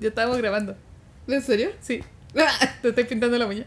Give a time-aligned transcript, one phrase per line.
[0.00, 0.76] Ya estábamos grabando.
[1.26, 1.72] ¿En serio?
[1.80, 2.04] Sí.
[2.82, 3.64] Te estoy pintando la uña.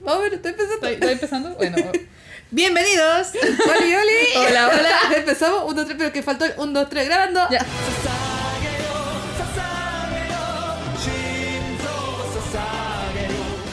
[0.00, 0.74] Vamos a ver, estoy empezando.
[0.74, 1.54] ¿Está, está empezando?
[1.56, 1.76] Bueno.
[2.50, 3.28] Bienvenidos.
[3.34, 4.48] Oli, oli.
[4.48, 5.16] Hola, hola.
[5.16, 7.46] Empezamos, un, dos, tres, pero que faltó el un, dos, tres, grabando.
[7.50, 7.66] Ya.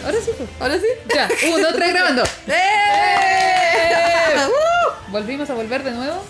[0.03, 0.49] Ahora sí, pues.
[0.59, 0.87] ¿Ahora sí?
[1.15, 1.29] Ya.
[1.47, 2.23] Uno, dos, tres, grabando.
[2.47, 4.35] ¡Eh!
[4.47, 5.11] ¡Uh!
[5.11, 6.21] Volvimos a volver de nuevo.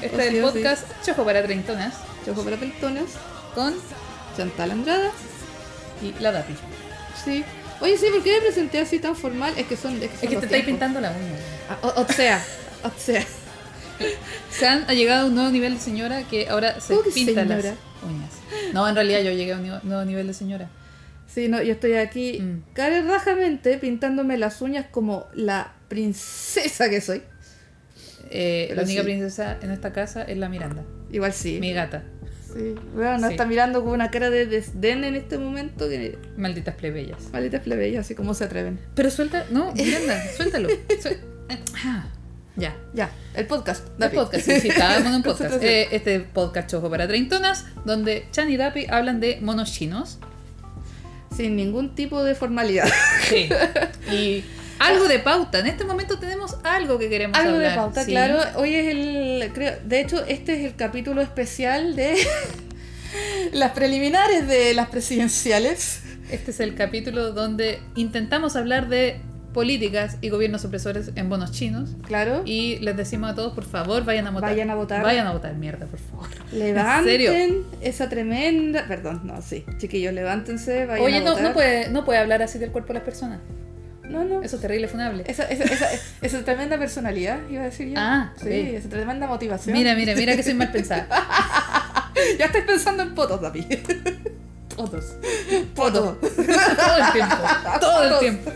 [0.00, 1.94] Este es el podcast Chojo para Treintonas
[2.24, 3.04] Choco para peltones.
[3.54, 3.74] con
[4.36, 5.10] Chantal Andrada.
[6.02, 6.54] y la Dati.
[7.24, 7.44] Sí.
[7.80, 9.52] Oye, sí, ¿por qué me presenté así tan formal?
[9.56, 9.94] Es que son.
[9.94, 11.38] Es que, son Es que los te estáis pintando la uña.
[11.68, 12.42] Ah, O, o sea,
[12.82, 13.24] o sea.
[14.50, 17.10] Se han ha llegado a un nuevo nivel de señora que ahora se ¿Cómo que
[17.10, 17.80] pintan las señora?
[18.06, 18.30] uñas.
[18.72, 20.68] No, en realidad yo llegué a un nuevo nivel de señora.
[21.32, 23.80] Sí, no, yo estoy aquí Mm.
[23.80, 27.22] pintándome las uñas como la princesa que soy.
[28.30, 29.04] Eh, la única sí.
[29.04, 31.58] princesa en esta casa es la Miranda, Igual sí.
[31.60, 32.02] mi gata.
[32.54, 32.74] Sí.
[32.94, 33.34] Bueno, nos Sí.
[33.34, 36.18] está mirando con una cara de desdén en este momento que.
[36.36, 37.30] Malditas plebeyas.
[37.32, 38.78] Malditas plebeyas, así como se atreven.
[38.94, 40.68] Pero suelta, no, Miranda, suéltalo.
[41.00, 41.18] Suel-
[41.84, 42.06] ah,
[42.56, 42.76] ya.
[42.94, 43.86] Ya, el podcast.
[44.00, 45.60] El podcast, sí, sí, estábamos en un podcast.
[45.62, 50.18] Eh, este podcast Chojo para Treintonas, donde Chan y Dapi hablan de monos chinos.
[51.36, 52.88] Sin ningún tipo de formalidad.
[53.28, 53.48] Sí.
[54.12, 54.44] Y
[54.78, 55.58] algo de pauta.
[55.60, 57.70] En este momento tenemos algo que queremos Algo hablar.
[57.70, 58.10] de pauta, sí.
[58.10, 58.40] claro.
[58.56, 59.50] Hoy es el.
[59.52, 62.16] Creo, de hecho, este es el capítulo especial de
[63.52, 66.00] las preliminares de las presidenciales.
[66.30, 69.20] Este es el capítulo donde intentamos hablar de
[69.52, 71.90] políticas y gobiernos opresores en bonos chinos.
[72.06, 72.42] Claro.
[72.44, 74.50] Y les decimos a todos, por favor, vayan a votar.
[74.50, 75.02] Vayan a votar.
[75.02, 76.26] Vayan a votar, mierda, por favor.
[76.52, 77.64] Levanten serio?
[77.80, 78.86] esa tremenda.
[78.88, 79.64] Perdón, no, sí.
[79.78, 81.42] Chiquillos, levántense, vayan Oye, a no, votar.
[81.44, 83.40] no, puede, no puede hablar así del cuerpo de las personas.
[84.08, 84.42] No, no.
[84.42, 85.24] Eso es terrible, funable.
[85.26, 85.88] Esa, esa, esa,
[86.20, 87.94] esa tremenda personalidad, iba a decir yo.
[87.96, 88.74] Ah, sí, ok.
[88.74, 89.76] esa tremenda motivación.
[89.76, 91.08] Mira, mira, mira que soy mal pensada.
[92.38, 93.66] Ya estáis pensando en potos, Dapi.
[94.76, 95.04] Fotos.
[95.74, 96.20] Potos.
[96.20, 97.36] Todo el tiempo.
[97.80, 98.52] Todo el tiempo.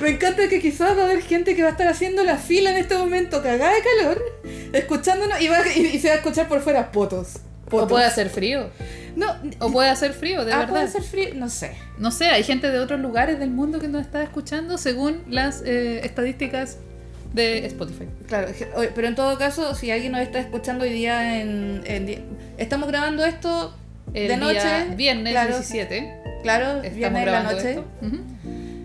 [0.00, 2.70] Me encanta que quizás va a haber gente que va a estar haciendo la fila
[2.72, 4.22] en este momento, cagada de calor,
[4.72, 7.34] escuchándonos y, va, y, y se va a escuchar por fuera potos.
[7.70, 8.70] O puede hacer frío.
[9.16, 9.26] No,
[9.58, 10.70] O puede hacer frío, de ah, verdad.
[10.72, 11.72] puede ser frío, no sé.
[11.98, 15.62] No sé, hay gente de otros lugares del mundo que nos está escuchando según las
[15.64, 16.78] eh, estadísticas
[17.32, 18.06] de Spotify.
[18.26, 18.48] Claro,
[18.94, 21.82] pero en todo caso, si alguien nos está escuchando hoy día en...
[22.58, 23.74] estamos grabando esto
[24.14, 24.54] El de noche.
[24.54, 26.14] día viernes claro, 17.
[26.42, 27.78] Claro, Estamos viernes en la noche.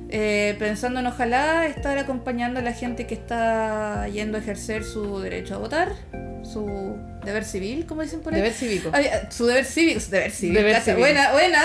[0.09, 5.19] Eh, pensando en ojalá estar acompañando a la gente que está yendo a ejercer su
[5.19, 5.93] derecho a votar,
[6.43, 8.41] su deber civil, como dicen por ahí.
[8.41, 8.89] Deber cívico.
[8.93, 10.55] Ay, ah, su deber cívico, su deber civil.
[10.55, 10.97] Deber.
[10.97, 11.61] Buena, buena.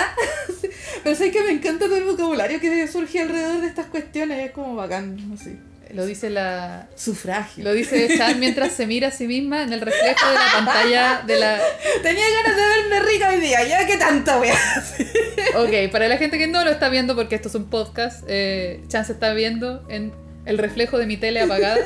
[1.03, 4.51] Pero sé que me encanta todo el vocabulario que surge alrededor de estas cuestiones, es
[4.51, 5.57] como bacán, así.
[5.93, 6.87] Lo dice la.
[6.95, 7.63] Sufragio.
[7.63, 11.23] Lo dice Chan mientras se mira a sí misma en el reflejo de la pantalla
[11.25, 11.59] de la.
[12.03, 14.57] Tenía ganas de verme rica hoy día, ya que tanta wea.
[15.55, 18.83] Ok, para la gente que no lo está viendo, porque esto es un podcast, eh,
[18.87, 20.13] Chan se está viendo en
[20.45, 21.77] el reflejo de mi tele apagada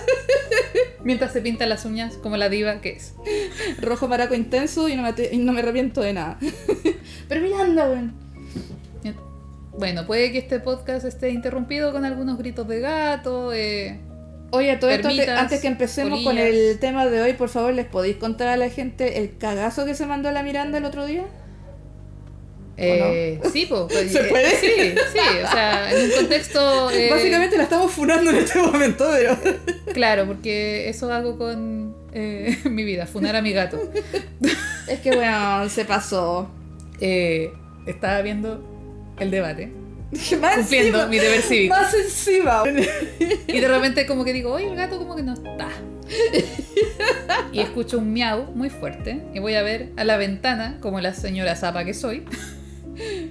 [1.03, 3.13] mientras se pinta las uñas como la diva que es.
[3.81, 6.37] Rojo maraco intenso y no me, y no me arrepiento de nada.
[7.29, 8.24] Pero mira, anda, weón.
[9.77, 13.53] Bueno, puede que este podcast esté interrumpido con algunos gritos de gato.
[13.53, 13.99] eh,
[14.51, 18.15] Oye, todo esto antes, que empecemos con el tema de hoy, por favor, ¿les podéis
[18.17, 21.25] contar a la gente el cagazo que se mandó a la Miranda el otro día?
[22.77, 24.49] eh, Sí, po, pues, ¿Se eh, puede?
[24.51, 26.91] Sí, sí, o sea, en un contexto.
[26.93, 29.37] eh, Básicamente la estamos funando en este momento, pero...
[29.93, 33.77] Claro, porque eso hago con mi vida, funar a mi gato.
[34.87, 36.49] Es que, bueno, se pasó.
[37.01, 37.51] Eh,
[37.87, 38.74] estaba viendo
[39.19, 39.71] el debate,
[40.41, 41.75] Más cumpliendo encima, mi deber cívico.
[41.75, 42.63] Más encima.
[43.47, 45.69] Y de repente como que digo, oye, el gato como que no está.
[47.51, 51.13] Y escucho un miau muy fuerte y voy a ver a la ventana, como la
[51.13, 52.23] señora zapa que soy,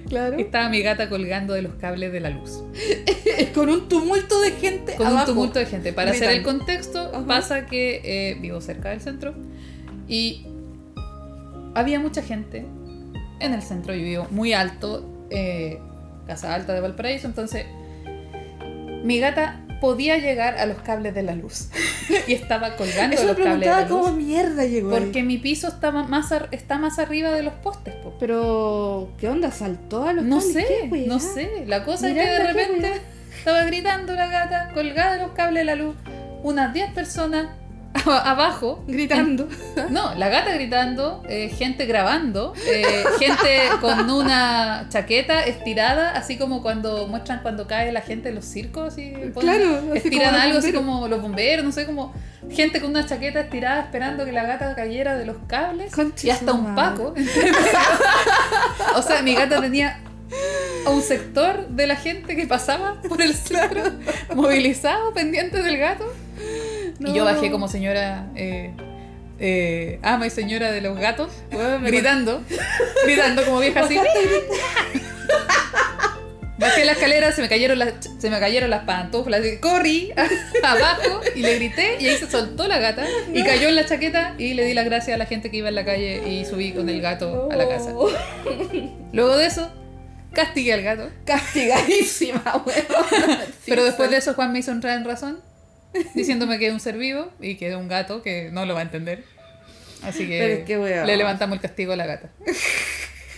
[0.09, 0.37] Claro.
[0.37, 2.61] estaba mi gata colgando de los cables de la luz.
[3.55, 5.21] Con un tumulto de gente Con abajo.
[5.31, 5.93] un tumulto de gente.
[5.93, 7.25] Para hacer el contexto, Ajá.
[7.25, 9.33] pasa que eh, vivo cerca del centro
[10.07, 10.45] y
[11.73, 12.65] había mucha gente
[13.39, 13.95] en el centro.
[13.95, 15.79] Yo vivo muy alto, eh,
[16.27, 17.65] casa alta de Valparaíso, entonces
[19.03, 21.67] mi gata podía llegar a los cables de la luz
[22.27, 23.89] y estaba colgando Eso los cables de la luz.
[24.07, 25.01] cómo mierda llegó ahí.
[25.03, 27.93] Porque mi piso estaba más está más arriba de los postes.
[27.95, 28.13] po.
[28.19, 29.51] Pero, ¿qué onda?
[29.51, 30.53] ¿Saltó a los No cables?
[30.53, 31.65] sé, ¿Qué, no sé.
[31.67, 32.91] La cosa es que de ¿qué repente
[33.37, 35.95] estaba gritando la gata, colgada de los cables de la luz,
[36.41, 37.47] unas 10 personas
[38.05, 38.83] abajo.
[38.87, 39.47] Gritando.
[39.89, 46.61] No, la gata gritando, eh, gente grabando, eh, gente con una chaqueta estirada, así como
[46.61, 50.73] cuando muestran cuando cae la gente en los circos y Claro, así estiran algo así
[50.73, 52.13] como los bomberos, no sé, como
[52.51, 55.91] gente con una chaqueta estirada esperando que la gata cayera de los cables
[56.23, 57.13] y hasta un paco.
[58.95, 59.99] o sea, mi gata tenía
[60.85, 63.83] a un sector de la gente que pasaba por el centro,
[64.35, 66.05] movilizado, pendiente del gato.
[66.99, 68.71] Y yo bajé como señora eh,
[69.39, 71.29] eh, ama y señora de los gatos,
[71.81, 72.41] gritando,
[73.05, 73.99] gritando como vieja así.
[76.57, 80.13] Bajé la escalera, se me cayeron las, se me cayeron las pantuflas, así corrí
[80.63, 84.35] abajo y le grité y ahí se soltó la gata y cayó en la chaqueta
[84.37, 86.71] y le di las gracias a la gente que iba en la calle y subí
[86.71, 87.91] con el gato a la casa.
[87.93, 88.09] Oh,
[89.11, 89.69] Luego de eso,
[90.31, 91.09] castigué al gato.
[91.25, 93.39] Castigadísima, weón.
[93.65, 95.41] Pero después de eso Juan me hizo entrar en razón,
[96.13, 98.81] diciéndome que es un ser vivo y que es un gato que no lo va
[98.81, 99.23] a entender.
[100.03, 100.69] Así que es
[101.07, 102.29] le levantamos el castigo a la gata.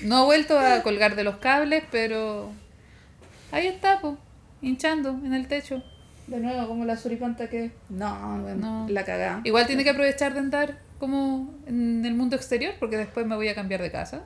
[0.02, 2.52] No ha vuelto a colgar de los cables, pero
[3.52, 4.18] ahí está, po,
[4.62, 5.84] hinchando en el techo.
[6.28, 7.72] De nuevo, como la suripanta que.
[7.90, 8.86] No, No.
[8.90, 9.42] la cagá.
[9.46, 13.48] Igual tiene que aprovechar de andar como en el mundo exterior, porque después me voy
[13.48, 14.24] a cambiar de casa.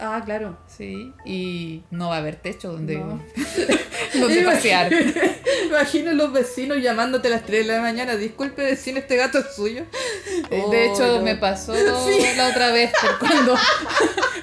[0.00, 0.56] Ah, claro.
[0.68, 3.20] Sí, y no va a haber techo donde, No.
[4.20, 4.90] donde pasear.
[5.66, 8.16] Imagino los vecinos llamándote a las 3 de la mañana.
[8.16, 9.84] Disculpe, vecino, este gato es suyo.
[10.50, 11.22] Eh, Oh, de hecho, no.
[11.22, 11.74] me pasó
[12.08, 12.26] Sí.
[12.36, 13.56] la otra vez por cuando,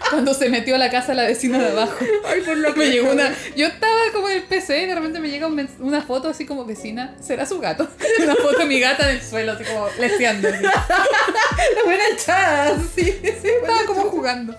[0.09, 1.95] cuando se metió a la casa la vecina de abajo.
[2.25, 3.33] Ay, por lo Me llegó una.
[3.55, 6.45] Yo estaba como en el PC y de repente me llega un una foto así
[6.45, 7.15] como vecina.
[7.21, 7.87] ¿Será su gato?
[8.21, 10.49] Una foto de mi gata en el suelo, así como leseando.
[10.49, 13.03] La buena echada, sí.
[13.21, 14.55] sí Estaba como jugando.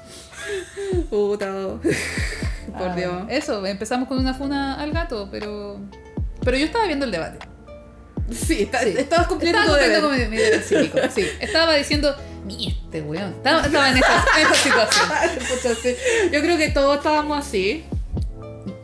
[1.10, 1.46] Puta.
[2.78, 3.22] Por Ah, Dios.
[3.28, 5.78] Eso, empezamos con una funa al gato, pero.
[6.44, 7.38] Pero yo estaba viendo el debate.
[8.30, 8.94] Sí, está- Sí.
[8.98, 10.98] estabas cumpliendo Estaba cumpliendo con mi, mi deber cívico.
[11.14, 12.14] Sí, estaba diciendo,
[12.44, 13.30] mi este weón.
[13.34, 15.96] Estaba, estaba en, esa, en esa situación.
[16.32, 17.84] Yo creo que todos estábamos así.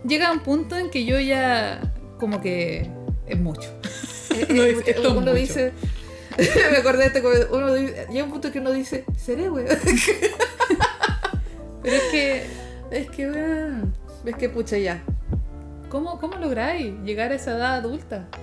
[0.07, 1.81] Llega un punto en que yo ya.
[2.19, 2.89] como que.
[3.27, 3.69] es mucho.
[4.49, 5.35] No, es- esto es uno mucho.
[5.35, 5.73] dice.
[6.71, 9.69] Me acordé de este uno dice- llega un punto que uno dice, ¿seré, weón?
[11.83, 12.47] Pero es que.
[12.91, 13.95] Es que, weón.
[14.25, 15.03] Es que, pucha, ya.
[15.89, 18.29] ¿Cómo, cómo lográis llegar a esa edad adulta?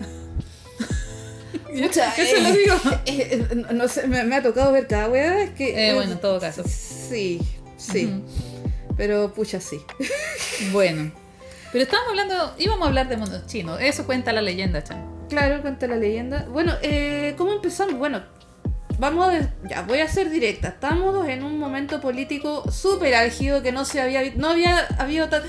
[1.68, 2.76] Pucha, Eso eh, lo digo.
[3.06, 5.44] eh, eh, no sé, me, me ha tocado ver cada weá.
[5.44, 5.90] Es que.
[5.90, 6.64] Eh, bueno, en todo caso.
[6.68, 7.40] Sí,
[7.78, 8.24] sí.
[8.98, 9.80] Pero, pucha, sí.
[10.72, 11.12] Bueno.
[11.72, 12.56] Pero estábamos hablando.
[12.58, 13.80] íbamos a hablar de monos chinos.
[13.82, 15.28] Eso cuenta la leyenda, Chan.
[15.30, 16.48] Claro, cuenta la leyenda.
[16.52, 17.96] Bueno, eh, ¿cómo empezamos?
[18.00, 18.24] Bueno,
[19.00, 19.54] vamos a...
[19.68, 20.70] Ya, voy a ser directa.
[20.70, 24.22] Estamos en un momento político súper álgido que no se había...
[24.36, 25.42] No había habido tan...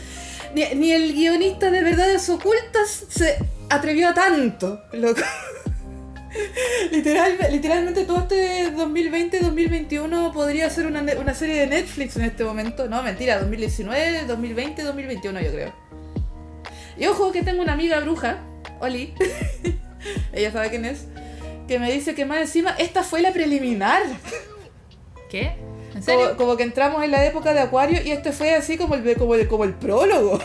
[0.55, 3.37] Ni, el guionista de Verdades Ocultas se
[3.69, 4.83] atrevió a tanto.
[6.93, 12.89] Literal, literalmente todo este 2020-2021 podría ser una, una serie de Netflix en este momento.
[12.89, 15.73] No, mentira, 2019, 2020, 2021 yo creo.
[16.97, 18.39] Y ojo que tengo una amiga bruja,
[18.81, 19.15] Oli,
[20.33, 21.07] ella sabe quién es,
[21.71, 24.03] que me dice que más encima esta fue la preliminar.
[25.31, 25.55] ¿Qué?
[25.95, 26.25] ¿En serio?
[26.31, 29.17] Como, como que entramos en la época de Acuario y este fue así como el,
[29.17, 30.41] como el, como el prólogo.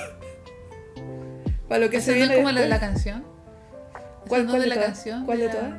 [1.67, 3.25] Para lo que ¿Esa se no viene es como la de la canción?
[4.27, 4.87] ¿Cuál- ¿Esa no cuál de la todas?
[4.89, 5.25] canción?
[5.25, 5.73] ¿Cuál de todas?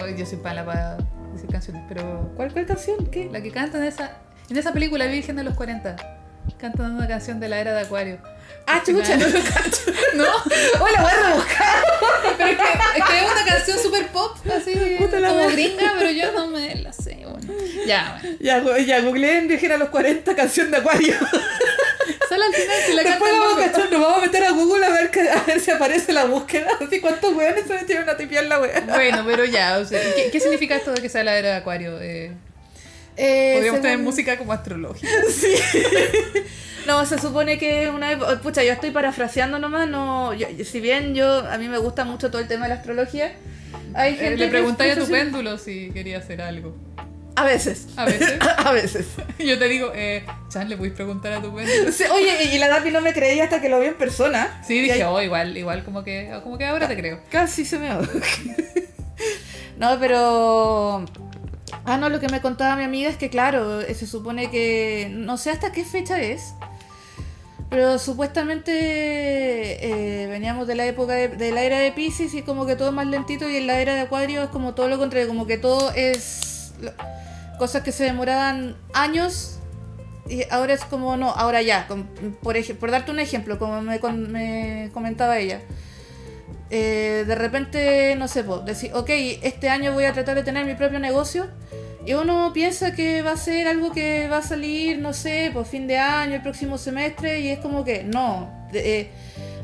[0.00, 0.96] No, yo soy pala para
[1.34, 3.06] decir canciones, pero ¿Cuál, ¿Cuál canción?
[3.08, 3.28] ¿Qué?
[3.30, 5.96] la que canta en esa, en esa película Virgen de los 40,
[6.58, 8.20] cantan una canción de la era de Acuario.
[8.70, 9.80] Ah, chucha, no lo cacho.
[10.14, 10.24] No,
[10.80, 11.84] Hola, voy a rebuscar.
[12.36, 15.94] pero es que es, que es una canción super pop, así Puta la como gringa,
[15.98, 17.16] pero yo no me la sé.
[17.26, 17.54] Bueno.
[17.86, 18.36] Ya, bueno.
[18.40, 21.14] Ya, ya googleé en Virgen a los 40 canción de Acuario.
[22.28, 23.72] Solo al final si la Después vamos a, loco.
[23.72, 26.24] cachar, nos vamos a meter a Google a ver, que- a ver si aparece la
[26.26, 26.68] búsqueda.
[26.86, 28.80] Así cuántos weones se metieron a tipear la wea.
[28.86, 31.54] Bueno, pero ya, o sea, ¿qué, qué significa esto de que sea la era de
[31.56, 31.98] Acuario?
[32.02, 32.32] Eh,
[33.18, 35.08] Eh, Podríamos tener música como astrológica.
[35.28, 35.54] Sí.
[36.86, 39.88] No, se supone que una época- Pucha, yo estoy parafraseando nomás.
[39.88, 42.74] No, yo- si bien yo a mí me gusta mucho todo el tema de la
[42.76, 43.32] astrología,
[43.94, 46.74] hay gente Eh, le preguntáis a tu péndulo si quería hacer algo.
[47.36, 47.88] A veces.
[47.96, 48.38] A veces.
[48.56, 49.06] a veces.
[49.38, 51.92] Yo te digo, eh, Chan, ¿le podéis preguntar a tu péndulo?
[51.92, 54.62] Sí, oye, y la Dapi no me creía hasta que lo vi en persona.
[54.66, 57.20] Sí, dije, oh, igual, igual como que, como que ahora te creo.
[57.30, 58.08] Casi se me ahoga.
[59.76, 61.04] no, pero.
[61.84, 65.08] Ah, no, lo que me contaba mi amiga es que, claro, eh, se supone que.
[65.12, 66.54] No sé hasta qué fecha es.
[67.70, 68.72] Pero supuestamente
[70.22, 72.94] eh, veníamos de la época de, la era de Pisces y como que todo es
[72.94, 75.58] más lentito y en la era de Acuario es como todo lo contrario, como que
[75.58, 76.72] todo es
[77.58, 79.58] cosas que se demoraban años
[80.30, 82.06] y ahora es como no, ahora ya, com-
[82.42, 85.60] por, por darte un ejemplo, como me, con- me comentaba ella.
[86.70, 89.08] Eh, de repente, no sé, decir, ok,
[89.42, 91.46] este año voy a tratar de tener mi propio negocio.
[92.06, 95.66] Y uno piensa que va a ser algo que va a salir, no sé, por
[95.66, 98.50] fin de año, el próximo semestre, y es como que no.
[98.72, 99.10] eh,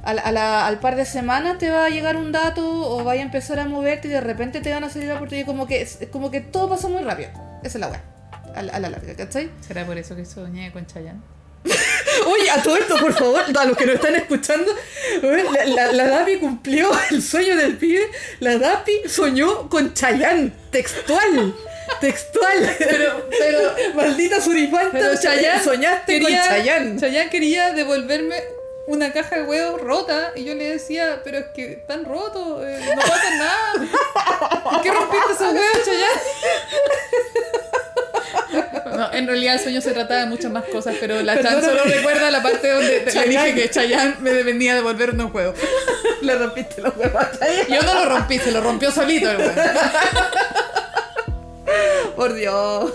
[0.03, 3.25] a la- al par de semanas te va a llegar un dato o vaya a
[3.25, 5.47] empezar a moverte y de repente te van a salir la oportunidad.
[5.47, 7.31] Como que, como que todo pasa muy rápido.
[7.63, 8.03] Esa es la weá.
[8.55, 9.51] A la larga, ¿cachai?
[9.61, 11.21] ¿Será por eso que soñé con Chayanne?
[12.27, 14.75] Oye, a todo esto, por favor, a los que nos están escuchando,
[15.23, 18.11] weón, la, la, la Dapi cumplió el sueño del pibe.
[18.41, 21.55] La Dapi soñó con Chayanne, textual.
[22.01, 22.77] Textual.
[22.79, 27.01] Pero, pero, Maldita suripanta, pero Chayanne soñaste quería, con Chayanne.
[27.01, 28.37] Chayanne quería devolverme
[28.87, 32.81] una caja de huevos rota y yo le decía, pero es que están rotos, eh,
[32.95, 34.63] no pasa nada.
[34.65, 36.21] ¿Por qué rompiste esos huevos, Chayanne?
[38.87, 41.85] No, en realidad el sueño se trataba de muchas más cosas, pero la Chan solo
[41.85, 45.55] recuerda la parte donde te- le dije que Chayanne me venía a devolver unos huevos.
[46.23, 47.75] Le rompiste los huevos a Chayanne.
[47.75, 49.53] Yo no lo rompí, se lo rompió solito el huevo.
[52.17, 52.93] Por Dios.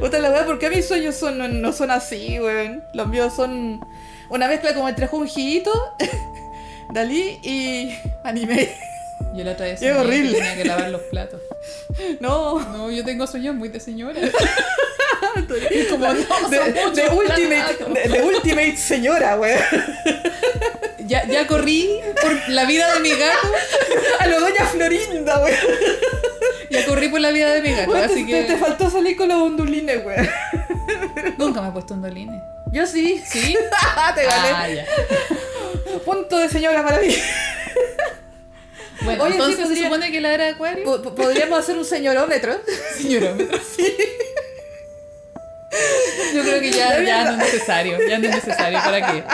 [0.00, 2.84] Puta la weá, ¿por qué mis sueños son, no, no son así, weón?
[2.92, 3.84] Los míos son
[4.28, 5.72] una mezcla como entre Junjito,
[6.92, 8.74] Dalí y anime.
[9.36, 10.38] Yo la otra vez que horrible.
[10.38, 11.40] tenía que lavar los platos.
[12.20, 14.20] No, No, yo tengo sueños muy de señora.
[15.88, 19.60] como de, ultimate, de, de ultimate señora, weón.
[21.06, 23.48] Ya, ya corrí por la vida de mi gato.
[24.18, 25.56] A lo doña Florinda, weón.
[26.68, 29.16] Ya corrí por la vida de mi gato, así te, te- te que faltó salir
[29.16, 30.28] con los ondulines, weón.
[31.38, 32.42] nunca me he puesto un dolines.
[32.72, 33.22] Yo sí.
[33.24, 33.56] ¿Sí?
[34.14, 34.48] te gané.
[34.52, 34.84] Ah, ya.
[36.04, 37.14] Punto de señora para mí.
[39.02, 40.84] Bueno, Oye, sí, entonces se podría- supone que la era de acuario.
[40.84, 42.54] Po- po- Podríamos hacer un señorómetro.
[42.96, 43.34] Señora.
[46.34, 47.98] Yo creo que ya, ya no es necesario.
[48.08, 48.78] Ya no es necesario.
[48.82, 49.24] ¿Para qué?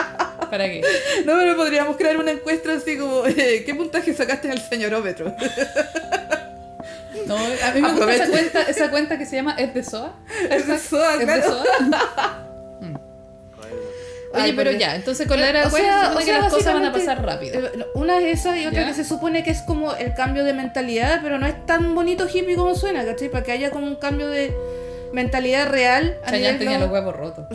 [0.49, 0.81] ¿Para qué?
[1.25, 5.33] No, pero podríamos crear una encuesta así como, eh, ¿qué puntaje sacaste en el señorómetro?
[7.25, 10.13] No, a mí me gusta esa cuenta, esa cuenta que se llama Es de SOA.
[10.49, 11.41] Es de SOA, ¿Es de.
[11.43, 11.63] SOA?
[14.33, 16.39] Oye, Ay, pero porque- ya, entonces con la era de O sea, o que sea,
[16.39, 17.59] las cosas van a pasar rápido.
[17.67, 18.87] eh, Una es esa y otra ¿Ya?
[18.87, 22.27] que se supone que es como el cambio de mentalidad, pero no es tan bonito
[22.27, 23.29] hippie como suena, ¿cachai?
[23.29, 24.51] Para que haya como un cambio de
[25.13, 26.17] mentalidad real.
[26.25, 27.45] a Chayanne tenía los huevos rotos.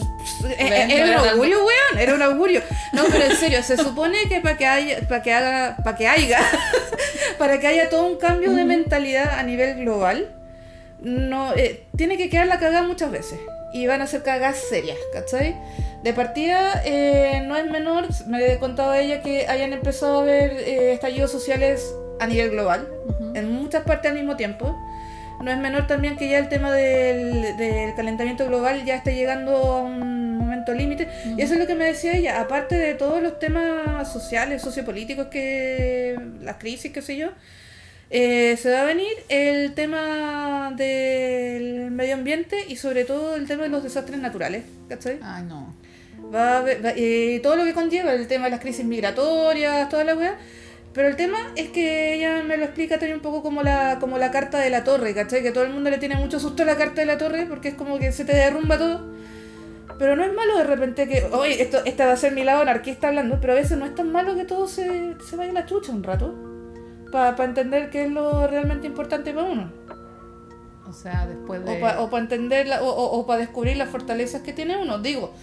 [0.48, 0.88] Eh, eh, ¿Ven?
[0.88, 2.62] No Era era un augurio, weón, era un augurio.
[2.92, 6.06] No, pero en serio, se supone que para que haya, para que haga, para que
[6.06, 6.38] haya,
[7.38, 10.28] para que haya todo un cambio de mentalidad a nivel global,
[11.00, 13.40] no, eh, tiene que quedar la cagada muchas veces.
[13.72, 15.56] Y van a ser cagadas serias, ¿cachai?
[16.02, 20.92] De partida, eh, no es menor, me contaba ella que hayan empezado a haber eh,
[20.92, 23.32] estallidos sociales a nivel global, Ujú.
[23.34, 24.76] en muchas partes al mismo tiempo.
[25.42, 29.52] No es menor también que ya el tema del, del calentamiento global ya está llegando
[29.56, 31.06] a un momento límite.
[31.36, 35.26] Y eso es lo que me decía ella, aparte de todos los temas sociales, sociopolíticos,
[35.26, 37.28] que las crisis, qué sé yo,
[38.10, 43.64] eh, se va a venir el tema del medio ambiente y sobre todo el tema
[43.64, 45.18] de los desastres naturales, ¿cachai?
[45.22, 45.74] Ay, no.
[46.34, 49.88] Va a haber- va- eh, todo lo que conlleva el tema de las crisis migratorias,
[49.88, 50.36] toda la weá.
[50.94, 54.18] Pero el tema es que ella me lo explica también un poco como la, como
[54.18, 55.42] la carta de la torre, ¿cachai?
[55.42, 57.68] Que todo el mundo le tiene mucho susto a la carta de la torre porque
[57.68, 59.14] es como que se te derrumba todo.
[59.98, 62.62] Pero no es malo de repente que, oye, esto, esta va a ser mi lado
[62.62, 65.54] anarquista hablando, pero a veces no es tan malo que todo se, se vaya a
[65.54, 66.34] la chucha un rato.
[67.10, 69.72] Para entender qué es lo realmente importante para uno.
[70.88, 71.82] O sea, después de.
[71.98, 74.98] O para entender la- o, o, para descubrir las fortalezas que tiene uno.
[74.98, 75.34] Digo,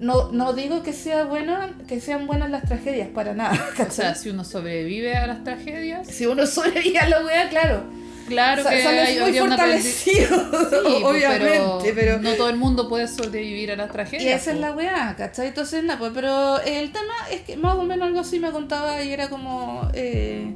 [0.00, 3.52] no, no digo que sea buena, que sean buenas las tragedias, para nada.
[3.72, 3.90] O ¿cachai?
[3.90, 7.82] sea, si uno sobrevive a las tragedias, si uno sobrevive a la wea, claro.
[8.28, 10.38] claro que hay, muy fortalecido,
[10.70, 12.18] Sí, pues, obviamente, pero...
[12.20, 14.22] no todo el mundo puede sobrevivir a las tragedias.
[14.22, 14.60] Y esa es pues.
[14.60, 15.48] la weá, ¿cachai?
[15.48, 19.02] Entonces, nada, pues, pero el tema es que más o menos algo así me contaba
[19.02, 20.54] y era como eh,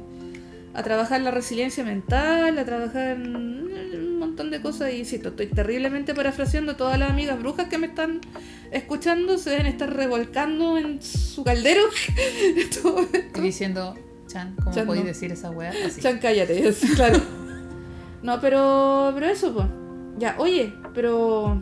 [0.73, 4.91] a trabajar la resiliencia mental, a trabajar un montón de cosas.
[4.93, 6.75] Y insisto, estoy terriblemente parafraseando.
[6.75, 8.21] Todas las amigas brujas que me están
[8.71, 11.81] escuchando se deben estar revolcando en su caldero.
[12.81, 13.41] Todo Y esto.
[13.41, 13.95] diciendo,
[14.27, 15.09] Chan, ¿cómo Chan, podéis no.
[15.09, 15.71] decir esa weá?
[16.01, 17.19] Chan, cállate, es- claro.
[18.23, 19.67] No, pero, pero eso, pues.
[20.17, 21.61] Ya, oye, pero.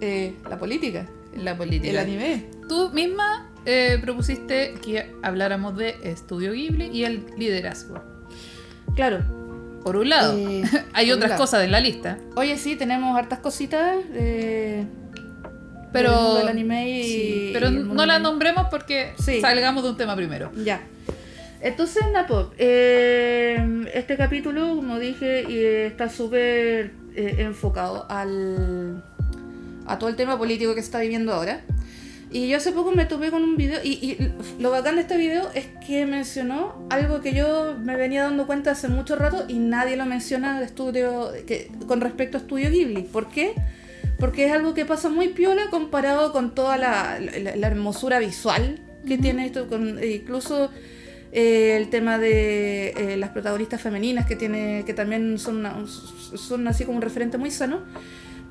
[0.00, 1.90] eh, la política, La política.
[1.90, 2.46] el anime.
[2.68, 8.02] Tú misma eh, propusiste que habláramos de Estudio Ghibli y el liderazgo.
[8.94, 9.20] Claro,
[9.82, 10.62] Por un lado, Eh,
[10.94, 11.42] hay otras lado.
[11.42, 13.96] cosas en la lista, Oye, sí, tenemos hartas cositas.
[14.14, 14.84] Eh,
[15.92, 19.40] pero, del anime y, sí, pero y no las nombremos porque Sí.
[19.40, 20.50] salgamos de un tema primero.
[20.64, 20.80] Ya.
[21.60, 29.02] Entonces, Napo, eh, este capítulo, como dije, está súper enfocado al,
[29.86, 31.60] a todo el tema político que se está viviendo ahora.
[32.34, 35.16] Y yo hace poco me topé con un video, y, y lo bacán de este
[35.16, 39.54] video es que mencionó algo que yo me venía dando cuenta hace mucho rato y
[39.60, 43.02] nadie lo menciona de estudio, que, con respecto a Estudio Ghibli.
[43.02, 43.54] ¿Por qué?
[44.18, 48.80] Porque es algo que pasa muy piola comparado con toda la, la- la hermosura visual
[49.06, 50.70] que tiene esto, con, e incluso
[51.30, 56.66] eh, el tema de eh, las protagonistas femeninas que tiene que también son, una- son
[56.66, 57.82] así como un referente muy sano.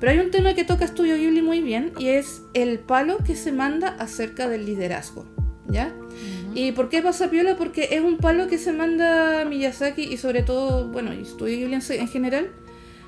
[0.00, 3.36] Pero hay un tema que toca Estudio Ghibli muy bien y es el palo que
[3.36, 5.26] se manda acerca del liderazgo.
[5.66, 5.92] ¿Ya?
[6.54, 7.56] ¿Y por qué pasa piola?
[7.56, 11.82] Porque es un palo que se manda Miyazaki y sobre todo, bueno, Estudio Ghibli en,
[12.00, 12.50] en general.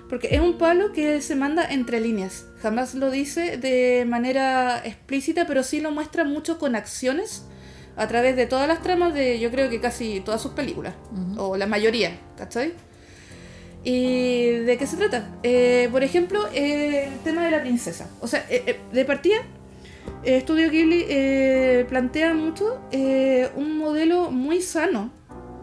[0.09, 2.47] Porque es un palo que se manda entre líneas.
[2.63, 7.45] Jamás lo dice de manera explícita, pero sí lo muestra mucho con acciones
[7.97, 10.95] a través de todas las tramas de, yo creo que casi todas sus películas.
[11.37, 12.75] O la mayoría, ¿cachai?
[13.87, 15.29] ¿Y de qué se trata?
[15.45, 18.11] Eh, por ejemplo, el tema de la princesa.
[18.21, 19.37] O sea, eh, eh, de partida,
[20.25, 22.81] Estudio Ghibli plantea mucho
[23.55, 25.13] un modelo muy sano,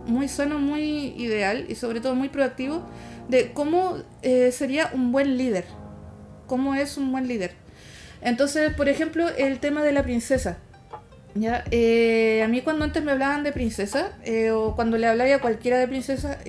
[0.07, 2.85] muy sano, muy ideal y sobre todo muy proactivo
[3.27, 3.97] de cómo
[4.51, 5.65] sería un buen líder.
[6.47, 7.51] Cómo es un buen líder.
[8.21, 10.59] Entonces, por ejemplo, el tema de la princesa.
[11.35, 11.65] ¿ya?
[11.65, 14.13] a mí cuando antes me hablaban de princesa,
[14.53, 16.39] o cuando le hablaba a cualquiera de princesa,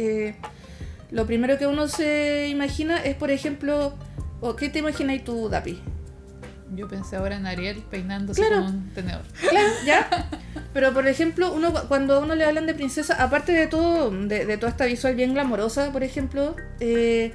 [1.14, 3.94] lo primero que uno se imagina es, por ejemplo,
[4.58, 5.80] ¿qué te imaginas tú, Dapi?
[6.74, 9.22] Yo pensé ahora en Ariel peinándose con un tenedor.
[9.48, 10.28] Claro, ya.
[10.72, 14.56] Pero por ejemplo, uno cuando a uno le hablan de princesa, aparte de todo, de,
[14.56, 17.32] toda esta visual bien glamorosa, por ejemplo, eh,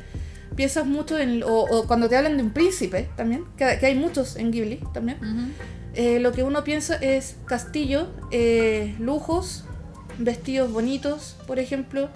[0.58, 1.42] piensas mucho en.
[1.46, 5.20] O, cuando te hablan de un príncipe también, que, hay muchos en Ghibli también.
[5.94, 9.64] Eh, lo que uno piensa es castillo, eh, lujos,
[10.18, 12.10] vestidos bonitos, por ejemplo.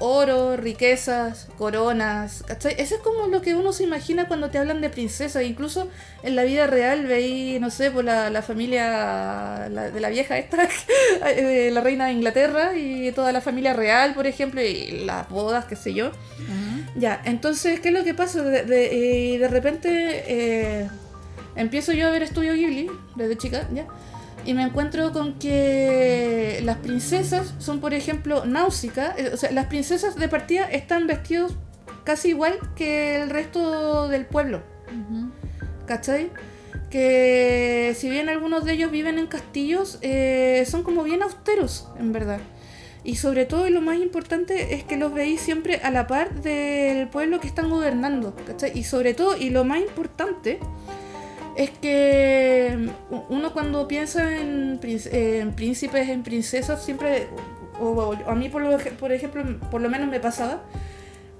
[0.00, 2.76] Oro, riquezas, coronas, ¿cachai?
[2.78, 5.42] Eso es como lo que uno se imagina cuando te hablan de princesa.
[5.42, 5.88] Incluso
[6.22, 10.68] en la vida real veí, no sé, por la, la familia de la vieja esta,
[11.26, 15.64] eh, la reina de Inglaterra y toda la familia real, por ejemplo, y las bodas,
[15.64, 16.12] qué sé yo.
[16.94, 18.42] Ya, entonces, ¿qué es lo que pasa?
[18.42, 20.88] De, de, eh, de repente eh,
[21.56, 23.86] empiezo yo a ver Estudio Ghibli desde chica, ¿ya?
[24.44, 29.18] Y me encuentro con que las princesas son, por ejemplo, náusicas.
[29.18, 31.54] Eh, o sea, las princesas de partida están vestidos
[32.04, 34.62] casi igual que el resto del pueblo.
[35.86, 36.30] ¿Cachai?
[36.90, 42.12] Que si bien algunos de ellos viven en castillos, eh, son como bien austeros, en
[42.12, 42.40] verdad.
[43.04, 46.42] Y sobre todo, y lo más importante, es que los veis siempre a la par
[46.42, 48.34] del pueblo que están gobernando.
[48.46, 48.76] ¿cachai?
[48.78, 50.58] Y sobre todo, y lo más importante,
[51.58, 52.88] es que
[53.28, 57.26] uno cuando piensa en, príncipes, en princesas, siempre,
[57.80, 58.62] o, a mí por,
[58.94, 60.62] por ejemplo, por lo menos me pasaba,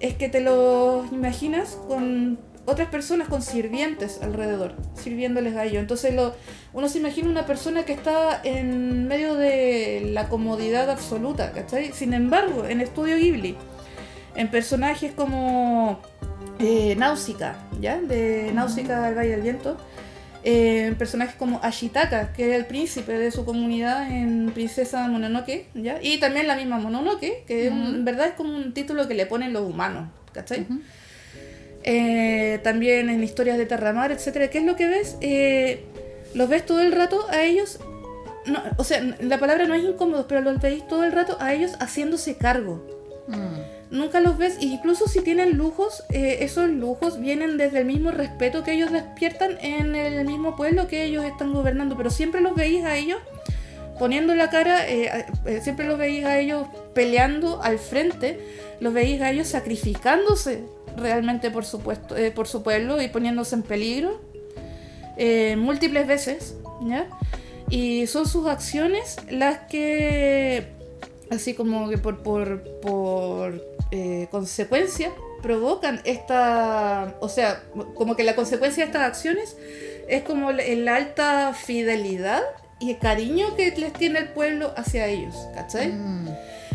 [0.00, 5.78] es que te lo imaginas con otras personas, con sirvientes alrededor, sirviéndoles a ellos.
[5.78, 6.34] Entonces lo,
[6.72, 11.92] uno se imagina una persona que está en medio de la comodidad absoluta, ¿cachai?
[11.92, 13.56] Sin embargo, en Estudio Ghibli,
[14.34, 16.00] en personajes como
[16.58, 18.00] eh, Náusica, ¿ya?
[18.00, 19.76] De Náusica del Valle del Viento,
[20.50, 25.98] eh, personajes como Ashitaka, que es el príncipe de su comunidad en Princesa Mononoke, ¿ya?
[26.00, 29.52] Y también la misma Mononoke, que en verdad es como un título que le ponen
[29.52, 30.66] los humanos, ¿cachai?
[31.82, 34.48] Eh, también en historias de Terramar, etcétera.
[34.48, 35.18] ¿Qué es lo que ves?
[35.20, 35.84] Eh,
[36.32, 37.78] los ves todo el rato a ellos.
[38.46, 41.52] No, o sea, la palabra no es incómodo, pero los veis todo el rato a
[41.52, 42.82] ellos haciéndose cargo.
[43.28, 48.10] Mm nunca los ves, incluso si tienen lujos, eh, esos lujos vienen desde el mismo
[48.10, 52.54] respeto que ellos despiertan en el mismo pueblo que ellos están gobernando, pero siempre los
[52.54, 53.18] veis a ellos
[53.98, 58.38] poniendo la cara, eh, eh, siempre los veis a ellos peleando al frente,
[58.80, 60.62] los veis a ellos sacrificándose
[60.96, 64.20] realmente por su, por su pueblo y poniéndose en peligro
[65.56, 67.08] múltiples veces, ¿ya?
[67.70, 70.77] Y son sus acciones las que
[71.30, 75.12] así como que por, por, por eh, consecuencia
[75.42, 77.62] provocan esta, o sea,
[77.94, 79.56] como que la consecuencia de estas acciones
[80.08, 82.42] es como la, alta fidelidad
[82.80, 85.92] y el cariño que les tiene el pueblo hacia ellos, ¿cachai?
[85.92, 86.28] Mm.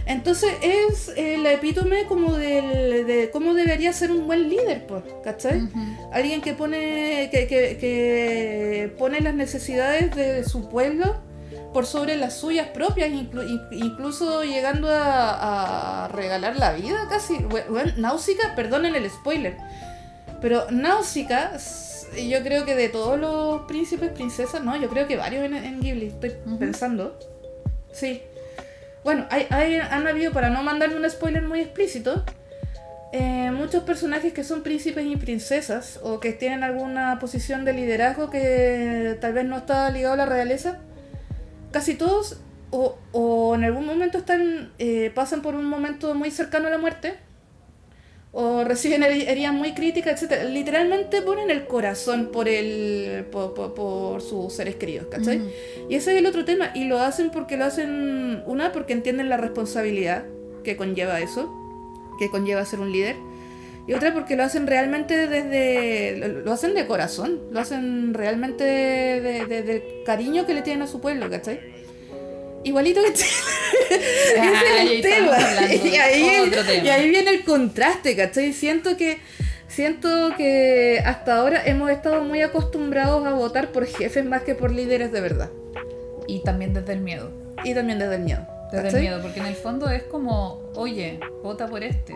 [0.06, 5.70] Entonces es el epítome como del, de cómo debería ser un buen líder, pues, ¿cachai?
[6.12, 11.22] Alguien que pone, que, que, que pone las necesidades de su pueblo
[11.74, 13.10] por sobre las suyas propias,
[13.72, 17.38] incluso llegando a, regalar la vida casi.
[17.38, 19.58] Bueno, Náusica, perdonen el spoiler,
[20.40, 21.58] pero Náusica,
[22.30, 26.08] yo creo que de todos los príncipes, princesas, no, yo creo que varios en, Ghibli,
[26.08, 27.18] estoy pensando.
[27.92, 28.22] Sí.
[29.04, 32.24] Bueno, hay, han habido, para no mandarme un spoiler muy explícito,
[33.12, 38.30] eh, muchos personajes que son príncipes y princesas o que tienen alguna posición de liderazgo
[38.30, 40.80] que tal vez no está ligado a la realeza
[41.74, 42.38] casi todos
[42.72, 47.18] o, en algún momento están eh, pasan por un momento muy cercano a la muerte
[48.36, 50.50] o reciben heridas muy críticas, etc.
[50.50, 55.40] Literalmente ponen el corazón por el por, sus seres queridos, ¿cachai?
[55.88, 56.72] Y ese es el otro tema.
[56.74, 60.26] Y lo hacen porque lo hacen, una, porque entienden la responsabilidad
[60.64, 61.54] que conlleva eso,
[62.18, 63.18] que conlleva ser un líder.
[63.88, 66.42] Y otra porque lo hacen realmente desde.
[66.46, 67.42] Lo, hacen de corazón.
[67.52, 71.60] Lo hacen realmente de, de- del cariño que le tienen a su pueblo, ¿cachai?
[72.64, 73.30] Igualito que Chile.
[73.90, 75.38] Ese es el tema.
[75.84, 76.86] Y ahí, otro tema.
[76.86, 78.54] y ahí viene el contraste, ¿cachai?
[78.54, 79.18] Siento que.
[79.68, 84.72] Siento que hasta ahora hemos estado muy acostumbrados a votar por jefes más que por
[84.72, 85.50] líderes de verdad.
[86.28, 87.32] Y también desde el miedo.
[87.64, 88.46] Y también desde el miedo.
[88.72, 92.14] Desde el miedo, porque en el fondo es como, oye, vota por este,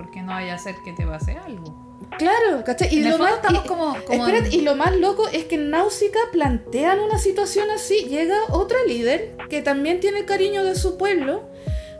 [0.00, 1.74] porque no vaya a ser que te pase algo.
[2.18, 2.92] Claro, ¿cachai?
[2.94, 5.70] Y lo más, y- como- como espérate, en- y lo más loco es que en
[5.70, 8.04] Náusica plantean una situación así.
[8.08, 11.44] Llega otra líder que también tiene cariño de su pueblo,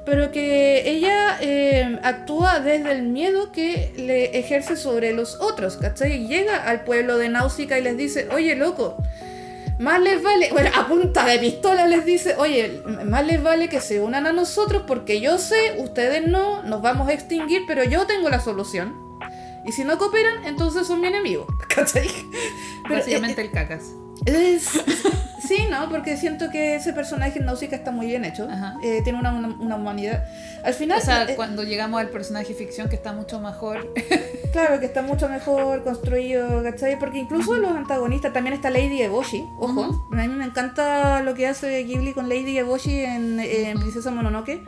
[0.06, 6.24] pero que ella eh, actúa desde el miedo que le ejerce sobre los otros, ¿cachai?
[6.24, 8.96] Y llega al pueblo de Náusica y les dice, oye, loco,
[9.80, 13.80] más les vale, bueno, a punta de pistola les dice, oye, más les vale que
[13.80, 18.06] se unan a nosotros porque yo sé, ustedes no, nos vamos a extinguir, pero yo
[18.06, 18.94] tengo la solución.
[19.66, 21.46] Y si no cooperan, entonces son mi enemigo.
[21.74, 22.08] ¿Cachai?
[22.84, 23.90] Pero, Básicamente el cacas.
[24.26, 24.70] eh, es-
[25.40, 25.88] sí, ¿no?
[25.88, 28.48] Porque siento que ese personaje en Nausicaa está muy bien hecho.
[28.82, 30.24] Eh, tiene una, una, una humanidad.
[30.64, 33.92] Al final, O sea, eh, cuando llegamos al personaje ficción que está mucho mejor.
[34.52, 36.98] claro que está mucho mejor construido, ¿cachai?
[36.98, 40.08] Porque incluso los antagonistas, también está Lady Eboshi, ojo.
[40.12, 44.62] A mí me encanta lo que hace Ghibli con Lady Eboshi en, en Princesa Mononoke.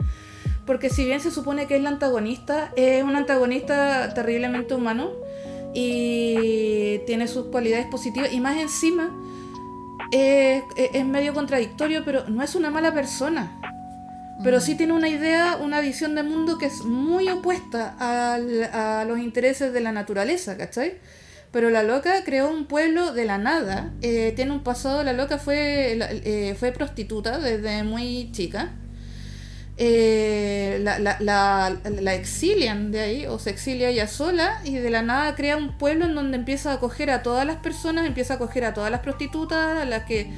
[0.65, 5.11] Porque si bien se supone que es la antagonista, es un antagonista terriblemente humano
[5.73, 9.11] y tiene sus cualidades positivas y más encima
[10.13, 13.59] es, es- medio contradictorio, pero no es una mala persona.
[14.43, 19.05] Pero sí tiene una idea, una visión de mundo que es muy opuesta al- a
[19.05, 20.95] los intereses de la naturaleza, ¿cachai?
[21.51, 25.37] Pero la loca creó un pueblo de la nada, eh, tiene un pasado, la loca
[25.37, 28.71] fue, eh, fue prostituta desde muy chica.
[29.77, 34.89] Eh, la, la, la, la exilian de ahí, o se exilia ella sola, y de
[34.91, 38.33] la nada crea un pueblo en donde empieza a acoger a todas las personas, empieza
[38.33, 40.31] a acoger a todas las prostitutas, a las que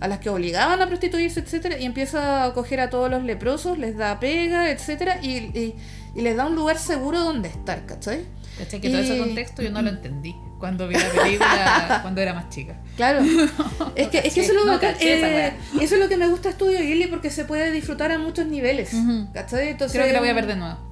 [0.00, 3.78] a las que obligaban a prostituirse, etcétera, y empieza a acoger a todos los leprosos,
[3.78, 5.74] les da pega, etcétera, y, y,
[6.14, 8.24] y les da un lugar seguro donde estar, ¿cachai?
[8.60, 8.80] ¿Cachai?
[8.80, 12.48] Que todo ese contexto yo no lo entendí cuando vi la película cuando era más
[12.50, 12.78] chica.
[12.96, 13.20] Claro.
[13.96, 16.28] es que, es que eso, es lo No esa eh, eso es lo que me
[16.28, 18.92] gusta de Studio Ghibli porque se puede disfrutar a muchos niveles.
[19.32, 19.68] ¿Cachai?
[19.70, 20.90] Entonces, Creo que la voy a ver de nuevo.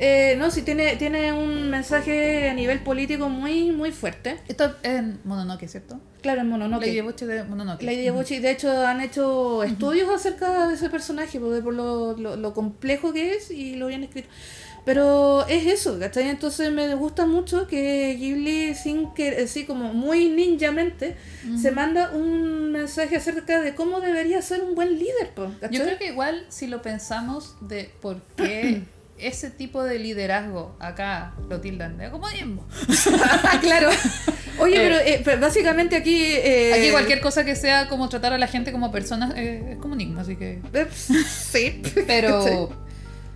[0.00, 4.36] Eh, no, sí, tiene, tiene un mensaje a nivel político muy, muy fuerte.
[4.48, 6.00] Esto es en Mononoke, ¿cierto?
[6.20, 6.86] Claro, en Mononoke.
[6.86, 7.82] Lady Boche de Mononoke.
[7.84, 12.36] Lady Eboshi, de hecho, han hecho estudios acerca de ese personaje, por, por lo, lo-
[12.36, 14.28] lo complejo que es y lo bien escrito.
[14.88, 16.30] Pero es eso, ¿cachai?
[16.30, 21.14] Entonces me gusta mucho que Ghibli, sin que, así como muy ninjamente,
[21.60, 25.76] se manda un mensaje acerca de cómo debería ser un buen líder, ¿cachai?
[25.76, 28.84] Yo creo que igual si lo pensamos de por qué
[29.18, 32.66] ese tipo de liderazgo acá lo tildan de acomodismo.
[33.60, 33.90] claro.
[34.58, 36.22] Oye, Eh, pero, eh, pero básicamente aquí...
[36.24, 39.76] eh, Aquí cualquier cosa que sea como tratar a la gente como personas eh, es
[39.76, 40.62] comunismo, así que...
[40.72, 40.86] eh,
[41.28, 41.82] sí.
[42.06, 42.70] Pero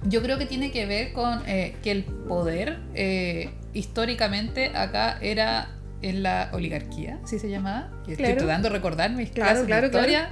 [0.05, 5.69] yo creo que tiene que ver con eh, que el poder eh, históricamente acá era
[6.03, 7.89] en la oligarquía, así se llamaba.
[8.09, 10.31] Estoy tratando de recordar mis clases claro, de historia,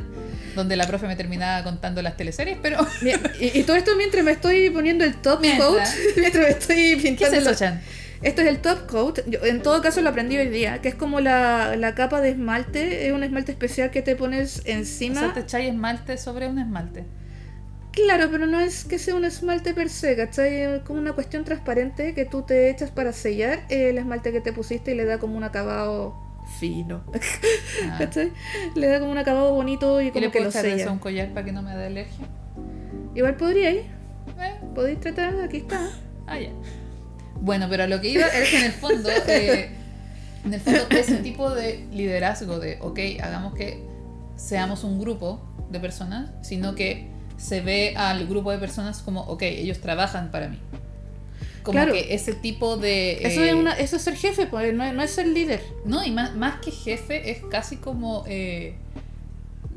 [0.56, 2.84] donde la profe me terminaba contando las teleseries, pero...
[3.02, 5.68] Bien, Y, y todo esto mientras me estoy poniendo el top Mientras.
[5.68, 7.80] coat, mientras me estoy ¿Qué es pintando eso, Chan?
[8.22, 9.20] Esto es el top coat.
[9.28, 12.30] Yo, en todo caso lo aprendí hoy día, que es como la, la capa de
[12.30, 13.06] esmalte.
[13.06, 15.20] Es un esmalte especial que te pones O encima.
[15.20, 17.06] sea, te echáis esmalte sobre un esmalte.
[18.04, 20.60] Claro, pero no es que sea un esmalte per se, ¿cachai?
[20.62, 24.52] Es como una cuestión transparente que tú te echas para sellar el esmalte que te
[24.52, 26.14] pusiste y le da como un acabado
[26.58, 27.02] fino.
[27.84, 27.96] Ah.
[27.98, 28.32] ¿Cachai?
[28.74, 30.90] Le da como un acabado bonito y ¿Y le como que lo eso sella.
[30.90, 32.26] un collar para que no me dé alergia?
[33.14, 33.84] Igual podría ir.
[34.38, 35.90] Eh, Podéis tratar, aquí está.
[36.26, 36.50] Ah, ya.
[37.40, 39.70] Bueno, pero a lo que iba es que en el fondo, eh,
[40.44, 43.82] en el fondo, ese tipo de liderazgo de, ok, hagamos que
[44.36, 47.09] seamos un grupo de personas, sino que
[47.40, 50.58] se ve al grupo de personas como, ok, ellos trabajan para mí.
[51.62, 51.92] Como Claro.
[51.92, 53.18] que ese tipo de...
[53.26, 55.62] Eso, eh, es una, eso es ser jefe, pues, no, es- no es ser líder.
[55.84, 58.74] No, y más, más que jefe, es casi como eh,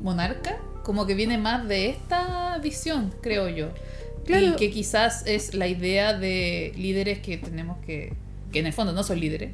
[0.00, 3.68] monarca, como que viene más de esta visión, creo yo.
[4.24, 4.46] Claro.
[4.48, 8.14] Y que quizás es la idea de líderes que tenemos que,
[8.52, 9.50] que en el fondo no son líderes,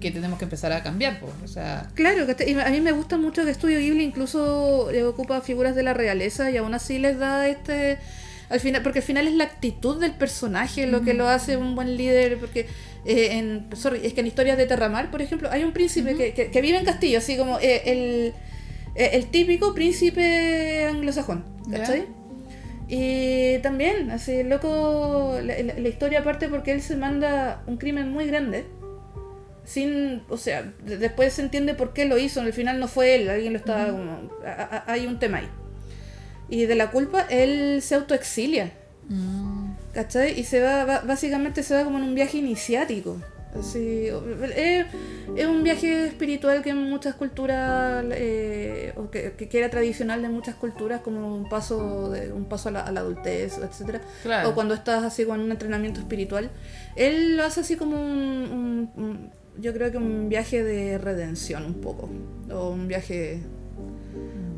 [0.00, 1.32] que tenemos que empezar a cambiar, pues.
[1.44, 5.74] O sea, Claro, a mí me gusta mucho que Estudio Ghibli incluso eh, ocupa figuras
[5.74, 7.98] de la realeza y aún así les da este...
[8.50, 11.74] Al final, porque al final es la actitud del personaje lo que lo hace un
[11.74, 12.66] buen líder, porque
[13.04, 16.32] eh, en, sorry, es que en historias de Terramar, por ejemplo, hay un príncipe que,
[16.32, 18.32] que- que vive en castillo, así como eh, el,
[18.94, 21.44] eh, el típico príncipe anglosajón.
[21.70, 22.06] ¿cachai?
[22.88, 28.10] Y también, así, loco, la, la- la historia parte porque él se manda un crimen
[28.10, 28.64] muy grande.
[29.68, 32.40] Sin, o sea, de- después se entiende por qué lo hizo.
[32.40, 34.30] Al final no fue él, alguien lo estaba como.
[34.46, 34.50] a-
[34.86, 35.48] a- hay un tema ahí.
[36.48, 38.72] Y de la culpa, él se autoexilia.
[39.10, 39.72] Mm.
[39.92, 40.38] ¿Cachai?
[40.40, 43.18] Y se va, va- básicamente se va como en un viaje iniciático.
[43.58, 44.06] Así,
[44.56, 44.86] es,
[45.36, 50.28] es un viaje espiritual que en muchas culturas, eh, o que, que- era tradicional de
[50.28, 54.50] muchas culturas, como un paso, de, un paso a la, a la adultez, etcétera Claro.
[54.50, 56.50] O cuando estás así con un entrenamiento espiritual.
[56.94, 58.10] Él lo hace así como un,
[58.96, 62.08] un- un- yo creo que un viaje de redención un poco.
[62.50, 63.40] O un viaje...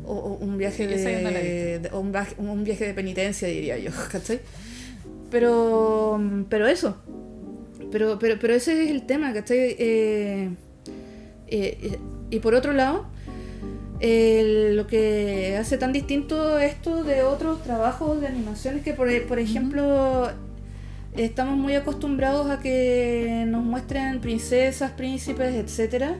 [0.03, 3.77] O, o un viaje Sí, de, de- o un, viaje, un viaje de penitencia, diría
[3.77, 4.39] yo, ¿cachai?
[5.29, 6.97] Pero, pero eso.
[7.91, 9.75] Pero, pero, pero ese es el tema, ¿cachai?
[9.77, 10.49] Eh,
[11.47, 13.05] eh, y por otro lado,
[14.01, 20.29] lo que hace tan distinto esto de otros trabajos de animaciones que, por, por ejemplo,
[21.15, 26.15] estamos muy acostumbrados a que nos muestren princesas, príncipes, etcétera,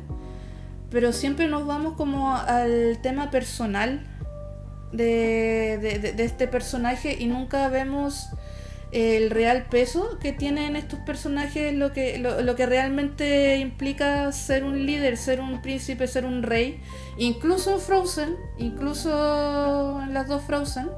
[0.89, 4.05] pero siempre nos vamos como al tema personal
[4.91, 5.77] de,
[6.15, 8.27] de- este personaje y nunca vemos
[8.91, 14.65] el real peso que tienen estos personajes, lo que, lo, lo que realmente implica ser
[14.65, 16.81] un líder, ser un príncipe, ser un rey.
[17.17, 20.89] Incluso Frozen, incluso las dos Frozen.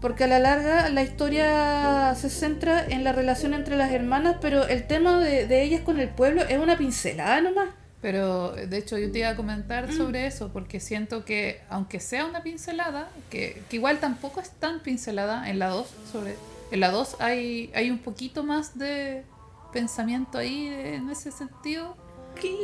[0.00, 4.66] Porque a la larga la historia se centra en la relación entre las hermanas, pero
[4.66, 7.68] el tema de, de ellas con el pueblo es una pincelada nomás.
[8.00, 9.36] Pero de hecho yo te iba a Mm.
[9.36, 14.50] comentar sobre eso, porque siento que aunque sea una pincelada, que, que igual tampoco es
[14.50, 16.36] tan pincelada en la 2, sobre,
[16.70, 19.24] en la 2 hay, hay un poquito más de
[19.72, 21.96] pensamiento ahí de- en ese sentido.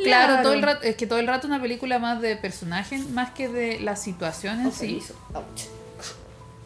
[0.04, 3.30] Claro, todo el rato, es que todo el rato una película más de personajes, más
[3.32, 5.02] que de la situación en sí.
[5.34, 5.62] Ouch.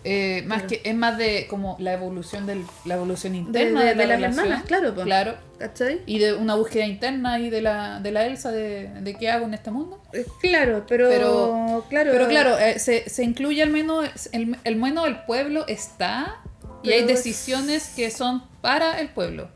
[0.04, 0.68] Eh, más Claro.
[0.82, 4.06] que es más de como la evolución del la evolución De, interna de- de, de
[4.06, 4.44] la las relación.
[4.46, 4.94] hermanas, claro.
[4.94, 5.02] po.
[5.02, 5.34] Claro.
[5.58, 6.00] ¿Cachai?
[6.06, 9.46] Y de una búsqueda interna y de la, de la Elsa de, de qué hago
[9.46, 10.00] en este mundo.
[10.12, 14.76] Eh, Claro, pero, Pero- claro, Pero claro, eh, se, se incluye al menos, el, el
[14.76, 16.36] menos del pueblo está
[16.84, 19.50] y hay es- decisiones que son para el pueblo.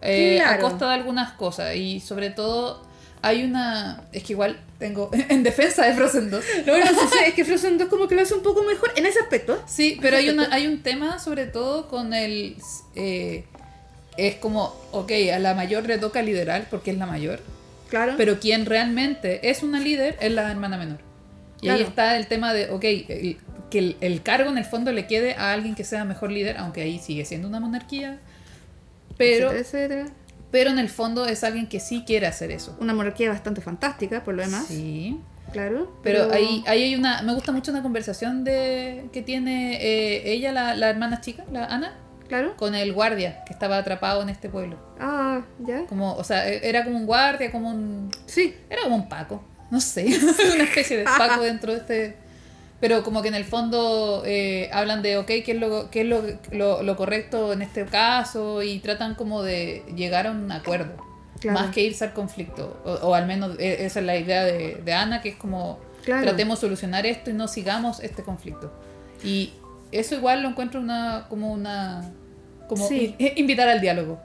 [0.00, 1.74] eh, A costa de algunas cosas.
[1.74, 2.82] Y sobre todo
[3.22, 4.02] hay una...
[4.12, 6.44] Es que igual tengo en defensa de Frozen 2.
[6.66, 9.06] No, no, sí, es que Frozen 2 como que lo hace un poco mejor en
[9.06, 9.62] ese aspecto.
[9.66, 12.56] Sí, pero hay, una, hay un tema sobre todo con el...
[12.96, 13.44] eh,
[14.18, 17.40] es como, ok, a la mayor le toca liderar porque es la mayor.
[17.88, 18.14] Claro.
[18.18, 20.98] Pero quien realmente es una líder es la hermana menor.
[21.62, 23.38] Y ahí está el tema de, ok, el-
[23.70, 26.58] que el, el cargo en el fondo le quede a alguien que sea mejor líder,
[26.58, 28.18] aunque ahí sigue siendo una monarquía.
[29.16, 30.16] Pero, Etcétera, etcétera.
[30.52, 32.76] Pero en el fondo es alguien que sí quiere hacer eso.
[32.78, 34.66] Una monarquía bastante fantástica, por lo demás.
[34.68, 35.18] Sí.
[35.52, 35.92] Claro.
[36.02, 37.22] Pero, ahí, ahí hay una.
[37.22, 41.64] Me gusta mucho una conversación de que tiene eh, ella, la, la hermana chica, la
[41.66, 41.94] Ana,
[42.28, 42.56] Claro.
[42.56, 44.78] con el guardia que estaba atrapado en este pueblo.
[44.98, 45.84] Ah, ya.
[45.86, 48.10] Como, o sea, e- era como un guardia, como un.
[48.26, 48.54] Sí.
[48.70, 50.06] Era como un Paco, no sé,
[50.54, 52.16] una especie de Paco dentro de este...
[52.82, 56.06] Pero como que en el fondo eh, hablan de, ok, ¿qué es, lo, qué es
[56.08, 58.62] lo, lo, lo correcto en este caso?
[58.62, 60.92] Y tratan como de llegar a un acuerdo,
[61.40, 61.58] Claro.
[61.60, 62.76] más que irse al conflicto.
[62.84, 65.78] O, o al menos eh, esa es la idea de, de Ana, que es como,
[66.04, 66.22] Claro.
[66.26, 68.72] tratemos de solucionar esto y no sigamos este conflicto.
[69.24, 69.52] Y
[69.92, 72.10] eso igual lo encuentro una como una...
[72.68, 73.14] Como Sí.
[73.18, 74.18] i- invitar al diálogo.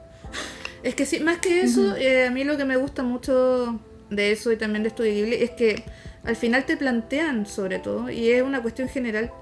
[0.82, 3.78] Es que sí, más que eso, eh, a mí lo que me gusta mucho
[4.10, 5.84] de eso y también de Estudio Ghibli es que
[6.24, 9.32] al final te plantean sobre todo, y es una cuestión general,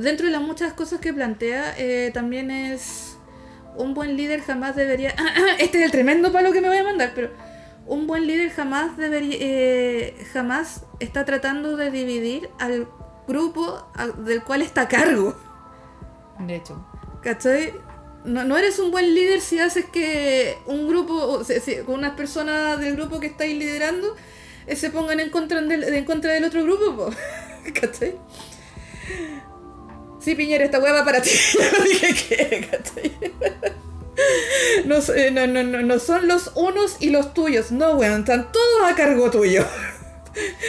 [0.00, 3.16] dentro de las muchas cosas que plantea, eh, también es
[3.76, 5.14] un buen líder jamás debería...
[5.58, 7.30] este es el tremendo palo que me voy a mandar, pero
[7.86, 9.36] un buen líder jamás debería...
[9.40, 12.88] eh, jamás está tratando de dividir al
[13.26, 13.86] grupo
[14.18, 15.36] del cual está a cargo.
[16.40, 16.84] De hecho.
[17.22, 17.72] ¿Cachai?
[18.24, 22.12] No, no eres un buen líder si haces que un grupo, o sea, si unas
[22.12, 24.16] personas del grupo que estáis liderando
[24.76, 27.10] se pongan en contra del, en contra del otro grupo, po.
[27.80, 28.16] ¿cachai?
[30.20, 31.30] Sí, Piñera, esta hueá va para ti.
[31.78, 33.12] No dije que, ¿cachai?
[34.84, 34.98] No,
[35.46, 37.70] no, no, no, son los unos y los tuyos.
[37.70, 39.64] No, weón, están todos a cargo tuyo.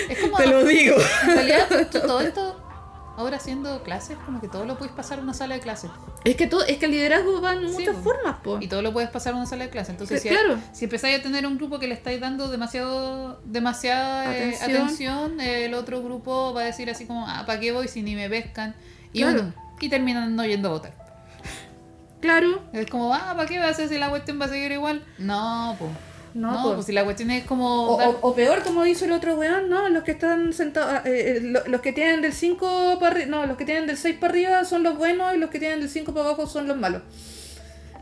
[0.08, 0.38] Es como...
[0.38, 0.96] Te lo digo.
[1.24, 2.59] En realidad, todo esto,
[3.20, 5.92] ahora haciendo clases, como que todo lo puedes pasar a una sala de clases.
[6.24, 8.02] Es que, todo, es que el liderazgo va en Sí, muchas po.
[8.02, 8.58] formas, po.
[8.62, 9.92] Y todo lo puedes pasar a una sala de clases.
[9.92, 10.58] Entonces, si, claro.
[10.72, 15.40] si empezáis a tener un grupo que le estáis dando demasiado, demasiada eh, Atención.
[15.40, 18.30] el otro grupo va a decir así como, ah, ¿para qué voy si ni me
[18.30, 18.74] pescan?
[19.14, 19.42] Y, Claro.
[19.42, 20.94] uno- y terminan no yendo a votar.
[22.22, 22.62] Claro.
[22.74, 25.04] Es como, ah, ¿para qué va a hacer si la cuestión va a seguir igual?
[25.18, 25.92] No, pues.
[26.34, 26.76] No, No, pues.
[26.76, 27.88] pues si la cuestión es como.
[27.90, 31.02] O, o- o peor, como dice el otro weón, no, los que están sentados, ah,
[31.06, 33.98] eh, eh, lo- los que tienen del 5 para arriba, no, los que tienen del
[33.98, 36.68] 6 para arriba son los buenos y los que tienen del 5 para abajo son
[36.68, 37.02] los malos.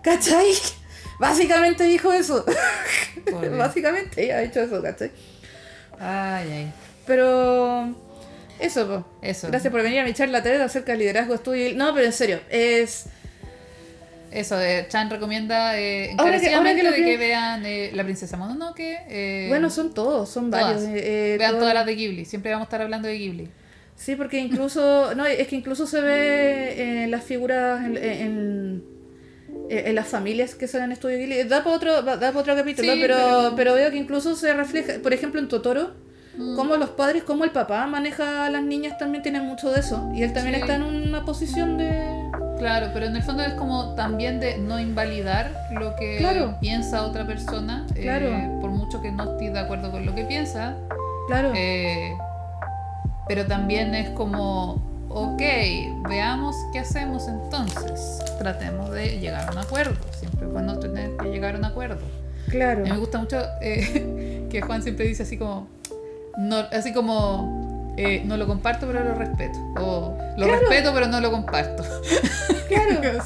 [0.04, 0.52] ¿Cachai?
[1.20, 2.46] Básicamente dijo eso.
[3.58, 5.12] Básicamente ella ha dicho eso, ¿cachai?
[6.00, 6.74] Ay, ay.
[7.06, 7.94] Pero
[8.60, 9.06] eso, po.
[9.22, 9.48] Eso.
[9.48, 11.74] Gracias por venir a mi charla TED acerca del liderazgo, estudio y...
[11.76, 13.06] No, pero en serio, es...
[14.32, 17.92] Eso, eh, Chan recomienda eh, Ahora que- ahora que encarecidamente lo de que vean eh,
[17.94, 19.00] La Princesa Mononoke.
[19.10, 20.84] eh, Bueno, son todos, son varios.
[20.84, 22.26] eh, eh, Vean todo- todas las de Ghibli.
[22.26, 23.48] Siempre vamos a estar hablando de Ghibli.
[23.96, 28.84] Sí, porque incluso, no, es que incluso se ve en las figuras, en, en,
[29.70, 31.44] en las familias que salen en Estudio Ghibli.
[31.46, 34.54] Da para otro, da para otro capítulo, Sí, pero, pero- pero veo que incluso se
[34.54, 35.94] refleja, por ejemplo, en Totoro,
[36.56, 40.10] cómo los padres, cómo el papá maneja a las niñas también tienen mucho de eso.
[40.14, 40.62] Y él también Sí.
[40.62, 42.16] está en una posición de...
[42.60, 46.56] Claro, pero en el fondo es como también de no invalidar lo que Claro.
[46.60, 47.86] piensa otra persona.
[47.96, 48.30] eh, Claro.
[48.62, 50.76] por mucho que no esté de acuerdo con lo que piensa.
[51.28, 51.52] Claro.
[51.56, 52.14] Eh,
[53.28, 55.42] pero también es como, ok,
[56.10, 58.20] veamos qué hacemos entonces.
[58.40, 59.94] Tratemos de llegar a un acuerdo.
[60.18, 62.00] Siempre es bueno tener que llegar a un acuerdo.
[62.50, 62.82] claro.
[62.82, 65.68] A mí me gusta mucho eh, que Juan siempre dice así como,
[66.38, 69.58] no, así como, eh, no lo comparto pero lo respeto.
[69.80, 70.60] O lo Claro.
[70.62, 71.84] respeto pero no lo comparto.
[72.68, 73.02] Claro.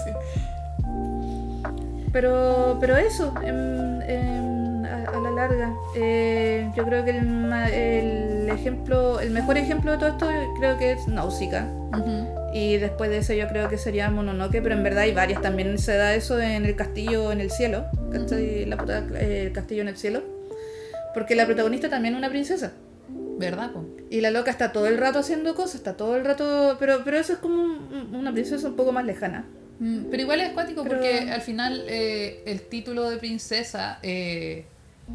[2.14, 8.50] Pero, pero eso, em, em, a, a la larga, eh, yo creo que el, el
[8.50, 10.28] ejemplo, el mejor ejemplo de todo esto
[10.60, 11.68] creo que es Náusica.
[12.54, 15.42] Y después de eso yo creo que sería Mononoke, pero en verdad hay varias.
[15.42, 17.86] También se da eso en el castillo en el cielo.
[18.12, 20.22] La puta- eh, el castillo en el cielo.
[21.14, 22.74] Porque la protagonista también es una princesa.
[23.42, 23.72] ¿Verdad?
[23.72, 23.86] po?
[24.10, 26.78] Y la loca está todo el rato haciendo cosas, está todo el rato...
[26.80, 29.46] Pero, pero eso es como un- una princesa un poco más lejana.
[29.80, 34.66] Mm, Pero igual es cuático Pero- porque al final eh, el título de princesa, eh,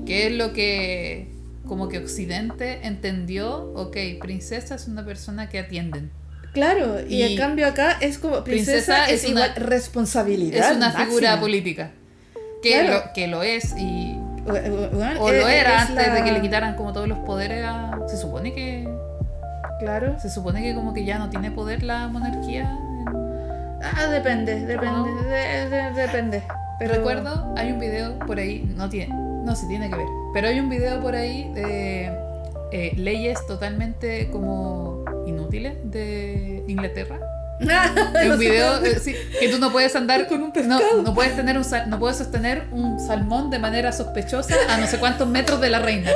[0.05, 1.29] que es lo que
[1.67, 6.11] como que Occidente entendió, ok, princesa es una persona que atienden.
[6.53, 10.71] Claro, y, Y en cambio acá es como princesa, princesa es, es una- responsabilidad.
[10.71, 11.91] Es una figura política.
[12.63, 12.95] Que, Claro.
[13.07, 14.17] lo, que lo es y...
[14.47, 16.93] O, o- bueno, O es- lo era es antes la- de que le quitaran como
[16.93, 17.96] todos los poderes a...
[18.07, 18.89] Se supone que...
[19.81, 20.19] Claro.
[20.19, 22.79] Se supone que como que ya no tiene poder la monarquía.
[23.83, 25.05] Ah, depende, depende, No.
[25.23, 26.43] de- de- depende.
[26.79, 30.49] Pero Recuerdo, hay un video por ahí, no tiene, no sí tiene que ver, pero
[30.49, 32.07] hay un video por ahí de
[32.73, 37.19] eh, leyes totalmente como inútiles de Inglaterra.
[38.23, 41.03] Es un video eh, sí, que tú no puedes andar Con un no, pescado.
[41.03, 44.87] no puedes tener un sal- no puedes sostener un salmón de manera sospechosa a no
[44.87, 46.11] sé cuántos metros de la reina.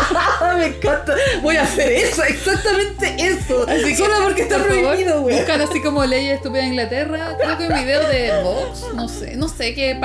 [0.56, 1.14] Me encanta.
[1.42, 3.66] Voy a hacer eso, exactamente eso.
[3.68, 5.36] Así que, Solo porque está por prohibido, güey.
[5.36, 7.36] Buscan así como leyes estúpidas de Inglaterra.
[7.40, 9.98] Creo que un video de Vox, no sé, no sé qué.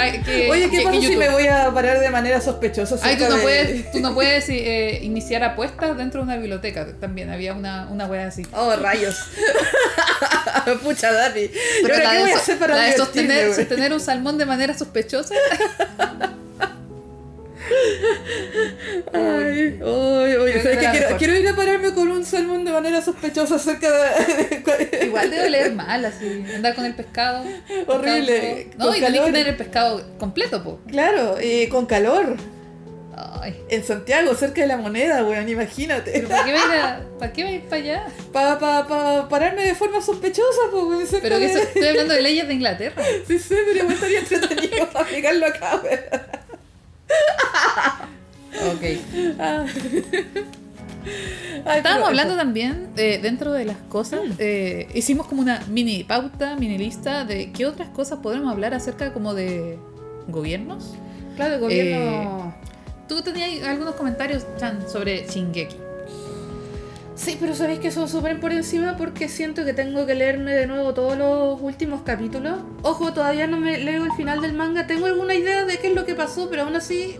[0.50, 2.98] Oye, ¿qué qué- pasa qué si me voy a parar de manera sospechosa?
[3.02, 6.86] Ay, tú no de- puedes, tú no puedes eh, iniciar apuestas dentro de una biblioteca.
[7.00, 8.46] También había una, una wea así.
[8.54, 9.16] Oh, rayos.
[10.84, 11.42] Pucha, Dani.
[11.42, 14.46] ¿Y ahora la qué de voy a hacer para la de sostener, un salmón de
[14.46, 15.36] manera sospechosa.
[19.14, 20.78] Ay, ay, oye, que.
[20.92, 25.06] Quiero, quiero ir a pararme con un salmón de manera sospechosa cerca de...
[25.06, 26.46] Igual debe oler mal, así.
[26.56, 27.44] Andar con el pescado.
[27.88, 28.70] Horrible.
[28.78, 30.80] No, y tenés que tener el pescado completo, po.
[30.88, 32.38] Claro, y con calor.
[33.18, 33.56] Ay.
[33.70, 36.12] En Santiago, cerca de la moneda, weón, imagínate.
[36.12, 38.08] ¿Pero para qué va a ir, para qué va a ir para allá?
[38.34, 41.54] Para pa, pa pararme de forma sospechosa, pues, weón, Pero que de...
[41.54, 43.02] eso- estoy hablando de leyes de Inglaterra.
[43.28, 46.00] Sí, sí, pero igual estaría entretenido aplicarlo acá, weón.
[48.74, 48.84] Ok.
[49.40, 49.66] Ah.
[51.66, 52.42] Ay, Estábamos hablando eso.
[52.42, 57.52] también, eh, dentro de las cosas, eh, hicimos como una mini pauta, mini lista de
[57.52, 59.78] qué otras cosas podemos hablar acerca como de
[60.28, 60.96] gobiernos.
[61.36, 62.56] Claro, el gobierno...
[63.08, 65.76] Tú tenías algunos comentarios, Chan, sobre Shingeki.
[67.16, 70.68] Sí, pero sabéis que son súper por encima porque siento que tengo que leerme de
[70.68, 72.60] nuevo todos los últimos capítulos.
[72.82, 74.86] Ojo, todavía no me leo el final del manga.
[74.86, 77.18] Tengo alguna idea de qué es lo que pasó, pero aún así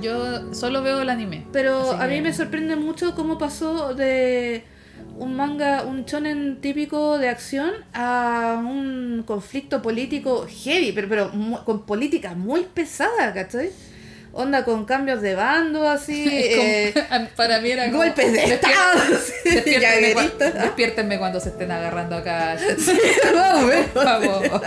[0.00, 1.44] Yo solo veo el anime.
[1.52, 4.64] Pero a mí que- me sorprende mucho cómo pasó de
[5.18, 11.84] un manga, un shonen típico de acción a un conflicto político heavy, pero, pero con
[11.84, 13.70] política muy pesada, ¿cachai?
[14.34, 16.94] Onda con cambios de bando, así, eh,
[17.36, 19.00] para mí era como, golpes de "Despier- estado,
[19.44, 22.56] Despiértenme, cua- despiértenme cuando se estén agarrando acá.
[22.58, 23.86] Menos.
[23.92, 24.62] Por favor.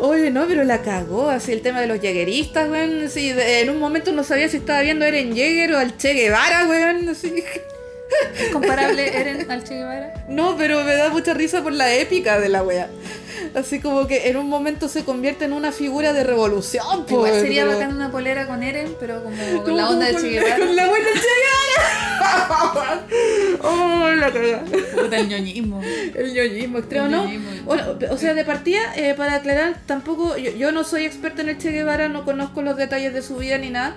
[0.00, 3.08] Oye, no, pero la cagó, así el tema de los jägeristas, weón.
[3.08, 5.96] Sí, de- en un momento no sabía si estaba viendo a Eren Jäger o al
[5.96, 7.08] Che Guevara, weón.
[7.08, 7.42] Así.
[8.38, 10.14] ¿Es comparable Eren al Che Guevara?
[10.28, 12.88] No, pero me da mucha risa por la épica de la wea.
[13.54, 16.84] Así como que en un momento se convierte en una figura de revolución.
[17.08, 20.06] Igual pues, sería pero- bacán una polera con Eren, pero como con Como la onda
[20.06, 20.58] de Che Guevara.
[20.58, 23.06] con la buena Che Guevara.
[23.62, 24.64] oh, la cagada.
[24.94, 25.80] Puta el ñoñismo.
[26.14, 27.26] El ñoñismo extremo, ¿no?
[27.64, 31.50] Bueno, o sea, de partida, eh, para aclarar, tampoco, yo, yo no soy experta en
[31.50, 33.96] el Che Guevara, no conozco los detalles de su vida ni nada.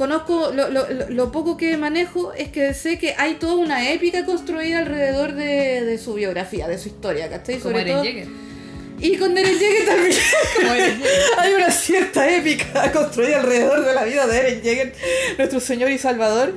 [0.00, 4.24] Conozco, lo, lo- lo- poco que manejo es que sé que hay toda una épica
[4.24, 7.60] construida alrededor de, de su biografía, de su historia, ¿cachai?
[7.60, 9.06] Sobre Eren todo-.
[9.06, 10.16] Y con Eren Yeager también.
[10.56, 11.20] Como Eren Yeager.
[11.36, 14.94] Hay una cierta épica construida alrededor de la vida de Eren Yeager,
[15.36, 16.54] nuestro señor y salvador.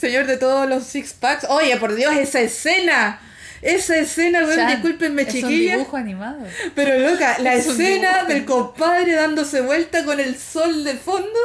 [0.00, 1.44] Señor de todos los six packs.
[1.50, 3.20] Oye, por Dios, esa escena.
[3.60, 6.38] Esa escena, weón, discúlpenme, Es un dibujo animado.
[6.74, 11.38] Pero loca, la Es escena del compadre dándose vuelta con el sol de fondo.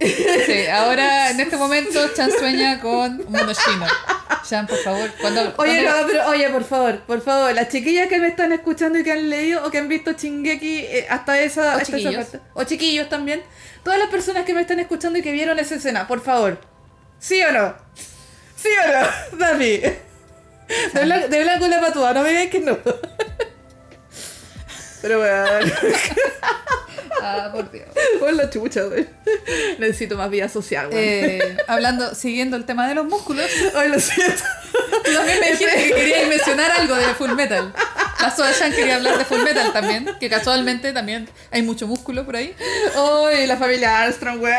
[0.00, 3.86] Sí, ahora en este momento Chan sueña con un mono chino.
[4.48, 5.52] Chan, por favor, cuando.
[5.58, 9.02] Oye, no, pero oye, por favor, por favor, las chiquillas que me están escuchando y
[9.04, 12.26] que han leído o que han visto Chingeki eh, hasta esa, O hasta esa chiquillos.
[12.26, 12.40] parte.
[12.54, 13.42] O chiquillos también.
[13.82, 16.60] Todas las personas que me están escuchando y que vieron esa escena, por favor.
[17.18, 17.74] ¿Sí o no?
[18.56, 19.38] ¿Sí o no?
[19.44, 19.78] Dami.
[19.78, 22.78] De blanco, de blanco la patúa, no me digáis que no.
[25.02, 25.44] Pero bueno,
[27.20, 27.86] Ah, por Dios.
[28.20, 29.06] por la chucha, güey.
[29.78, 30.98] Necesito más vida social, güey.
[31.02, 33.44] Eh, hablando, siguiendo el tema de los músculos,
[33.74, 34.44] Ay, lo siento.
[35.04, 37.72] también me dijiste que querías mencionar algo de Full Metal.
[38.20, 42.24] La Soa Chan quería hablar de Full Metal también, que casualmente también hay mucho músculo
[42.24, 42.54] por ahí.
[42.96, 44.54] Ay, la familia Armstrong, güey.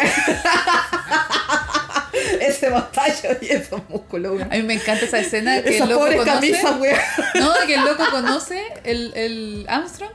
[2.41, 4.43] Ese mostacho y esos músculos, güey.
[4.43, 6.33] A mí me encanta esa escena que Esas el loco pobres conoce.
[6.35, 6.91] camisas, güey.
[7.35, 10.11] No, que el loco conoce, el, el Armstrong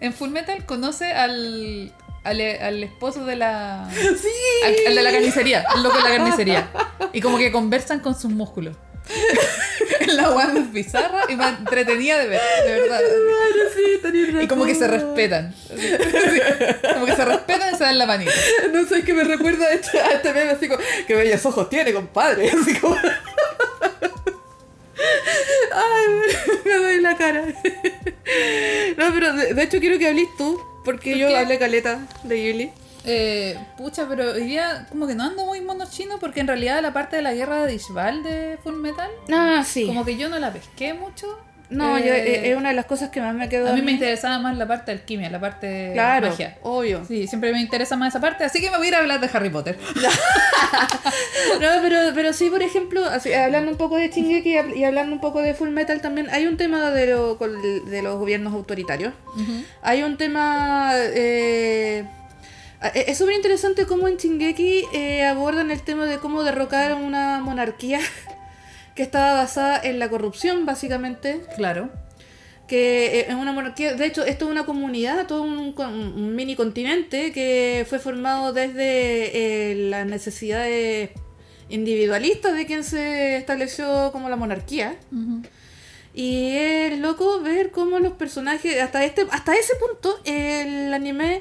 [0.00, 1.92] en Full Metal conoce al,
[2.24, 3.88] al, al esposo de la.
[3.94, 4.28] Sí.
[4.64, 6.68] Al, al de la carnicería, el loco de la carnicería.
[7.12, 8.76] Y como que conversan con sus músculos.
[10.06, 13.00] la guanda es bizarra y me entretenía de ver, de verdad.
[13.74, 14.00] Sí,
[14.42, 15.54] Y como que se respetan.
[15.72, 15.92] Así,
[16.94, 18.32] Como que se respetan y se dan la manita.
[18.72, 21.68] No sé qué me recuerda a este, a este meme así como, qué bellos ojos
[21.68, 22.50] tiene, compadre.
[22.62, 22.96] Así como...
[25.74, 26.06] Ay,
[26.64, 27.44] me doy la cara.
[28.96, 31.36] No, pero de, de hecho quiero que hables tú, porque ¿Por yo qué?
[31.38, 32.72] hablé caleta de Ghibli.
[33.04, 36.80] Eh, pucha, pero hoy día como que no ando muy mono chino porque en realidad
[36.82, 39.86] la parte de la guerra de Ishbal de Full Metal, Ah, sí.
[39.86, 41.26] como que yo no la pesqué mucho.
[41.70, 43.70] No, Eh, yo, eh, es una de las cosas que más me quedó.
[43.70, 46.58] A mí me interesaba más la parte de alquimia, la parte Claro, magia.
[46.62, 47.02] obvio.
[47.06, 49.20] Sí, siempre me interesa más esa parte, así que me voy a ir a hablar
[49.20, 49.78] de Harry Potter.
[51.60, 54.84] No, pero, pero sí, por ejemplo, así, hablando un poco de Shingeki y hab- y
[54.84, 58.52] hablando un poco de Full Metal también, hay un tema de, lo- de los gobiernos
[58.54, 59.12] autoritarios.
[59.82, 60.92] Hay un tema...
[60.96, 62.04] eh, eh,
[62.94, 68.00] es súper interesante cómo en Shingeki eh, abordan el tema de cómo derrocar una monarquía
[68.94, 71.42] que estaba basada en la corrupción, básicamente.
[71.56, 71.90] Claro.
[72.66, 76.56] Que eh, es una monarquía, de hecho, esto es una comunidad, todo un, un mini
[76.56, 81.10] continente que fue formado desde eh, las necesidades
[81.68, 84.96] individualistas de quien se estableció como la monarquía.
[86.14, 91.40] Y es loco ver cómo los personajes, hasta este hasta ese punto, el anime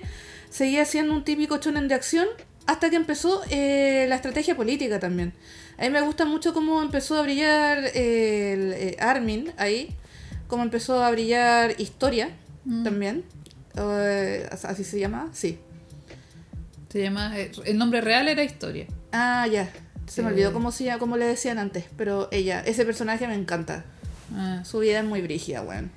[0.52, 2.28] seguía siendo un típico shonen de acción
[2.68, 5.34] hasta que empezó eh, la estrategia política también.
[5.80, 9.95] A mí me gusta mucho cómo empezó a brillar eh, el, eh, Armin ahí,
[10.47, 12.30] cómo empezó a brillar Historia
[12.66, 12.84] Mm.
[12.84, 13.24] también.
[14.52, 15.30] ¿Así se llama?
[15.34, 15.58] Sí.
[16.89, 17.34] Se llama.
[17.38, 18.86] El nombre real era Historia.
[19.12, 19.72] Ah, ya.
[20.08, 23.34] Se me olvidó cómo, se, llama- cómo le decían antes, pero ella, ese personaje me
[23.34, 23.86] encanta.
[24.36, 25.89] Ah, Su vida es muy brígida, weón.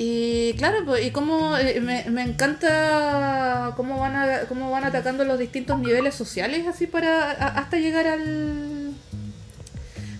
[0.00, 5.24] Y claro, pues, y cómo eh, me, me encanta cómo van a, cómo van atacando
[5.24, 8.92] los distintos niveles sociales así para a- hasta llegar al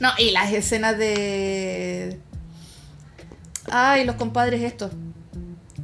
[0.00, 2.18] No, y las escenas de
[3.70, 4.90] Ay, los compadres estos.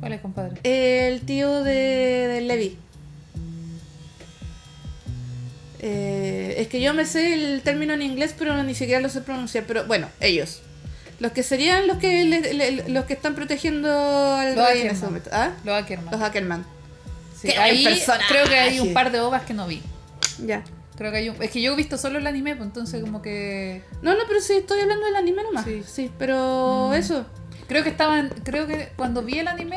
[0.01, 0.59] ¿Cuál es, compadre?
[0.65, 2.77] El tío de, de Levi.
[5.81, 9.21] Eh, es que yo me sé el término en inglés, pero ni siquiera lo sé
[9.21, 9.65] pronunciar.
[9.67, 10.63] Pero bueno, ellos.
[11.21, 13.89] Los que serían los que le- le- los que están protegiendo
[14.35, 14.97] al Los rey en Ackerman.
[14.97, 15.31] ese momento.
[15.33, 15.51] ¿Ah?
[15.65, 16.13] Los Ackerman.
[16.13, 16.65] Los Ackerman.
[17.41, 17.85] Sí, Qué ahí
[18.29, 19.83] creo que hay un par de ovas que no vi.
[20.45, 20.63] Ya.
[20.97, 21.43] Creo que hay un...
[21.43, 23.83] Es que yo he visto solo el anime, pues entonces como que...
[24.03, 25.65] No, no, pero sí, estoy hablando del anime nomás.
[25.65, 25.83] Sí.
[25.87, 26.95] Sí, pero Mm.
[26.95, 27.27] eso.
[27.69, 28.29] Creo que estaban...
[28.45, 29.77] Creo que cuando vi el anime,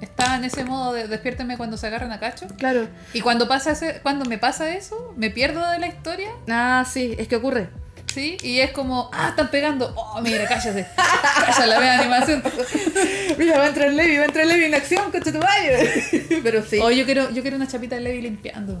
[0.00, 2.46] estaba en ese modo de despiérteme cuando se agarran a cacho.
[2.58, 2.88] Claro.
[3.14, 7.14] Y cuando pasa ese, cuando me pasa eso, me pierdo de la historia, Ah, sí,
[7.18, 7.68] es que ocurre.
[8.12, 8.36] ¿Sí?
[8.42, 9.92] Y es como, ah, están pegando.
[9.96, 10.86] Oh, mira, cállate.
[10.96, 12.42] Cállate la vea animación.
[13.38, 15.40] Mira, va a entrar Levi, va a entrar Levi en acción, coche tu.
[16.42, 16.78] Pero sí.
[16.82, 18.78] Oh, yo quiero, yo quiero una chapita de Levi limpiando.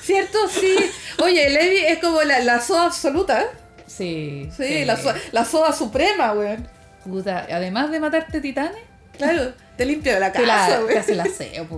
[0.00, 0.38] ¿Cierto?
[0.48, 0.76] Sí.
[1.22, 3.46] Oye, Levi es como la, la soda absoluta.
[3.86, 4.48] Sí.
[4.56, 6.66] Sí, La, soda, la soda suprema, weón.
[7.04, 8.78] Puta, además de matarte titanes,
[9.18, 11.68] Claro, te limpia la casa, te hace el aseo.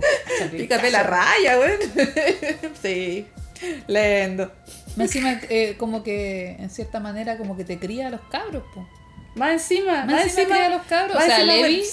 [0.51, 1.79] Pícate la raya, weón.
[2.81, 3.27] Sí.
[3.87, 4.51] Lendo.
[4.95, 8.63] Más Encima, eh, como que, en cierta manera, como que te cría a los cabros,
[8.73, 8.87] po.
[9.35, 11.15] Más encima, Más encima cría a los cabros.
[11.15, 11.83] O más sea, encima, Levi,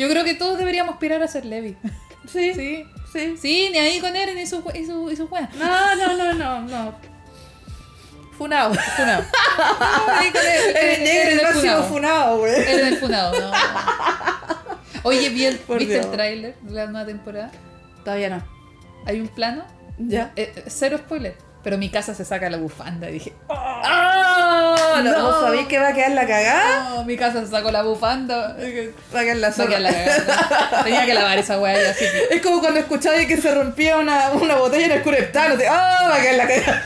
[0.00, 1.76] yo creo que todos deberíamos aspirar a ser Levi.
[2.32, 2.84] Sí, Sí.
[3.12, 3.36] sí.
[3.38, 5.46] Sí, ni ahí con Eren y su, y su, y su wea.
[5.58, 6.94] No, no, no, no, no.
[8.38, 8.72] Funado.
[8.74, 9.24] Funado.
[9.78, 11.84] No, ahí con Eren, Eres negro, el máximo funado.
[11.84, 12.54] funado, güey.
[12.54, 13.52] Eren el funado, no.
[15.02, 16.06] Oye, vi el- Por ¿viste Dios.
[16.06, 17.50] el tráiler de la nueva temporada?
[18.04, 18.42] Todavía no.
[19.06, 19.64] Hay un plano,
[19.98, 20.32] ¿Ya?
[20.36, 25.00] eh, eh, cero spoiler, pero mi casa se saca la bufanda y dije, ¡Oh!
[25.02, 25.22] no.
[25.22, 26.90] ¿Vos sabéis que va a quedar la cagada?
[26.90, 28.56] no, mi casa se sacó la bufanda.
[29.14, 29.78] Va a quedar la No, zorra.
[29.78, 30.82] la cagada.
[30.84, 32.34] Tenía que lavar esa weá y así que...
[32.36, 35.54] Es como cuando escucháis que se rompía una, una botella en el cureptano.
[35.54, 36.08] ¡Oh!
[36.08, 36.82] Va a quedar la cagada.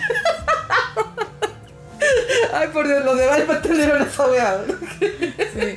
[2.54, 4.59] Ay, por Dios, los de Valpa entendieron esa weá.
[5.00, 5.76] Sí.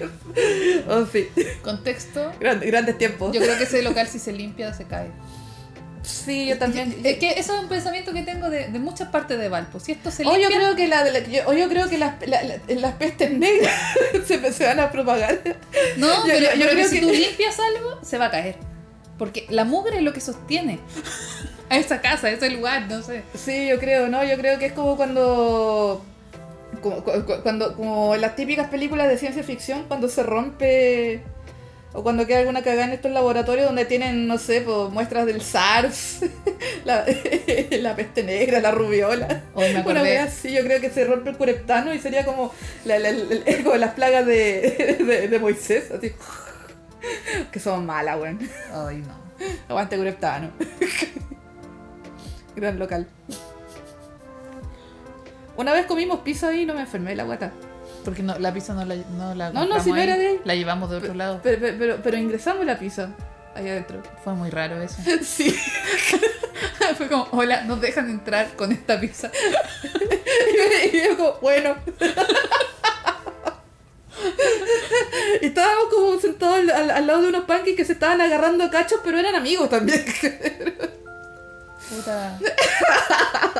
[0.88, 1.30] Oh, sí.
[1.64, 3.34] Contexto, Grandes, grandes tiempos.
[3.34, 5.10] yo creo que ese local si se limpia se cae.
[6.04, 6.96] Sí, yo también.
[7.04, 9.80] Es que eso es un pensamiento que tengo de, de muchas partes de Valpo.
[9.80, 10.50] Si esto se O limpia...
[10.50, 12.94] yo creo que, la, de la- yo, o yo creo que las, la- la- las
[12.96, 13.72] pestes negras
[14.26, 15.40] se, se van a propagar.
[15.98, 18.56] No, Yo- pero, yo- pero creo si que- tú limpias algo, se va a caer.
[19.18, 20.80] Porque la mugre es lo que sostiene
[21.70, 23.22] a esa casa, a ese lugar, no sé.
[23.36, 24.24] Sí, yo creo, ¿no?
[24.24, 26.04] Yo creo que es como cuando.
[26.82, 31.22] Como, cu- cu- cuando, como en las típicas películas de ciencia ficción, cuando se rompe.
[31.94, 35.42] O cuando queda alguna cagada en estos laboratorios donde tienen, no sé, pues, muestras del
[35.42, 36.22] SARS,
[36.86, 37.06] la,
[37.72, 39.44] la peste negra, la rubiola.
[39.54, 40.20] Hoy me Una acordé.
[40.20, 42.54] así, yo creo que se rompe el cureptano y sería como,
[42.86, 46.14] la, la- la- como las plagas de, de, de Moisés, así.
[47.52, 48.40] Que son malas, weón.
[48.74, 49.20] Ay, no.
[49.68, 50.50] Aguante cureptano.
[52.56, 53.08] Gran local.
[55.58, 57.52] Una vez comimos pizza ahí y no me enfermé la guata.
[58.04, 60.18] Porque no, la pizza no la, no la No, no, compramos si no ahí, era
[60.18, 60.42] de ahí.
[60.44, 61.40] La llevamos de otro lado.
[61.44, 63.10] Pero, pero, pero, ingresamos la pizza
[63.56, 64.02] ahí adentro.
[64.24, 64.98] Fue muy raro eso.
[65.24, 65.56] Sí.
[66.98, 69.32] Fue como, hola, nos dejan entrar con esta pizza.
[70.92, 71.76] Y yo como, bueno.
[75.42, 79.00] Y estábamos como sentados al, lado de unos pancakes que se estaban agarrando a cachos,
[79.04, 80.04] pero eran amigos también.
[81.90, 82.40] Puta.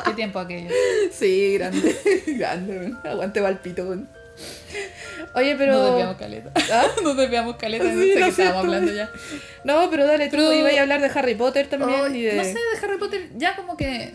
[0.04, 0.70] Qué tiempo aquello.
[1.12, 2.24] Sí, grande.
[2.26, 2.94] Grande.
[3.04, 4.08] Aguante Valpito, weón.
[5.34, 5.72] Oye, pero.
[5.74, 6.52] Nos desviamos caleta.
[6.72, 6.86] ¿Ah?
[7.02, 7.84] Nos desviamos caleta.
[7.84, 8.58] No sé lo qué estábamos siento.
[8.58, 9.10] hablando ya.
[9.64, 12.34] No, pero dale, tú Pero- ibas a hablar de Harry Potter también Ay, y de...
[12.34, 14.14] No sé, de Harry Potter, ya como que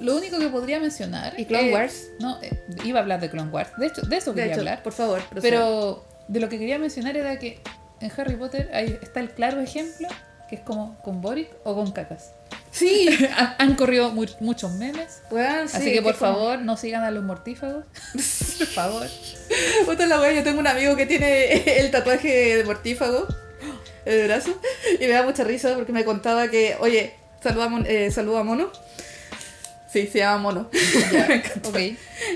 [0.00, 1.34] lo único que podría mencionar.
[1.38, 2.06] ¿Y Clone es- Wars?
[2.20, 2.50] No, eh,
[2.84, 3.70] iba a hablar de Clone Wars.
[3.76, 4.82] De hecho, de eso De quería hecho, hablar.
[4.82, 5.42] por favor, proceda.
[5.50, 7.60] Pero de lo que quería mencionar era que
[8.00, 10.08] en Harry Potter ahí está el claro ejemplo
[10.48, 12.30] que es como con Boric o con cacas.
[12.70, 15.22] Sí, han, han corrido mu- muchos memes.
[15.30, 17.84] sí, así que por como- favor no sigan a los mortífagos.
[18.58, 19.06] por favor.
[19.84, 23.26] Puta la wea, yo tengo un amigo que tiene el tatuaje de mortífago
[24.04, 24.60] en el brazo
[24.94, 28.70] y me da mucha risa porque me contaba que, oye, saluda eh, saluda a Mono.
[29.92, 30.70] Sí, se llama Mono.
[31.12, 31.68] Ya, Me encantó.
[31.70, 31.78] ok.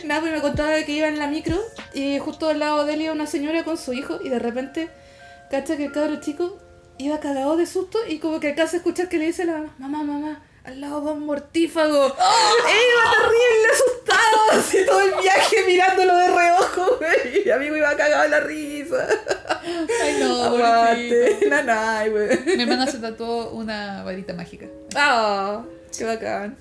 [0.04, 1.58] Nada, pues me contaba que iba en la micro
[1.92, 4.88] y justo al lado de él iba una señora con su hijo y de repente,
[5.50, 6.58] cacha que el cabro chico
[6.98, 9.52] iba cagado de susto y como que alcanza a escuchar que le dice a la
[9.52, 12.06] mamá, mamá, mamá, al lado va un mortífago.
[12.06, 14.60] ¡Eh, iba terrible asustado!
[14.60, 17.40] Así todo el viaje mirándolo de reojo, güey.
[17.40, 19.06] Y mi amigo iba cagado de la risa.
[20.02, 21.38] Ay no, Aguante.
[21.48, 22.28] Nanay, güey.
[22.56, 24.66] Mi hermana se tatuó una varita mágica.
[24.94, 25.62] Ah,
[25.96, 26.56] qué bacán.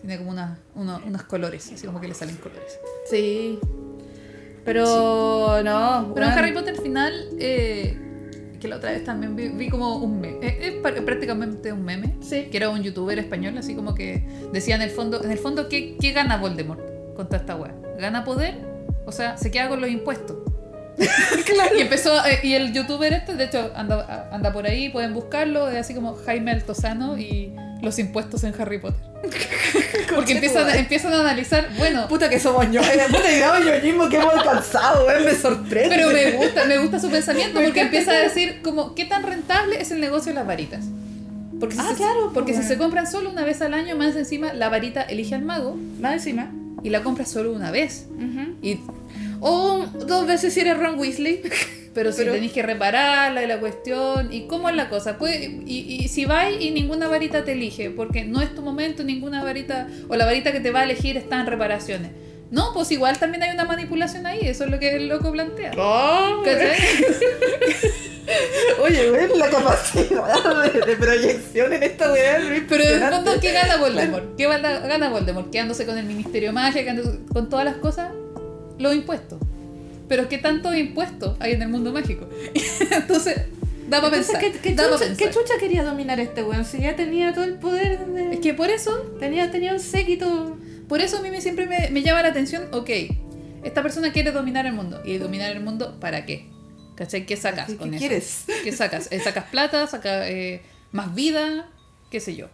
[0.00, 2.78] Tiene como una, uno- unos colores, así como que le salen colores.
[3.08, 3.58] Sí.
[4.64, 6.12] Pero no.
[6.14, 6.38] Pero en weón.
[6.38, 7.98] Harry Potter final, eh,
[8.60, 12.16] que la otra vez también vi, vi como un meme, es pr- prácticamente un meme,
[12.20, 12.48] Sí.
[12.50, 15.68] que era un youtuber español, así como que decía en el fondo, en el fondo,
[15.68, 16.80] ¿qué, qué gana Voldemort
[17.14, 17.74] con toda esta weá?
[17.98, 18.54] ¿Gana poder?
[19.06, 20.36] O sea, se queda con los impuestos.
[21.76, 25.68] Y empezó, eh, y el youtuber este, de hecho, anda, anda por ahí, pueden buscarlo,
[25.68, 29.00] es así como Jaime Altozano y los impuestos en Harry Potter.
[30.14, 32.86] Porque empiezan, empiezan a analizar, bueno, Puta que somos ñoños.
[33.08, 35.24] Puta que somos ñoñismo que hemos alcanzado, weón.
[35.24, 35.88] Me sorprende.
[35.96, 39.80] Pero me gusta, me gusta su pensamiento porque empieza a decir como qué tan rentable
[39.80, 40.84] es el negocio de las varitas.
[41.60, 44.16] Porque si, Ah, se, claro, porque si se compran solo una vez al año, más
[44.16, 46.50] encima la varita elige al mago Más encima.
[46.82, 48.06] y la compra solo una vez.
[48.62, 48.80] Y,
[49.40, 51.42] O dos veces si eres Ron Weasley.
[51.94, 55.16] pero si tenéis que repararla y la cuestión, ¿y cómo es la cosa?
[55.16, 59.04] Pues, y, y si vais y ninguna varita te elige, porque no es tu momento,
[59.04, 62.10] ninguna varita, o la varita que te va a elegir está en reparaciones.
[62.50, 65.72] No, pues igual también hay una manipulación ahí, eso es lo que el loco plantea.
[65.78, 66.76] Oh, ¿Cachai?
[68.82, 72.38] Oye, weón, la capacidad de, de proyección en esta weá.
[72.68, 74.36] Pero en el fondo, ¿qué gana Voldemort?
[74.36, 75.50] ¿Qué gana, Voldemort?
[75.50, 76.84] Quedándose con el Ministerio de Magia,
[77.32, 78.12] con todas las cosas,
[78.78, 79.38] los impuestos.
[80.08, 82.28] Pero ¿qué tantos impuestos hay en el mundo mágico?
[82.90, 83.36] Entonces,
[83.88, 84.38] da para pensar.
[84.40, 85.16] ¿qué, chucha, pensar.
[85.16, 86.64] qué chucha quería dominar este weón?
[86.64, 87.98] Si ya tenía todo el poder.
[88.06, 90.58] de- Es que por eso, tenía, tenía un séquito.
[90.88, 92.90] por eso a mí me, siempre me, me llama la atención, ok,
[93.62, 95.00] esta persona quiere dominar el mundo.
[95.06, 96.50] ¿Y dominar el mundo para qué?
[96.96, 97.24] ¿Cachai?
[97.26, 98.06] ¿Qué sacas ¿Qué, con qué eso?
[98.06, 98.44] quieres?
[98.62, 99.08] ¿Qué sacas?
[99.10, 99.86] Eh, ¿Sacas plata?
[99.86, 100.60] ¿Sacas eh,
[100.92, 101.66] más vida?
[102.10, 102.48] ¿Qué sé yo?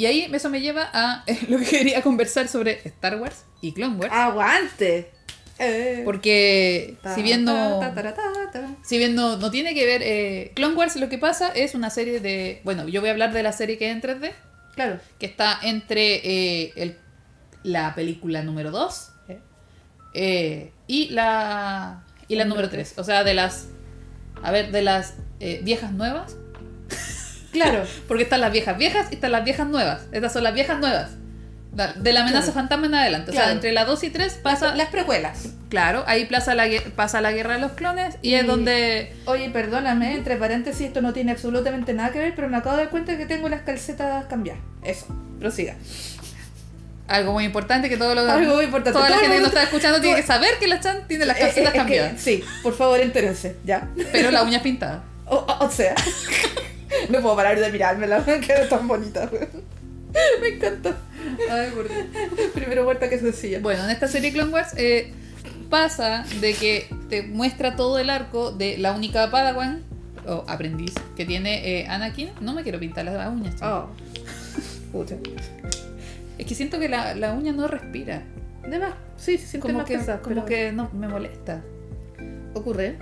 [0.00, 3.72] Y ahí eso me lleva a eh, lo que quería conversar sobre Star Wars y
[3.74, 4.10] Clone Wars.
[4.10, 5.10] ¡Aguante!
[5.58, 6.00] Eh.
[6.06, 8.76] Porque Ta, si ta, ta, ta.
[8.82, 12.18] si bien no, tiene que ver, eh, Clone Wars lo que pasa es una serie
[12.20, 14.32] de, bueno, yo voy a hablar de la serie que es en 3D,
[14.74, 15.00] Claro.
[15.18, 16.96] que está entre el-
[17.62, 19.10] la película número 2
[20.14, 23.68] eh, y la y la número número 3, o sea, de las
[24.42, 26.36] a ver, de las eh, viejas nuevas,
[27.52, 27.84] Claro.
[28.08, 30.02] porque están las viejas viejas y están las viejas nuevas.
[30.12, 31.10] Estas son las viejas nuevas.
[31.72, 32.52] De la amenaza Claro.
[32.54, 33.30] fantasma en adelante.
[33.30, 34.74] O sea, entre la 2 y 3 pasa.
[34.74, 35.50] Las precuelas.
[35.68, 39.14] Claro, ahí pasa la, pasa la guerra de los clones y, Y- es donde.
[39.26, 42.82] Oye, perdóname, entre paréntesis, esto no tiene absolutamente nada que ver, pero me acabo de
[42.82, 44.60] dar cuenta que tengo las calcetas cambiadas.
[44.82, 45.06] Eso,
[45.38, 45.76] prosiga.
[47.06, 48.92] Algo muy importante que todo lo Algo muy importante.
[48.98, 51.04] Toda la Todo el gente que nos está escuchando tiene que saber que la Chan
[51.06, 52.20] tiene las Eh, eh, calcetas que- cambiadas.
[52.20, 53.88] sí, por favor, entérense, ¿ya?
[54.12, 55.02] Pero las uñas pintadas.
[55.26, 55.94] O- o sea,
[57.10, 59.30] no puedo parar de mirármela, queda tan bonita.
[60.40, 60.96] Me encanta.
[61.50, 62.04] Ay, por Dios.
[62.54, 63.60] Primero muerta que sencilla.
[63.60, 65.12] Bueno, en esta serie Clone Wars eh,
[65.68, 69.84] pasa de que te muestra todo el arco de la única Padawan
[70.26, 72.30] o aprendiz que tiene eh, Anakin.
[72.40, 73.54] No me quiero pintar las uñas.
[73.62, 73.88] Oh.
[76.38, 78.22] Es que siento que la, la uña no respira.
[78.68, 81.62] De más, sí, Como más que, pesada, como que no me molesta.
[82.54, 82.98] ocurre.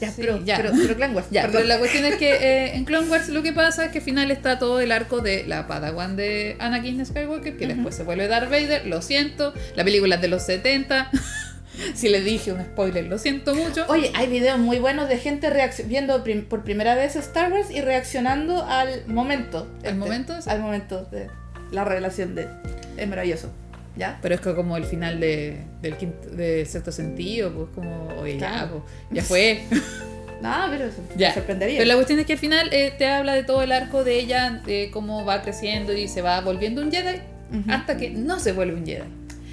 [0.00, 0.56] Ya, Sí, pero, ya.
[0.56, 1.56] pero, pero Clan Wars, Ya, perdón.
[1.62, 4.04] pero la cuestión es que eh, en Clone Wars lo que pasa es que al
[4.04, 7.74] final está todo el arco de la Padawan de Anakin Skywalker, que Ujú.
[7.74, 9.52] después se vuelve Darth Vader, lo siento.
[9.74, 11.10] La película es de los 70.
[11.94, 13.84] si le dije un spoiler, lo siento mucho.
[13.88, 15.50] Oye, hay videos muy buenos de gente
[15.86, 19.66] viendo prim- por primera vez Star Wars y reaccionando al momento.
[19.78, 20.34] este, ¿Al momento?
[20.46, 21.28] Al momento de
[21.72, 22.48] la revelación de...
[22.96, 23.52] Es maravilloso.
[23.96, 24.18] ¿Ya?
[24.22, 28.38] Pero es que como el final de, del quinto, de sexto sentido, pues como, oye,
[28.38, 29.62] ya, pues, ya fue.
[30.42, 31.28] No, pero eso Ya.
[31.28, 31.78] me sorprendería.
[31.78, 34.18] Pero la cuestión es que al final eh, te habla de todo el arco de
[34.20, 37.20] ella, de cómo va creciendo y se va volviendo un Jedi,
[37.68, 39.04] hasta que no se vuelve un Jedi.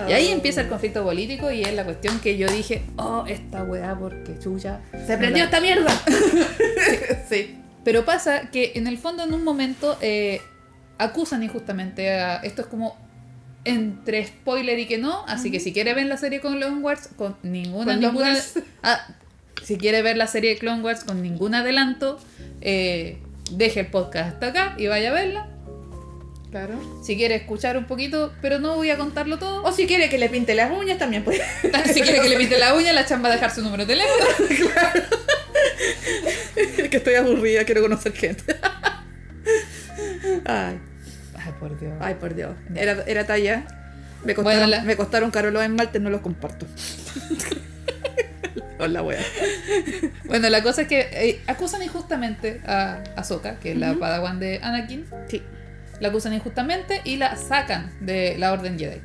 [0.09, 0.33] Y ahí Oh.
[0.33, 4.37] empieza el conflicto político y es la cuestión que yo dije, oh, esta weá, porque
[4.39, 4.81] chucha.
[5.07, 5.89] Se prendió la- esta mierda.
[7.29, 7.55] sí.
[7.85, 10.41] Pero pasa que en el fondo, en un momento, eh,
[10.97, 12.37] acusan injustamente a.
[12.37, 12.97] Esto es como
[13.65, 15.25] entre spoiler y que no.
[15.27, 17.93] Así que si quiere ver la serie con Clone Wars, con ninguna.
[17.93, 18.37] Con ninguna
[18.83, 19.07] ah,
[19.63, 22.19] si quiere ver la serie de Clone Wars con ningún adelanto,
[22.61, 23.17] eh,
[23.51, 25.47] deje el podcast hasta acá y vaya a verla.
[26.51, 26.79] Claro.
[27.03, 29.63] Si quiere escuchar un poquito, pero no voy a contarlo todo.
[29.63, 31.41] O si quiere que le pinte las uñas también puede.
[31.91, 33.95] si quiere que le pinte la uña, la chamba va a dejar su número de
[33.95, 34.25] teléfono.
[36.91, 38.55] que estoy aburrida, quiero conocer gente.
[40.45, 40.79] Ay,
[41.69, 41.93] por Dios.
[41.99, 42.55] ay, por Dios.
[42.75, 43.65] Era, era talla.
[44.23, 46.65] Me costaron, Bueno, la- me costaron caro los esmaltes, no los comparto.
[48.79, 49.19] Hola, wea.
[50.25, 53.99] Bueno, la cosa es que eh, acusan injustamente a Ahsoka, que es la Ujú.
[53.99, 55.05] padawan de Anakin.
[55.29, 55.41] Sí.
[55.99, 58.99] La acusan injustamente y la sacan de la Orden Jedi.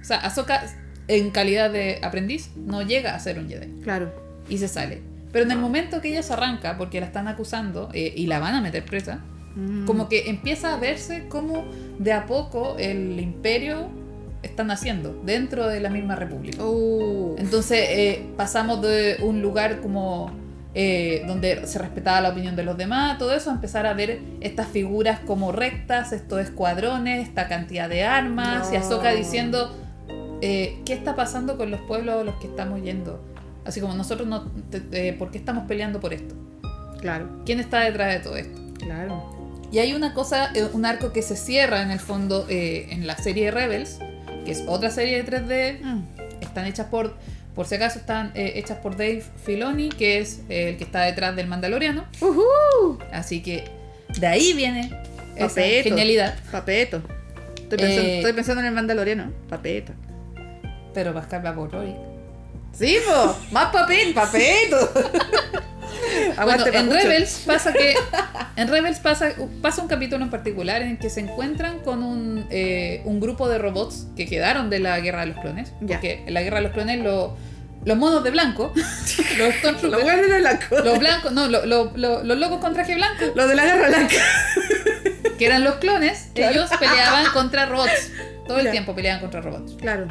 [0.00, 0.64] O sea, Ahsoka,
[1.08, 3.80] en calidad de aprendiz, no llega a ser un Jedi.
[3.82, 4.12] Claro.
[4.48, 5.02] Y se sale.
[5.32, 8.40] Pero en el momento que ella se arranca, porque la están acusando eh, y la
[8.40, 9.20] van a meter presa,
[9.56, 9.84] Mm.
[9.84, 11.64] como que empieza a verse como
[11.98, 13.88] de a poco el imperio
[14.42, 16.62] está naciendo dentro de la misma república.
[16.64, 17.34] Uh.
[17.38, 20.30] Entonces eh, pasamos de un lugar como
[20.74, 24.20] eh, donde se respetaba la opinión de los demás, todo eso, a empezar a ver
[24.40, 28.78] estas figuras como rectas, estos escuadrones, esta cantidad de armas, y No.
[28.84, 29.76] Ahsoka diciendo,
[30.42, 33.20] eh, ¿qué está pasando con los pueblos a los que estamos yendo?
[33.64, 36.34] Así como nosotros, no, te- te- ¿por qué estamos peleando por esto?
[37.00, 38.58] Claro, ¿Quién está detrás de todo esto?
[38.78, 39.39] claro.
[39.72, 43.06] Y hay una cosa, eh, un arco que se cierra en el fondo eh, en
[43.06, 43.98] la serie de Rebels,
[44.44, 46.02] que es otra serie de 3D, Mm.
[46.40, 47.14] están hechas por,
[47.54, 51.02] por si acaso, están eh, hechas por Dave Filoni, que es eh, el que está
[51.02, 52.04] detrás del Mandaloriano.
[53.12, 53.64] Así que
[54.18, 54.90] de ahí viene
[55.36, 55.88] esa Papeto.
[55.90, 56.34] genialidad.
[56.50, 57.02] Papeto.
[57.62, 59.32] Estoy pensando, estoy pensando en el mandaloriano.
[59.48, 59.92] Papeto.
[60.92, 61.94] Pero Pascal va por Rory.
[62.72, 63.36] Sí, po.
[63.52, 64.76] Más papel, papeto.
[66.42, 66.90] Bueno, en.
[66.90, 67.94] Rebels pasa que
[68.56, 69.30] en Rebels pasa,
[69.62, 73.48] pasa un capítulo en particular en el que se encuentran con un, eh, un grupo
[73.48, 75.72] de robots que quedaron de la guerra de los clones.
[75.80, 75.96] Ya.
[75.96, 77.36] Porque en la guerra de los clones lo,
[77.84, 78.72] los monos de blanco,
[79.38, 80.78] los Los de blanco.
[80.84, 83.88] los blancos, no, lo- lo- lo- los locos con traje blanco, Los de la guerra
[83.88, 84.14] blanca.
[85.38, 86.52] que eran los clones, Claro.
[86.52, 88.10] ellos peleaban contra robots.
[88.46, 88.72] Todo el Ya.
[88.72, 89.74] tiempo peleaban contra robots.
[89.80, 90.08] Claro.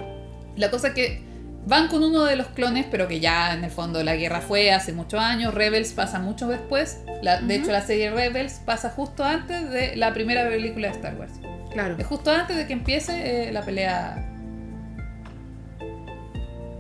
[0.56, 1.22] La cosa que
[1.70, 4.72] van con uno de los clones, pero que ya en el fondo la guerra fue
[4.72, 5.54] hace muchos años.
[5.54, 7.00] Rebels pasa mucho después.
[7.22, 11.16] La- de hecho, la serie Rebels pasa justo antes de la primera película de Star
[11.16, 11.34] Wars.
[11.72, 11.96] Claro.
[11.98, 14.26] Es justo antes de que empiece eh, la pelea.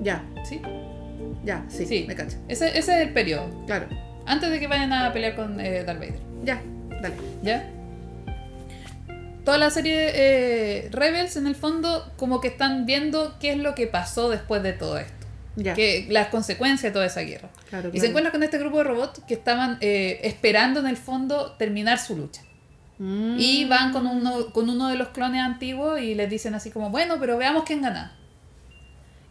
[0.02, 0.62] Ya, ¿Sí?
[1.44, 2.06] ya, sí, Sí.
[2.08, 2.38] me cacho.
[2.48, 3.50] Ese, ese es el periodo.
[3.68, 3.88] Claro.
[4.26, 6.20] Antes de que vayan a pelear con eh, Darth Vader.
[6.44, 6.62] Ya,
[7.02, 7.16] dale.
[7.44, 7.70] ¿Ya?
[9.44, 13.76] Toda la serie eh, Rebels, en el fondo, como que están viendo qué es lo
[13.76, 15.14] que pasó después de todo esto.
[15.56, 17.50] Que, las consecuencias de toda esa guerra.
[17.70, 18.00] Claro, Y claro.
[18.00, 22.00] se encuentran con este grupo de robots que estaban eh, esperando en el fondo terminar
[22.00, 22.42] su lucha.
[22.98, 23.36] Mm.
[23.38, 26.90] Y van con uno, con uno de los clones antiguos y les dicen así como,
[26.90, 28.16] bueno, pero veamos quién gana.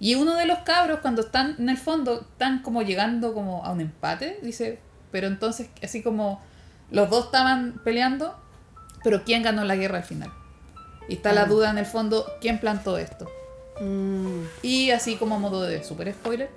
[0.00, 3.72] Y uno de los cabros, cuando están en el fondo, están como llegando como a
[3.72, 4.78] un empate, dice,
[5.10, 6.40] pero entonces, así como
[6.90, 8.38] los dos estaban peleando,
[9.02, 10.32] pero ¿quién ganó la guerra al final?
[11.08, 13.30] Y está la duda en el fondo, ¿quién plantó esto?
[13.80, 14.42] Mm.
[14.62, 16.50] Y así como a modo de super spoiler,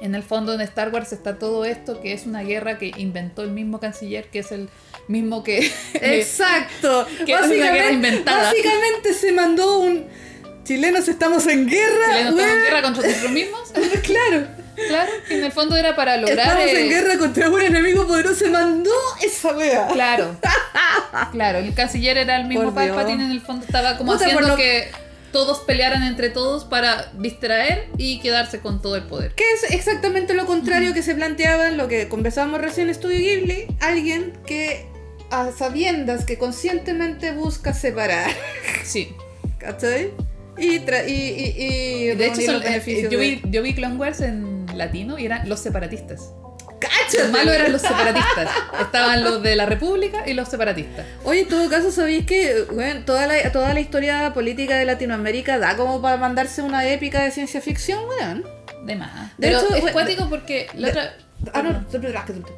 [0.00, 3.42] en el fondo en Star Wars está todo esto, que es una guerra que inventó
[3.42, 4.68] el mismo canciller, que es el
[5.08, 5.70] mismo que...
[5.94, 7.06] Exacto.
[7.24, 8.44] Que es una guerra inventada.
[8.44, 10.06] básicamente se mandó un
[10.66, 12.06] chilenos estamos en guerra.
[12.08, 13.72] Chilenos estamos en guerra contra nosotros mismos.
[14.02, 14.46] Claro.
[14.88, 16.38] Claro, que en el fondo era para lograr...
[16.38, 18.34] Estamos en eh, guerra contra un enemigo poderoso.
[18.34, 18.90] Se mandó
[19.22, 19.88] esa wea.
[19.88, 20.36] Claro,
[21.32, 22.74] claro, el canciller era el mismo.
[22.74, 24.90] Palpatine, en el fondo estaba como Puta, haciendo lo- que
[25.32, 29.32] todos pelearan entre todos para distraer y quedarse con todo el poder.
[29.34, 33.18] Que es exactamente lo contrario que se planteaba en lo que conversábamos recién en Estudio
[33.18, 33.66] Ghibli.
[33.80, 34.86] Alguien que
[35.30, 38.30] a sabiendas que conscientemente busca separar.
[38.84, 39.14] Sí.
[39.58, 40.10] ¿Cachai?
[40.58, 41.64] Y, y, y,
[42.10, 45.48] y De hecho, son- eh, yo, vi, yo vi Clone Wars en latino y eran
[45.48, 46.30] los separatistas.
[47.18, 48.50] Los malos eran los separatistas.
[48.80, 51.06] Estaban los de la República y los separatistas.
[51.24, 55.58] Oye, en todo caso, ¿sabéis que bueno, toda, la, toda la historia política de Latinoamérica
[55.58, 58.44] da como para mandarse una épica de ciencia ficción, weón?
[58.84, 59.36] De más.
[59.38, 61.16] De Pero hecho, es cuático porque la de- otra-
[61.52, 61.84] Ah, no,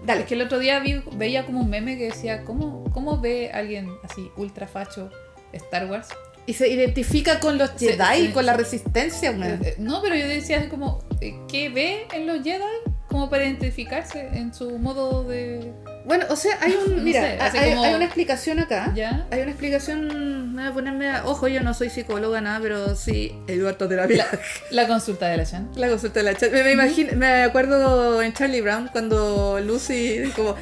[0.06, 0.20] dale.
[0.20, 3.50] Es que el otro día vi- veía como un meme que decía, ¿cómo, ¿cómo ve
[3.52, 5.10] alguien así ultra facho
[5.52, 6.08] Star Wars?
[6.48, 9.32] Y se identifica con los Jedi, con la resistencia.
[9.32, 12.64] Eh, eh, No, pero yo decía como, eh, ¿qué ve en los Jedi?
[13.06, 15.74] Como para identificarse en su modo de...
[16.08, 16.96] Bueno, o sea, hay un.
[16.98, 18.90] No Mira, sé, así hay, como- hay una explicación acá.
[18.94, 19.26] ¿Ya?
[19.30, 20.54] Hay una explicación.
[20.54, 21.08] Me voy a ponerme.
[21.10, 23.32] a- Ojo, yo no soy psicóloga, nada, pero sí.
[23.46, 24.26] Eduardo Terapia.
[24.70, 25.70] La consulta de la Chan.
[25.76, 26.50] La consulta de la chat.
[26.50, 30.56] Me, me imagino, me acuerdo en Charlie Brown cuando Lucy como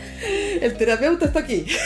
[0.61, 1.65] el terapeuta está aquí.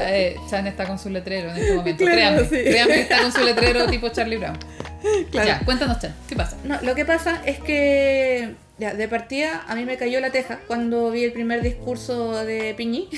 [0.00, 2.04] Eh, Chan está con su letrero en este momento.
[2.04, 2.70] Claro, créame, sí.
[2.70, 4.56] créame que está con su letrero tipo Charlie Brown.
[5.32, 5.48] Claro.
[5.48, 6.56] Ya, cuéntanos, Chan, ¿qué pasa?
[6.64, 10.60] No, lo que pasa es que ya, de partida a mí me cayó la teja
[10.66, 13.08] cuando vi el primer discurso de Piñi.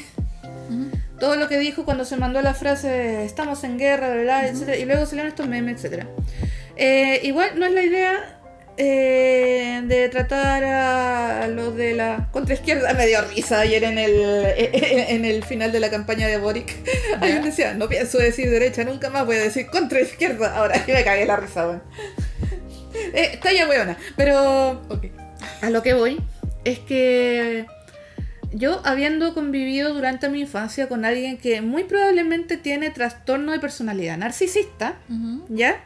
[1.18, 4.78] Todo lo que dijo cuando se mandó la frase estamos en guerra, bla, bla, etcétera,
[4.78, 6.06] y luego salieron estos memes, etcétera.
[6.76, 8.40] Eh, igual no es la idea
[8.78, 12.94] eh, de tratar a los de la contraizquierda.
[12.96, 14.14] Me dio risa ayer en el,
[14.56, 16.74] en el final de la campaña de Boric.
[17.20, 20.56] Alguien decía, no pienso decir derecha, nunca más voy a decir contraizquierda.
[20.56, 21.82] Ahora que me cagué la risa, weón.
[23.12, 23.98] Eh, talla weona.
[24.16, 25.19] Pero Ok.
[25.62, 26.18] A lo que voy
[26.64, 27.66] es que
[28.52, 34.18] yo habiendo convivido durante mi infancia con alguien que muy probablemente tiene trastorno de personalidad
[34.18, 35.46] narcisista, Ujú.
[35.48, 35.84] ¿ya?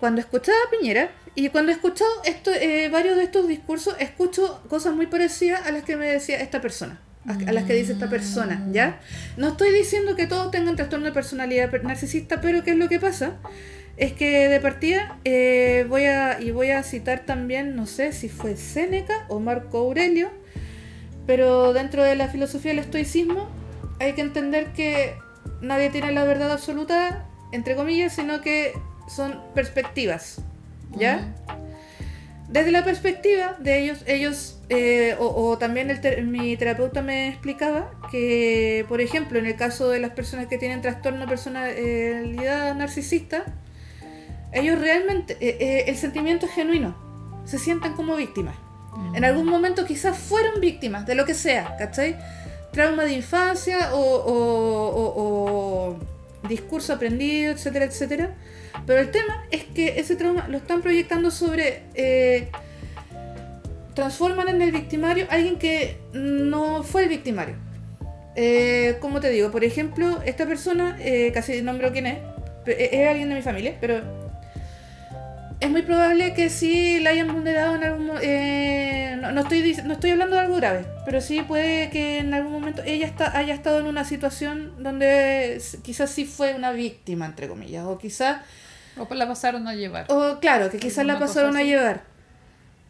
[0.00, 4.62] Cuando escuchaba a Piñera y cuando he escuchado esto, eh, varios de estos discursos, escucho
[4.68, 6.98] cosas muy parecidas a las que me decía esta persona.
[7.24, 8.98] A a las que dice esta persona, ¿ya?
[9.36, 12.88] No estoy diciendo que todos tengan trastorno de personalidad per- narcisista, pero ¿qué es lo
[12.88, 13.34] que pasa?
[13.96, 18.28] Es que de partida eh, voy a y voy a citar también, no sé si
[18.28, 20.30] fue Séneca o Marco Aurelio,
[21.26, 23.48] pero dentro de la filosofía del estoicismo
[24.00, 25.14] hay que entender que
[25.60, 28.72] nadie tiene la verdad absoluta, entre comillas, sino que
[29.08, 30.40] son perspectivas,
[30.96, 31.34] ¿ya?
[32.48, 37.28] Desde la perspectiva de ellos, ellos, eh, o, o también el ter- mi terapeuta me
[37.28, 42.74] explicaba que, por ejemplo, en el caso de las personas que tienen trastorno de personalidad
[42.74, 43.44] narcisista,
[44.52, 46.94] ellos realmente, eh, eh, el sentimiento es genuino,
[47.44, 48.56] se sienten como víctimas.
[49.14, 52.18] En algún momento quizás fueron víctimas de lo que sea, ¿cachai?
[52.72, 55.96] Trauma de infancia o,
[56.46, 58.34] discurso aprendido, etcétera, etcétera.
[58.86, 61.84] Pero el tema es que ese trauma lo están proyectando sobre...
[61.94, 62.50] eh,
[63.94, 67.56] transforman en el victimario a alguien que no fue el victimario.
[69.00, 72.18] Como te digo, por ejemplo, esta persona, eh, casi nombro quién es,
[72.66, 74.00] es alguien de mi familia, pero
[75.62, 79.92] es muy probable que sí la hayan vulnerado en algún eh, no, no estoy no
[79.94, 83.54] estoy hablando de algo grave, pero sí puede que en algún momento ella está, haya
[83.54, 88.38] estado en una situación donde quizás sí fue una víctima, entre comillas, o quizás,
[88.98, 90.06] O pues la pasaron a llevar.
[90.08, 92.02] o claro, que quizás la pasaron a llevar.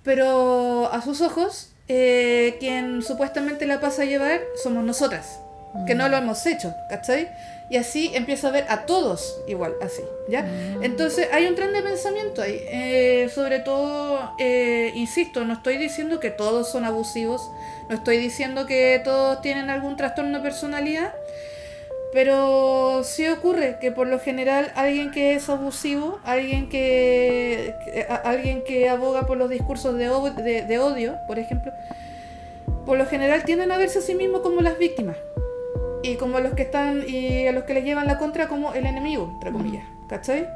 [0.02, 5.38] Pero a sus ojos, eh, quien supuestamente la pasa a llevar somos nosotras,
[5.86, 7.28] que no lo hemos hecho, ¿cachai?
[7.72, 10.42] Y así empiezo a ver a todos igual, así, ¿ya?
[10.42, 10.82] Mm.
[10.84, 12.60] Entonces hay un tren de pensamiento ahí.
[12.68, 17.50] Eh, sobre todo, eh, insisto, no estoy diciendo que todos son abusivos,
[17.88, 21.14] no estoy diciendo que todos tienen algún trastorno de personalidad,
[22.12, 28.16] pero sí ocurre que por lo general alguien que es abusivo, alguien que, que- a-
[28.16, 30.08] alguien que aboga por los discursos de,
[30.42, 31.72] de- de odio, por ejemplo,
[32.84, 35.16] por lo general tienden a verse a sí mismos como las víctimas
[36.02, 38.86] y como los que están y a los que les llevan la contra como el
[38.86, 40.48] enemigo, entre comillas, ¿cachai?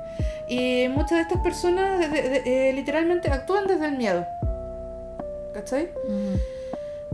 [0.48, 4.26] Y muchas de estas personas de- de- de- eh, literalmente actúan desde el miedo,
[5.54, 5.90] ¿cachai?
[6.08, 6.34] Mm.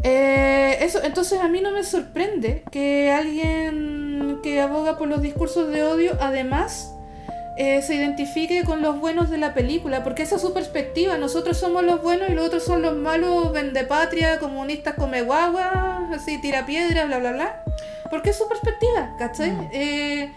[0.05, 5.69] Eh, eso, entonces a mí no me sorprende que alguien que aboga por los discursos
[5.71, 6.93] de odio además
[7.59, 11.19] eh, se identifique con los buenos de la película, porque esa es su perspectiva.
[11.19, 16.41] Nosotros somos los buenos y los otros son los malos, vendepatria, comunistas come guagua, así
[16.41, 17.62] tira piedra, bla, bla, bla.
[18.13, 19.53] Porque es su perspectiva, ¿cachai?
[19.53, 19.71] Mm.
[19.73, 20.33] Eh,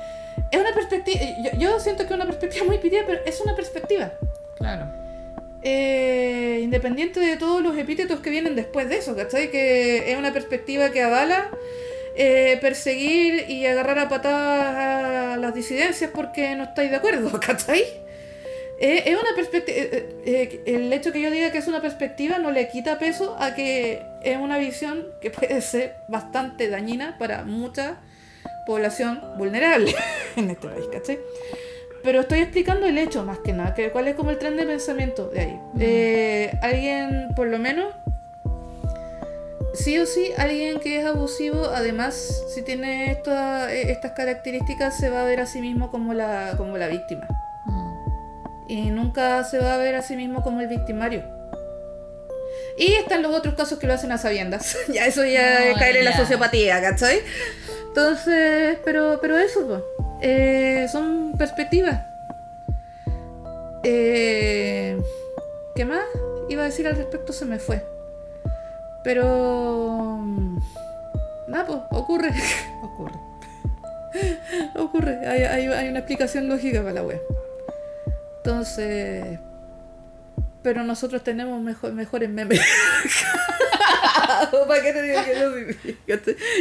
[0.50, 3.54] es una perspectiva, yo, yo siento que es una perspectiva muy pitía, pero es una
[3.54, 4.14] perspectiva.
[4.56, 4.86] Claro.
[5.62, 9.52] Eh, independiente de todos los epítetos que vienen después de eso, ¿cachai?
[9.52, 11.50] Que es una perspectiva que avala
[12.16, 17.84] eh, perseguir y agarrar a patadas a las disidencias porque no estáis de acuerdo, ¿cachai?
[18.80, 19.78] Eh, es una perspectiva.
[20.66, 24.02] el hecho que yo diga que es una perspectiva no le quita peso a que
[24.24, 27.98] es una visión que puede ser bastante dañina para mucha
[28.68, 29.94] población vulnerable
[30.36, 31.20] en este país, ¿cachai?
[32.04, 34.66] Pero estoy explicando el hecho más que nada, que cuál es como el tren de
[34.66, 35.60] pensamiento de ahí.
[35.80, 37.94] Eh, alguien, por lo menos,
[39.74, 45.10] sí o sí, alguien que es abusivo, además, si tiene esta- eh, estas características, se
[45.10, 47.28] va a ver a sí mismo como la, como la víctima.
[48.68, 51.24] Y nunca se va a ver a sí mismo como el victimario.
[52.78, 54.76] Y están los otros casos que lo hacen a sabiendas.
[54.94, 57.20] ya eso ya No, es caer en la sociopatía, ¿cachai?
[57.88, 59.82] Entonces, pero, pero eso, pues.
[60.22, 62.02] Eh, son perspectivas.
[63.84, 64.98] Eh,
[65.76, 66.02] ¿Qué más
[66.50, 67.34] iba a decir al respecto?
[67.34, 67.84] Se me fue.
[69.04, 70.18] Pero...
[70.22, 70.60] mm,
[71.48, 72.32] Nada, pues, ocurre.
[72.84, 73.14] Ocurre.
[74.76, 75.28] ocurre.
[75.28, 77.22] Hay, hay- hay una explicación lógica para la web.
[78.46, 79.40] Entonces...
[80.62, 82.60] Pero nosotros tenemos mejor, mejores memes.
[84.68, 85.52] ¿Para qué te digo que no?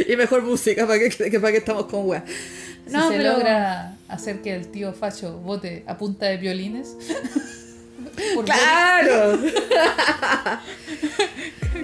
[0.07, 2.21] Y mejor música, ¿para qué, que para qué estamos con web?
[2.85, 6.95] Si se logra hacer que el tío Facho vote a punta de violines.
[8.45, 9.39] ¡Claro!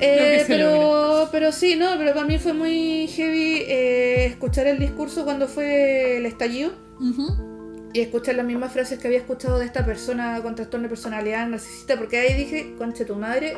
[0.04, 5.26] Eh, pero, pero sí, no, pero para mí fue muy heavy eh, escuchar el discurso
[5.26, 6.72] cuando fue el estallido.
[6.99, 7.51] Ujú.
[7.94, 11.48] Y escuchar las mismas frases que había escuchado de esta persona con trastorno de personalidad
[11.48, 13.58] narcisista, porque ahí dije, conche tu madre,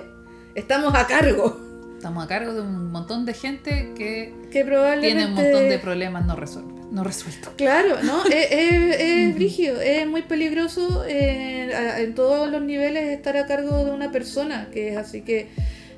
[0.55, 1.59] estamos a cargo.
[1.97, 5.07] Estamos a cargo de un montón de gente que Que probablemente...
[5.07, 7.53] tiene un montón de problemas no, resueltos no resueltos.
[7.55, 8.25] Claro, ¿no?
[8.31, 11.71] es, es, es rígido, es muy peligroso eh,
[12.03, 15.47] en todos los niveles estar a cargo de una persona que es así que,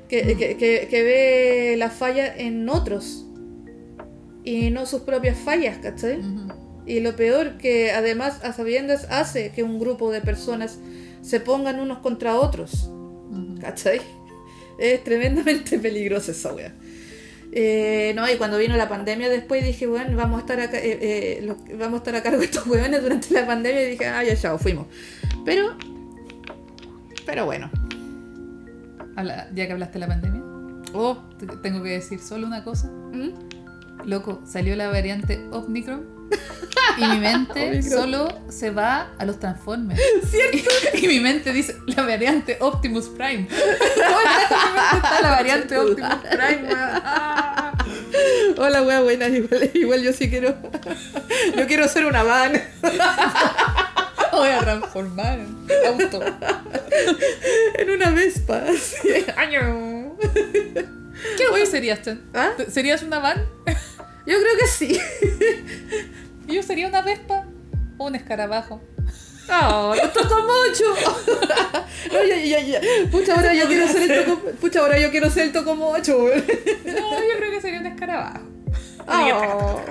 [0.08, 3.26] que, que, que- que ve la falla en otros
[4.44, 6.20] y no sus propias fallas, ¿cachai?
[6.86, 10.78] Y lo peor, que además a sabiendas hace que un grupo de personas
[11.22, 12.90] se pongan unos contra otros.
[13.60, 14.00] ¿cachai?
[14.78, 16.72] Es tremendamente peligrosa esa wea.
[17.52, 20.78] Eh, no, y cuando vino la pandemia después dije, bueno, vamos a estar a, ca-
[20.78, 23.90] eh, eh, lo- vamos a estar a cargo de estos hueones durante la pandemia y
[23.92, 24.86] dije, ah, ya, chao, fuimos.
[25.44, 25.74] Pero,
[27.24, 27.70] pero bueno.
[29.16, 30.42] Habla- ya que hablaste de la pandemia,
[30.92, 32.88] Oh, te- tengo que decir solo una cosa.
[32.90, 33.30] ¿mm?
[34.04, 36.04] Loco, salió la variante Omicron
[36.96, 38.00] y mi mente Omicron.
[38.00, 40.00] solo se va a los Transformers.
[40.30, 40.70] ¿Cierto?
[40.94, 43.48] Y, mi mente dice la variante Optimus Prime.
[43.50, 46.68] Está la variante Optimus Prime.
[46.74, 47.72] Ah.
[48.56, 50.54] Hola, wea buena, igual, igual yo sí quiero.
[51.56, 52.62] Yo quiero ser una van.
[54.32, 55.56] Voy a transformar en
[55.86, 56.20] auto.
[57.78, 58.64] En una Vespa.
[61.36, 62.00] ¿Qué hoy serías?
[62.34, 62.50] ¿Ah?
[62.68, 63.46] ¿Serías una van?
[64.26, 65.00] Yo creo que sí.
[66.48, 67.44] ¿Y yo sería una Vespa
[67.98, 68.80] o un escarabajo?
[69.94, 70.84] No tocó mucho.
[72.12, 72.80] No, ya, ya, ya.
[73.12, 74.40] Pucha, ahora yo quiero ser el toco.
[74.60, 75.52] Pucha, ahora yo quiero ser el.
[76.34, 78.40] No, yo creo que sería un escarabajo.
[79.06, 79.80] Oh.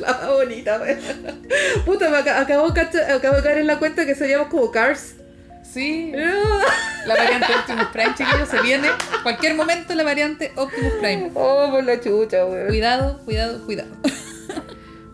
[0.00, 0.82] La más bonita.
[1.86, 5.14] Puta, me aca- acabo, acabo de caer en la cuenta que seríamos como Cars.
[5.64, 6.12] Sí.
[7.06, 8.88] La variante Optimus Prime, chiquillos, se viene.
[9.22, 11.30] Cualquier momento la variante Optimus Prime.
[11.34, 12.68] Oh, por la chucha, weón.
[12.68, 13.90] Cuidado, cuidado, cuidado.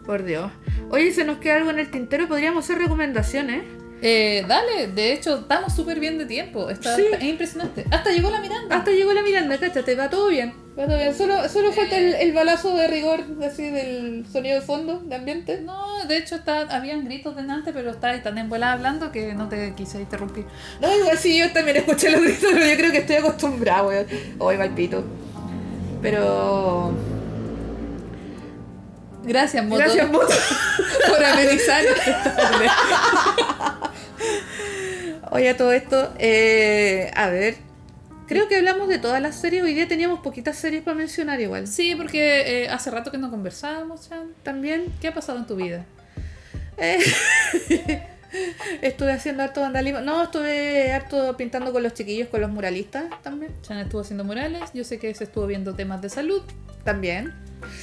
[0.07, 0.53] Por Dios.
[0.91, 3.65] Oye, se nos queda algo en el tintero, podríamos hacer recomendaciones.
[4.03, 6.71] Eh, dale, de hecho, estamos súper bien de tiempo.
[6.71, 7.05] Está, Sí.
[7.13, 7.85] Es impresionante.
[7.91, 8.77] Hasta llegó la Miranda.
[8.77, 10.55] Hasta llegó la Miranda, cáchate, va todo bien.
[10.79, 11.15] Va todo bien.
[11.15, 15.61] Solo, solo falta el, el balazo de rigor, así del sonido de fondo, de ambiente.
[15.61, 19.75] No, de hecho, está, habían gritos delante, pero estaba tan envuelada hablando que no te
[19.75, 20.47] quise interrumpir.
[20.81, 24.07] No, igual sí, yo también escuché los gritos, pero yo creo que estoy acostumbrada, weón.
[24.39, 25.05] Hoy va el pito.
[26.01, 26.93] Pero.
[29.25, 30.29] Gracias, Moto, Gracias, Moto.
[31.09, 32.69] por amenizar esta tarde.
[35.31, 37.57] Oye, todo esto, eh, a ver.
[38.27, 39.65] Creo que hablamos de todas las series.
[39.65, 41.67] Hoy día teníamos poquitas series para mencionar, igual.
[41.67, 44.35] Sí, porque eh, hace rato que no conversábamos, Chan.
[44.45, 44.93] También.
[45.01, 45.85] ¿Qué ha pasado en tu vida?
[46.77, 47.03] Eh,
[48.83, 50.01] estuve haciendo harto vandalismo.
[50.01, 53.53] No, estuve harto pintando con los chiquillos, con los muralistas también.
[53.63, 54.63] Chan estuvo haciendo murales.
[54.75, 56.43] Yo sé que se estuvo viendo temas de salud.
[56.85, 57.35] También.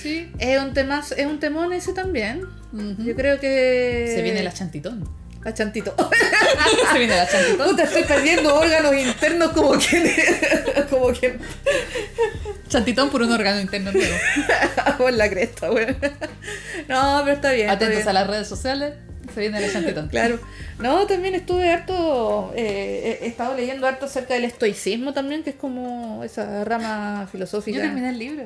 [0.01, 0.31] Sí.
[0.39, 2.43] Es un tema, es un temón ese también.
[2.73, 3.03] Ujú.
[3.03, 4.11] Yo creo que.
[4.15, 5.07] Se viene la chantitón.
[5.43, 5.95] La chantito.
[6.91, 7.69] Se viene la chantitón.
[7.69, 10.03] Puta, estoy perdiendo órganos internos como quien.
[10.89, 11.39] como quien.
[12.67, 14.15] Chantitón por un órgano interno nuevo.
[14.97, 15.95] Por la cresta, weón.
[16.89, 17.69] No, pero está bien.
[17.69, 18.09] está Atentos bien.
[18.09, 18.93] a las redes sociales.
[19.39, 20.07] Viene la chantitón.
[20.09, 20.39] Claro.
[20.79, 22.53] No, también estuve harto.
[22.55, 27.31] eh, he estado leyendo harto acerca del estoicismo también, que es como esa rama Yo
[27.31, 27.79] filosófica.
[27.81, 28.43] terminé el libro.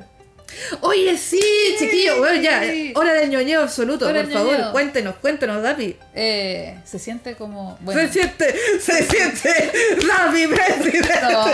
[0.82, 1.40] Oye, sí,
[1.80, 2.62] chiquillo, bueno, ya.
[2.96, 4.52] Hora del ñoñeo absoluto, Hora por favor.
[4.52, 4.72] ñoñeo.
[4.74, 5.96] Cuéntenos, cuéntenos, Dapi.
[6.14, 7.78] Eh, se siente como.
[7.80, 9.72] Bueno, Se siente, se siente,
[10.06, 11.10] Dapi, presidente.
[11.22, 11.46] No.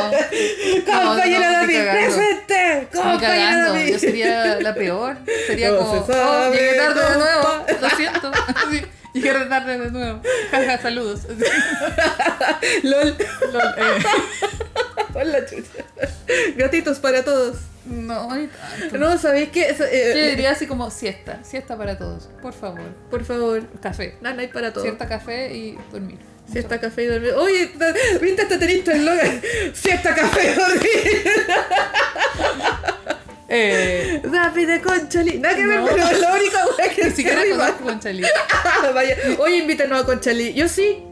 [1.00, 2.88] Compañera No, Dapi, presente.
[2.92, 3.92] Compañera Dapi.
[3.92, 5.18] yo sería la peor.
[5.46, 8.32] Sería No como, se oh, llegué tarde de nuevo, lo siento.
[9.22, 10.22] Llegué tarde de nuevo.
[10.51, 11.22] Jaja, saludos.
[12.84, 13.15] LOL.
[13.53, 14.03] Lol, eh,
[15.13, 15.84] Hola, chucha.
[16.55, 17.57] Gatitos para todos.
[17.86, 18.97] No, tanto.
[18.97, 19.70] No, ¿sabéis qué?
[19.70, 22.82] Eso, eh, Yo diría así como siesta, siesta para todos, por favor.
[23.09, 24.18] Por favor, Café.
[24.22, 24.86] nada, hay para todos.
[24.86, 26.18] Siesta, café y dormir.
[26.51, 27.32] Siesta, café y dormir.
[27.34, 27.72] Oye,
[28.22, 29.41] ¿viste hasta teniste el logan?
[29.74, 31.28] Siesta, café y dormir.
[33.50, 35.39] Eh, Dapi de Conchalí.
[35.39, 35.88] Nada que ver, No.
[35.88, 38.24] pero es la única wea que ni siquiera conozco con Chalí.
[38.93, 40.54] Vaya, oye, invítanos a Conchalí.
[40.54, 41.04] Yo sí.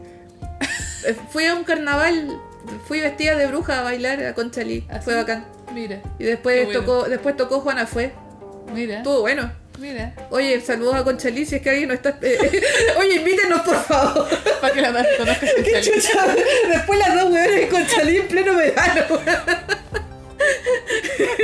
[1.06, 2.38] Eh, Fui a un carnaval,
[2.86, 4.84] fui vestida de bruja a bailar a Conchalí.
[4.90, 5.46] ¿Ah, Fue bacán.
[5.72, 6.00] Mira.
[6.18, 6.80] Y después bueno.
[6.80, 8.12] tocó, después tocó Juana Fue.
[8.72, 8.98] Mira.
[8.98, 9.50] Estuvo bueno.
[9.78, 10.14] Mira.
[10.30, 12.10] Oye, saludos a Conchalí si es que alguien no está.
[12.22, 12.62] eh, eh,
[12.98, 14.26] oye, invítenos por favor.
[14.60, 15.90] Para que la Dani conozca con Qué Chalí.
[16.00, 16.26] chucha.
[16.70, 19.04] Después las dos weones en Conchalí en pleno verano.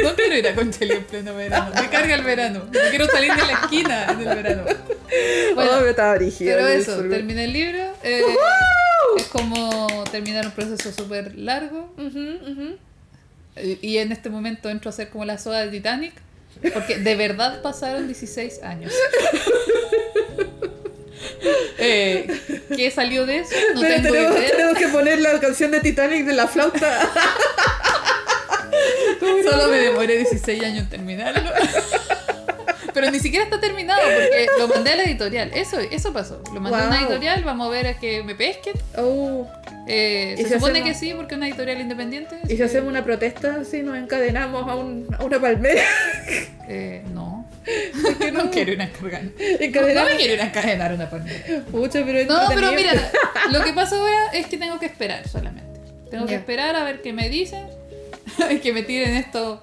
[0.02, 1.72] No quiero ir a Conchalí en pleno verano.
[1.74, 2.64] Me carga el verano.
[2.64, 4.64] No quiero salir de la esquina en el verano.
[5.54, 6.56] Bueno, oh, brígido.
[6.56, 7.82] pero eso, terminé el libro.
[8.02, 8.22] eh,
[9.16, 11.94] es como terminar un proceso súper largo.
[13.56, 16.14] Y en este momento entro a hacer como la soda de Titanic.
[16.74, 18.92] Porque de verdad pasaron 16 años.
[21.78, 22.26] Eh,
[22.76, 23.54] ¿Qué salió de eso?
[23.74, 24.50] No Pero tengo tenemos, idea.
[24.50, 27.10] tenemos que poner la canción de Titanic de la flauta.
[29.50, 31.50] Solo me demoré 16 años en terminarlo.
[32.94, 35.50] Pero ni siquiera está terminado porque lo mandé a la editorial.
[35.54, 36.42] Eso, eso pasó.
[36.52, 38.74] Lo mandé a una editorial, vamos a ver a que me pesquen.
[38.98, 39.48] Oh.
[39.88, 42.36] Eh, ¿Y se si supone hacemos- que sí, porque es una editorial independiente.
[42.48, 45.82] ¿Y si hacemos una protesta así, nos encadenamos a, un, a una palmera?
[46.68, 47.48] Eh, no.
[48.32, 48.50] no no?
[48.50, 49.22] quiero ir a encargar.
[49.24, 51.64] No, me quiero ir a encadenar una palmera.
[51.70, 52.92] Pucha, pero No, pero mira,
[53.50, 55.80] lo que pasa ahora es que tengo que esperar solamente.
[56.10, 57.66] Tengo que esperar a ver qué me dicen.
[58.62, 59.62] que me tiren esto.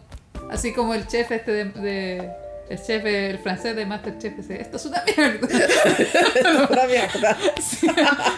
[0.51, 1.66] Así como el chef este de.
[1.66, 2.32] de-
[2.70, 5.47] el chef, el francés de Masterchef dice, esto es una mierda.
[6.70, 7.38] Una mierda.
[7.60, 7.88] Sí.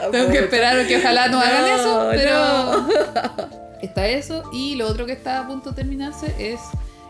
[0.10, 3.50] Tengo que esperar que ojalá no, hagan eso, pero no.
[3.82, 4.50] está eso.
[4.54, 6.62] Y lo otro que está a punto de terminarse es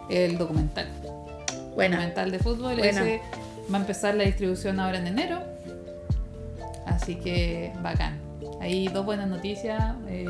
[0.10, 0.88] el documental.
[1.76, 1.98] Buena.
[1.98, 2.78] Documental de fútbol.
[2.78, 3.02] Buena.
[3.02, 3.22] Ese
[3.72, 5.44] va a empezar la distribución ahora en enero.
[6.88, 8.20] Así que bacán.
[8.62, 9.94] Hay dos buenas noticias.
[10.08, 10.26] eh,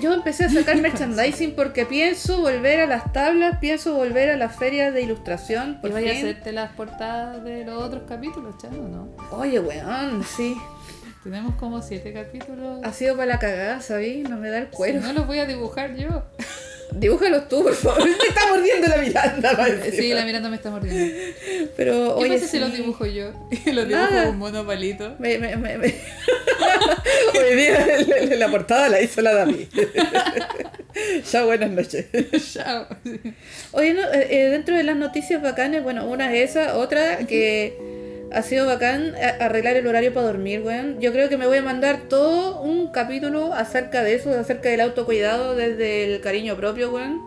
[0.00, 4.54] Yo empecé a sacar merchandising porque pienso volver a las tablas, pienso volver a las
[4.56, 5.76] ferias de ilustración.
[5.78, 6.24] ¿Y Por vaya a fin.
[6.26, 9.08] hacerte las portadas de los otros capítulos, Chano, no?
[9.36, 10.56] Oye, weón, sí.
[11.24, 12.80] Tenemos como siete capítulos.
[12.84, 14.22] Ha sido para la cagada, ¿sabí?
[14.22, 15.00] No me da el Si cuero.
[15.00, 16.22] no los voy a dibujar yo.
[16.92, 18.04] Dibújalos tú, por favor.
[18.04, 19.92] Me está mordiendo la Miranda, parece.
[19.92, 21.14] Sí, la Miranda me está mordiendo.
[21.76, 23.32] Pero, ¿Qué oye, pasa si los dibujo yo?
[23.66, 25.14] Los dibujo con mono palito.
[25.18, 25.94] Me, me, me, me-
[27.38, 27.86] Hoy día
[28.28, 29.66] la, la portada la hizo la David.
[31.30, 32.06] Ya, buenas noches.
[32.52, 32.86] Chao.
[33.72, 37.76] Oye, no, eh, eh, dentro de las noticias bacanes, bueno, una es esa, otra que
[38.32, 41.00] ha sido bacán a- arreglar el horario para dormir, weón.
[41.00, 44.80] Yo creo que me voy a mandar todo un capítulo acerca de eso, acerca del
[44.82, 47.22] autocuidado desde el cariño propio, weón.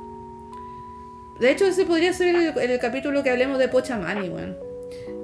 [1.39, 4.57] De hecho, ese podría ser el, el capítulo que hablemos de Pochamani, weón.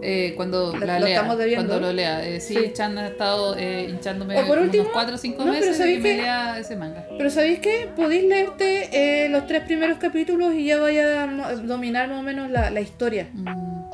[0.02, 1.68] Eh, cuando Lo- la lo lea, estamos debiendo.
[1.68, 2.26] cuando lo lea.
[2.28, 2.72] Eh, sí, Sí.
[2.74, 5.72] Chan ha estado eh, hinchándome O por último- unos 4 o 5 no, pero meses
[5.72, 7.08] de ¿sabéis que me lea ese manga.
[7.18, 7.90] Pero ¿sabéis qué?
[7.96, 8.90] Podéis leerte
[9.26, 12.80] eh, los tres primeros capítulos y ya vaya a dominar más o menos la, la
[12.82, 13.28] historia.
[13.34, 13.87] Mm,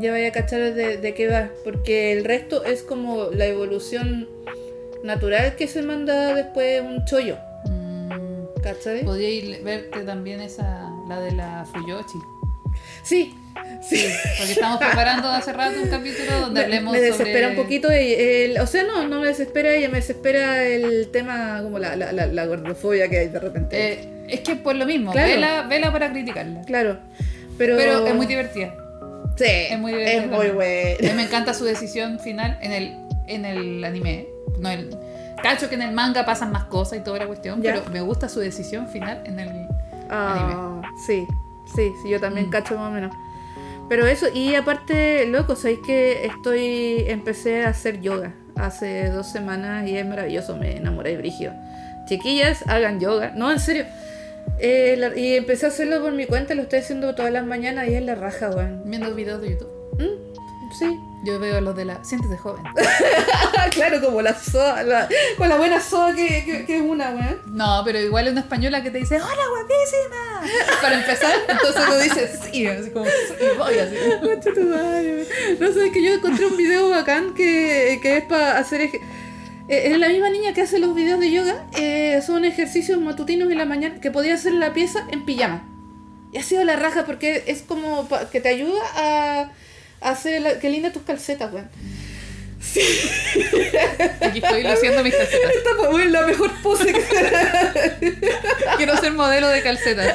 [0.00, 1.48] Ya vaya a cachar de, de qué va.
[1.64, 4.28] Porque el resto es como la evolución
[5.04, 7.36] natural que se manda después un chollo.
[7.66, 8.62] mm.
[8.62, 9.04] ¿Cachai?
[9.04, 12.18] Podríais verte también esa, la de la Fuyoshi.
[13.02, 13.34] Sí,
[13.82, 14.06] sí.
[14.38, 17.58] Porque estamos preparando hace rato un capítulo donde Me, hablemos me desespera sobre...
[17.58, 17.90] un poquito.
[17.90, 21.96] el- el- o sea, no, no me desespera ella, me desespera el tema como la,
[21.96, 23.92] la, la, la gordofobia que hay de repente.
[23.92, 25.28] Eh, es que por lo mismo, Claro.
[25.28, 26.62] vela, vela para criticarla.
[26.62, 26.98] claro.
[27.58, 28.74] Pero, Pero es muy divertida.
[29.36, 33.84] Sí, es muy es muy mí me encanta su decisión final en el, en el
[33.84, 34.26] anime.
[34.58, 34.96] No el,
[35.42, 37.74] cacho que en el manga pasan más cosas y toda la cuestión, Ya.
[37.74, 39.66] pero me gusta su decisión final en el...
[40.10, 41.26] Ah, sí,
[41.74, 42.50] sí, sí, yo también Mm.
[42.50, 43.14] cacho más o menos.
[43.88, 49.88] Pero eso, y aparte, loco, sabéis que estoy, empecé a hacer yoga hace dos semanas
[49.88, 51.52] y es maravilloso, me enamoré de Brigio.
[52.06, 53.32] Chiquillas, hagan yoga.
[53.34, 53.84] No, en serio.
[54.58, 57.88] Eh, la- y empecé a hacerlo por mi cuenta, lo estoy haciendo todas las mañanas
[57.88, 58.82] y es la raja, weón.
[58.84, 59.70] Viendo videos de YouTube.
[59.98, 60.32] ¿Mm?
[60.78, 60.98] Sí.
[61.24, 62.02] Yo veo los de la...
[62.02, 62.64] Siéntete joven.
[63.72, 67.40] claro, como la soa, la- con la buena soa que, que, que es una, weón.
[67.46, 70.80] No, pero igual es una española que te dice ¡Hola, guapísima!
[70.80, 73.96] Para empezar, entonces tú dices sí, así como y voy así.
[75.60, 78.80] No sé, es que yo encontré un video bacán que, que es para hacer.
[78.80, 79.00] ej-
[79.68, 81.66] Es la misma niña que hace los videos de yoga.
[81.78, 85.64] eh, son ejercicios matutinos en la mañana que podía hacer la pieza en pijama.
[86.32, 89.50] Y ha sido la raja porque es como que te ayuda a,
[90.00, 90.42] hacer.
[90.42, 91.68] la- Qué linda tus calcetas, weón.
[94.20, 95.50] Aquí estoy luciendo mis calcetas.
[95.56, 97.02] Esta fue la mejor pose que.
[98.76, 100.14] Quiero ser modelo de calcetas.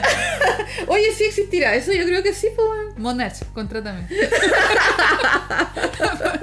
[0.87, 1.75] Oye, sí existirá.
[1.75, 2.93] Eso yo creo que sí, pues, weón.
[2.97, 4.07] Monarch, contrátame.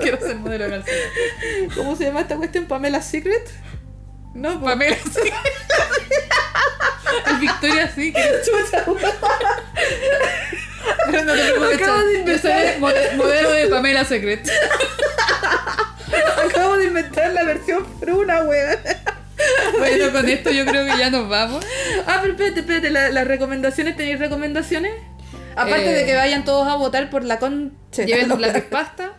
[0.00, 1.10] Quiero ser modelo de calcetas.
[1.74, 2.66] ¿Cómo se llama esta cuestión?
[2.66, 3.50] Pamela Secret.
[4.34, 4.60] No.
[4.60, 5.32] Pamela sí.
[7.26, 8.12] Es Victoria sí.
[8.12, 8.40] Que...
[8.44, 8.84] Chucha.
[11.10, 11.80] Pero no te preocupes.
[12.26, 12.52] Yo soy
[13.16, 14.48] modelo de Pamela Secret.
[16.48, 18.78] Acabo de inventar la versión fruna, weón.
[19.78, 21.64] Bueno, con esto yo creo que ya nos vamos.
[22.06, 24.92] Ah, pero espérate, espérate, la- las recomendaciones, ¿tenéis recomendaciones?
[25.56, 28.04] Aparte Eh, de que vayan todos a votar por la concha.
[28.04, 28.36] Lleven No.
[28.36, 29.12] lápiz pasta.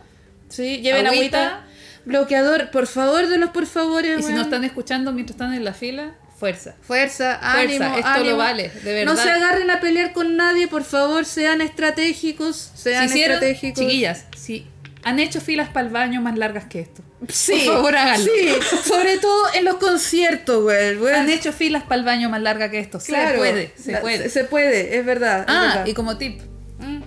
[0.48, 1.38] Sí, lleven agüita.
[1.56, 1.62] agüita.
[2.04, 4.20] Bloqueador, por favor, de los por favores.
[4.20, 6.74] Y si no están escuchando mientras están en la fila, fuerza.
[6.82, 8.30] Fuerza, Fuerza, ánimo, esto ánimo.
[8.30, 9.12] lo vale, de verdad.
[9.14, 13.80] No se agarren a pelear con nadie, por favor, sean estratégicos, sean si hicieron, estratégicos.
[13.82, 14.66] chiquillas, si
[15.06, 17.00] han hecho filas para el baño más largas que esto.
[17.28, 18.26] Sí, Por favor, háganlo.
[18.26, 18.48] Sí,
[18.82, 20.96] sobre todo en los conciertos, güey.
[20.96, 21.14] güey.
[21.14, 22.98] Han hecho filas para el baño más largas que esto.
[22.98, 24.28] Claro, se puede, se la- puede.
[24.28, 25.42] Se puede, es verdad.
[25.42, 25.86] es ah, verdad.
[25.86, 26.40] y como tip,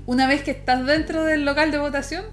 [0.05, 2.23] una vez que estás dentro del local de votación,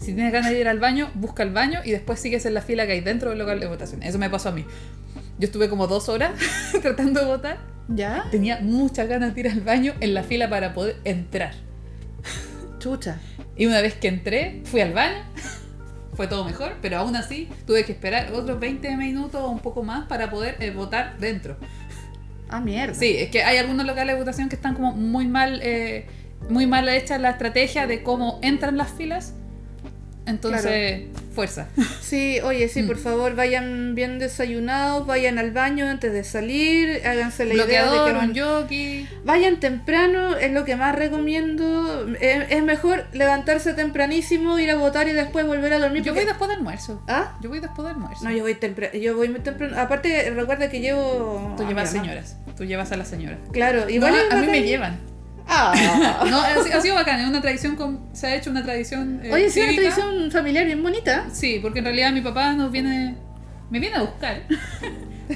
[0.00, 2.60] si tienes ganas de ir al baño, busca el baño y después sigues en la
[2.62, 4.02] fila que hay dentro del local de votación.
[4.02, 4.64] Eso me pasó a mí.
[5.38, 6.32] Yo estuve como dos horas
[6.82, 7.58] tratando de votar.
[7.86, 8.24] ¿Ya?
[8.32, 11.54] Tenía muchas ganas de ir al baño en la fila para poder entrar.
[12.78, 13.18] Chucha.
[13.56, 15.24] Y una vez que entré, fui al baño.
[16.14, 19.84] Fue todo mejor, pero aún así tuve que esperar otros 20 minutos o un poco
[19.84, 21.56] más para poder eh, votar dentro.
[22.48, 22.94] Ah, mierda.
[22.94, 26.06] Sí, es que hay algunos locales de votación que están como muy mal, eh,
[26.48, 29.34] muy mal hecha la estrategia de cómo entran las filas.
[30.26, 31.04] Entonces,
[31.38, 31.68] fuerza.
[32.00, 32.86] Sí, oye, sí, Mm.
[32.88, 37.88] por favor, vayan bien desayunados, vayan al baño antes de salir, háganse la idea de
[37.90, 39.24] Bloqueador, que van- un.
[39.24, 42.08] Vayan temprano, es lo que más recomiendo.
[42.20, 46.02] Es, es mejor levantarse tempranísimo, ir a votar y después volver a dormir.
[46.02, 47.02] Yo porque- voy después del almuerzo.
[47.06, 47.36] ¿Ah?
[47.40, 48.24] Yo voy después del almuerzo.
[48.24, 48.94] No, yo voy temprano.
[48.98, 49.78] Yo voy muy temprano.
[49.80, 51.54] Aparte, recuerda que llevo.
[51.56, 52.04] Tú a llevas mi mamá.
[52.10, 52.36] señoras.
[52.56, 53.38] Tú llevas a las señoras.
[53.52, 54.12] Claro, igual.
[54.30, 54.98] No, a mí me llevan.
[55.48, 56.26] Ah.
[56.30, 57.20] No, ha, si- ha sido bacán.
[57.20, 57.74] Es una tradición.
[57.76, 59.20] con- se ha hecho una tradición.
[59.24, 61.26] eh, Oye, sí, una tradición familiar bien bonita.
[61.32, 63.16] Sí, porque en realidad mi papá nos viene.
[63.70, 64.42] Me viene a buscar.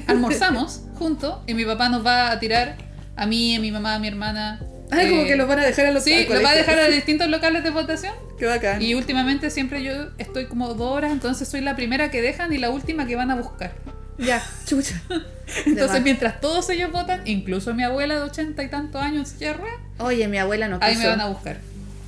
[0.07, 2.75] Almorzamos juntos y mi papá nos va a tirar
[3.15, 4.59] a mí, a mi mamá, a mi hermana.
[4.91, 6.77] Ay, como eh, que los van a dejar a los Sí, los va a dejar
[6.79, 8.13] a distintos locales de votación.
[8.37, 8.81] Qué bacán.
[8.81, 12.57] Y últimamente siempre yo estoy como dos horas, entonces soy la primera que dejan y
[12.57, 13.71] la última que van a buscar.
[14.17, 15.01] Ya, chucha.
[15.65, 19.51] Entonces, mientras todos ellos votan, incluso mi abuela de ochenta y tantos años en silla
[19.51, 20.89] de ruedas, Oye, mi abuela no quiso.
[20.91, 21.57] ahí me van a buscar.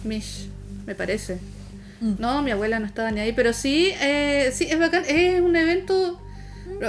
[0.03, 0.47] Mish,
[0.85, 1.37] me parece.
[2.01, 2.13] Mm.
[2.19, 5.03] No, mi abuela no estaba ni ahí, pero sí, eh, sí, es bacán.
[5.07, 6.19] Es un evento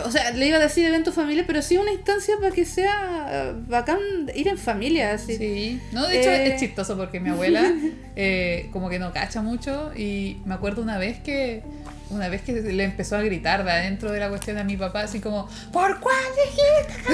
[0.04, 3.28] O sea, le iba a decir evento familiar, pero sí una instancia para que sea
[3.30, 3.98] eh, bacán
[4.34, 5.12] ir en familia.
[5.12, 5.36] Así.
[5.36, 6.54] Sí, no, de hecho Eh.
[6.54, 7.62] es chistoso porque mi abuela
[8.16, 11.62] eh, como que no cacha mucho y me acuerdo una vez que
[12.10, 15.00] una vez que le empezó a gritar de adentro de la cuestión a mi papá
[15.02, 17.12] así como ¿por cuál dijiste?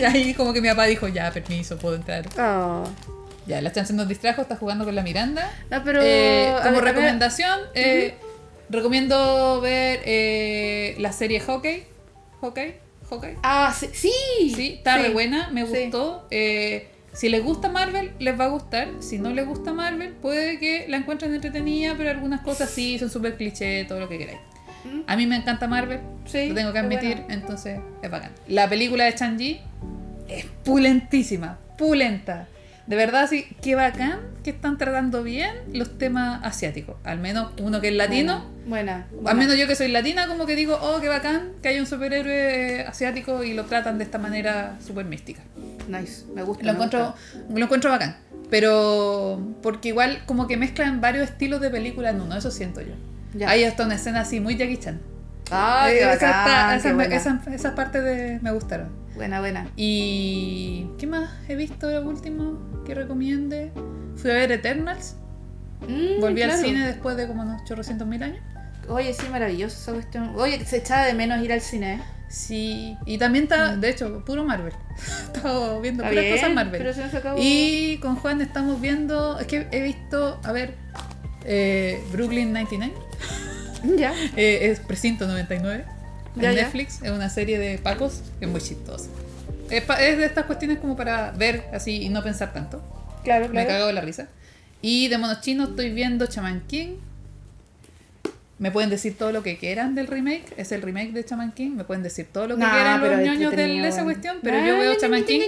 [0.00, 2.24] y ahí como que mi papá dijo ya, permiso, puedo entrar.
[2.38, 2.84] Oh.
[3.46, 5.50] Ya, la chance nos distrajo, está jugando con la Miranda.
[5.70, 6.00] No, pero.
[6.02, 8.14] Eh, como ver, recomendación, eh,
[8.68, 11.86] recomiendo ver eh, la serie Hockey.
[12.42, 12.74] Hockey,
[13.08, 13.36] Hockey.
[13.42, 13.88] Ah, sí.
[13.94, 15.02] Sí, Sí, está Sí.
[15.04, 16.26] re buena, me gustó.
[17.12, 18.88] Si les gusta Marvel, les va a gustar.
[19.00, 23.10] Si no les gusta Marvel, puede que la encuentren entretenida, pero algunas cosas sí son
[23.10, 24.38] súper cliché, todo lo que queráis.
[24.84, 25.00] Mm.
[25.06, 28.32] A mí me encanta Marvel, Sí, lo tengo que admitir, entonces es bacán.
[28.48, 29.60] La película de Shang-Chi
[30.28, 32.46] es pulentísima, pulenta.
[32.88, 36.96] De verdad, sí, qué bacán que están tratando bien los temas asiáticos.
[37.04, 38.46] Al menos uno que es latino.
[38.66, 39.06] Buena.
[39.12, 39.30] buena.
[39.30, 41.86] Al menos yo que soy latina, como que digo, oh, qué bacán que haya un
[41.86, 45.42] superhéroe asiático y lo tratan de esta manera súper mística.
[45.86, 46.24] Nice.
[46.34, 46.64] Me gusta.
[46.64, 47.54] Lo me encuentro, gusta.
[47.58, 48.16] lo encuentro bacán.
[48.48, 52.94] Pero porque igual como que mezclan varios estilos de película en uno, eso siento yo.
[53.34, 53.50] Ya.
[53.50, 54.98] Hay hasta una escena así muy Jackie Chan.
[55.50, 57.04] Ah, Eh, esa está- esas, me-
[58.00, 58.88] de, gustaron.
[59.14, 59.66] Buena, buena.
[59.76, 63.72] Y ¿qué más he visto lo último que recomiende?
[64.16, 65.16] Fui a ver Eternals.
[65.88, 68.40] Mm, Volví al cine después de como unos chorrocientos mil años.
[68.88, 70.32] Oye, sí, maravilloso esa cuestión.
[70.36, 71.94] Oye, se echaba de menos ir al cine.
[71.94, 72.00] ¿eh?
[72.28, 74.72] Sí, y también está, de hecho, puro Marvel.
[75.34, 76.08] Estaba viendo Mm.
[76.08, 76.78] Puras bien, cosas Marvel.
[76.80, 77.38] pero se nos acabó.
[77.40, 80.74] Y con Juan estamos viendo, es que he visto, a ver,
[81.44, 82.92] eh, Brooklyn 99,
[83.96, 84.12] Ya.
[84.36, 85.84] eh, es Precinto 99,
[86.36, 86.62] en Ya, ya.
[86.62, 89.08] Netflix, es una serie de pacos, es muy chistosa.
[89.70, 92.82] Es, es de estas cuestiones como para ver así y no pensar tanto.
[93.24, 93.68] Claro, Me claro.
[93.68, 94.28] cago de la risa.
[94.80, 96.96] Y de monos chinos estoy viendo Chaman King.
[98.58, 100.42] Me pueden decir todo lo que quieran del remake.
[100.56, 101.70] Es el remake de Chaman King.
[101.76, 104.38] Me pueden decir todo lo que quieran los ñoños de esa cuestión.
[104.42, 105.40] Pero yo veo Chaman King.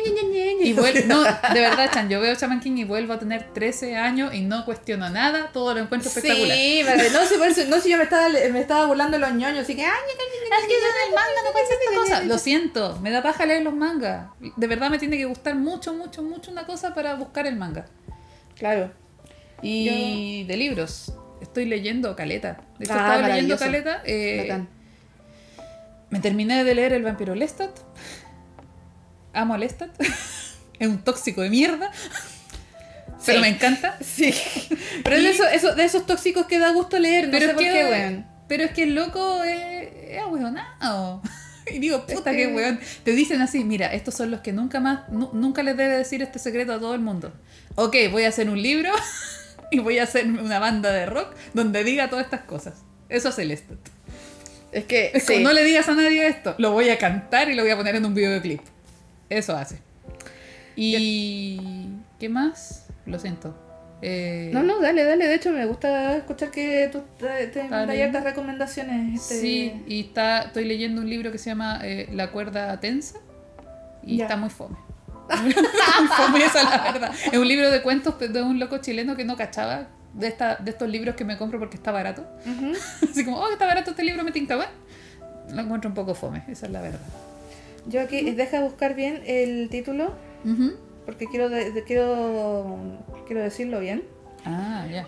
[0.62, 1.22] Y vuel- no,
[1.54, 4.64] de verdad, Chan, yo veo Chaman King y vuelvo a tener 13 años y no
[4.64, 5.50] cuestiono nada.
[5.52, 6.56] Todo lo encuentro espectacular.
[6.56, 9.20] Sí, pero no, si, por eso- no, si yo me estaba, me estaba burlando de
[9.26, 9.82] los ñoños, así que.
[9.82, 12.22] Ay, ña, ña, ña, Es que yo en el manga no pasa esta cosa.
[12.28, 14.28] Lo siento, me da paja leer los mangas.
[14.56, 17.86] De verdad me tiene que gustar mucho, mucho, mucho una cosa para buscar el manga.
[18.56, 18.92] Claro.
[19.62, 21.12] Y de libros.
[21.40, 22.60] Estoy leyendo Caleta.
[22.78, 23.56] De hecho, Ah, estaba leyendo.
[23.58, 24.02] Caleta.
[24.04, 24.64] eh,
[26.10, 27.70] me terminé de leer El vampiro Lestat.
[29.32, 29.90] Amo a Lestat.
[30.78, 31.90] es un tóxico de mierda.
[33.26, 33.42] Pero Sí.
[33.42, 33.96] me encanta.
[34.00, 34.34] Sí.
[35.04, 37.50] Pero es de, esos, esos- de esos tóxicos que da gusto leer, no pero, sé
[37.50, 38.26] es por que, qué, weón.
[38.48, 41.22] pero es que el loco es, es ahueonado.
[41.72, 42.80] Y digo, puta, Es qué que- weón.
[43.04, 46.20] Te dicen así, mira, estos son los que nunca más, nu- nunca les debe decir
[46.20, 47.32] este secreto a todo el mundo.
[47.76, 48.90] Ok, voy a hacer un libro
[49.72, 52.82] y voy a hacer una banda de rock donde diga todas estas cosas.
[53.08, 53.78] Eso es el Lestat.
[54.72, 55.10] Es que.
[55.14, 55.44] Es como, sí.
[55.44, 57.96] no le digas a nadie esto, lo voy a cantar y lo voy a poner
[57.96, 58.60] en un videoclip.
[59.28, 59.78] Eso hace.
[60.76, 61.88] Y...
[62.18, 62.86] ¿Qué más?
[63.06, 63.54] Lo siento.
[64.02, 65.26] Eh, No, no, dale, dale.
[65.26, 69.20] De hecho, me gusta escuchar que tú te, te hartas recomendaciones.
[69.20, 69.40] Este...
[69.40, 73.18] Sí, y está, estoy leyendo un libro que se llama eh, La cuerda tensa
[74.02, 74.24] y Ya.
[74.24, 74.76] está muy fome.
[76.16, 77.12] fome, esa es la verdad.
[77.32, 80.70] Es un libro de cuentos de un loco chileno que no cachaba de, esta, de
[80.70, 82.26] estos libros que me compro porque está barato.
[82.46, 82.72] Ujú.
[83.10, 84.72] Así como, oh, está barato este libro, me tinca, bueno.
[85.52, 87.00] Lo encuentro un poco fome, esa es la verdad.
[87.86, 90.74] Yo aquí, deja buscar bien el título, Ujú.
[91.06, 92.78] porque quiero, de- de- quiero,
[93.26, 94.04] quiero decirlo bien.
[94.44, 95.06] Ah, ya.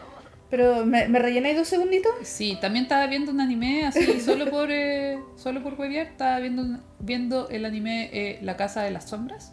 [0.50, 2.12] Pero, ¿me, me rellenáis dos segunditos?
[2.24, 6.78] Sí, también estaba viendo un anime así, solo por eh, solo por huevear, estaba viendo,
[6.98, 9.52] viendo el anime eh, La Casa de las Sombras.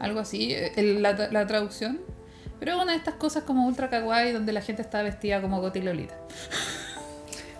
[0.00, 2.00] Algo así, eh, el- la, la traducción.
[2.60, 5.60] Pero es una de estas cosas como ultra kawaii donde la gente está vestida como
[5.60, 6.14] Goti Lolita.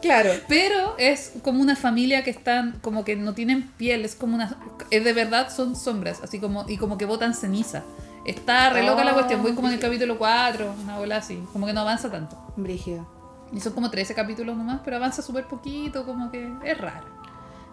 [0.00, 0.30] Claro.
[0.48, 4.56] Pero es como una familia que están, como que no tienen piel, es como una.
[4.90, 6.64] Es de verdad son sombras, así como.
[6.68, 7.82] Y como que botan ceniza.
[8.24, 11.42] Está re loca la Oh, cuestión, voy como en el capítulo 4, una bola así.
[11.52, 12.36] Como que no avanza tanto.
[12.56, 13.08] Brígido.
[13.52, 17.06] Y son como 13 capítulos nomás, pero avanza súper poquito, como que es raro.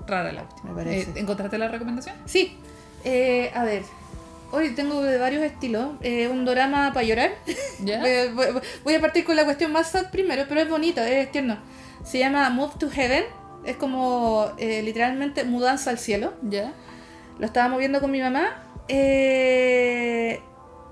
[0.08, 0.74] Rara la cuestión.
[0.74, 1.12] Me parece.
[1.12, 2.16] Eh, ¿Encontraste la recomendación?
[2.26, 2.58] Sí.
[3.04, 3.84] Eh, a ver.
[4.56, 5.90] Hoy tengo de varios estilos.
[6.02, 7.32] Eh, un drama para llorar.
[8.86, 11.57] Voy, a partir con la cuestión más sad primero, pero es bonito, es tierno.
[12.06, 13.26] Se llama Move to Heaven.
[13.65, 16.34] Es como eh, literalmente mudanza al cielo.
[16.44, 16.72] ¿Ya?
[17.38, 18.64] Lo estábamos viendo con mi mamá.
[18.88, 20.40] Eh,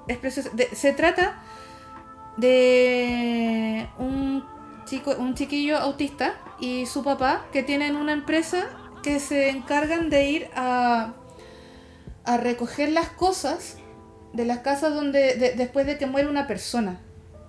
[0.09, 0.49] es precioso.
[0.51, 1.41] De- se trata
[2.35, 4.43] de un
[4.85, 8.65] chico, un chiquillo autista y su papá que tienen una empresa
[9.03, 11.13] que se encargan de ir a,
[12.25, 13.77] a recoger las cosas
[14.33, 16.99] de las casas donde de- después de que muere una persona.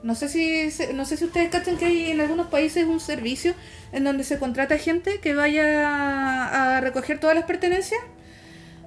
[0.03, 3.55] No sé si no sé si ustedes cachan que hay en algunos países un servicio
[3.93, 8.01] en donde se contrata gente que vaya a recoger todas las pertenencias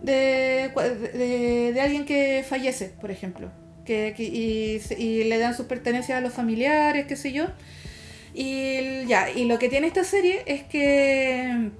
[0.03, 0.71] de,
[1.13, 3.49] de, de alguien que fallece, por ejemplo.
[3.83, 7.45] Que, y, y le dan sus pertenencias a los familiares, qué sé yo.
[8.33, 11.71] Y ya, y lo que tiene esta serie es que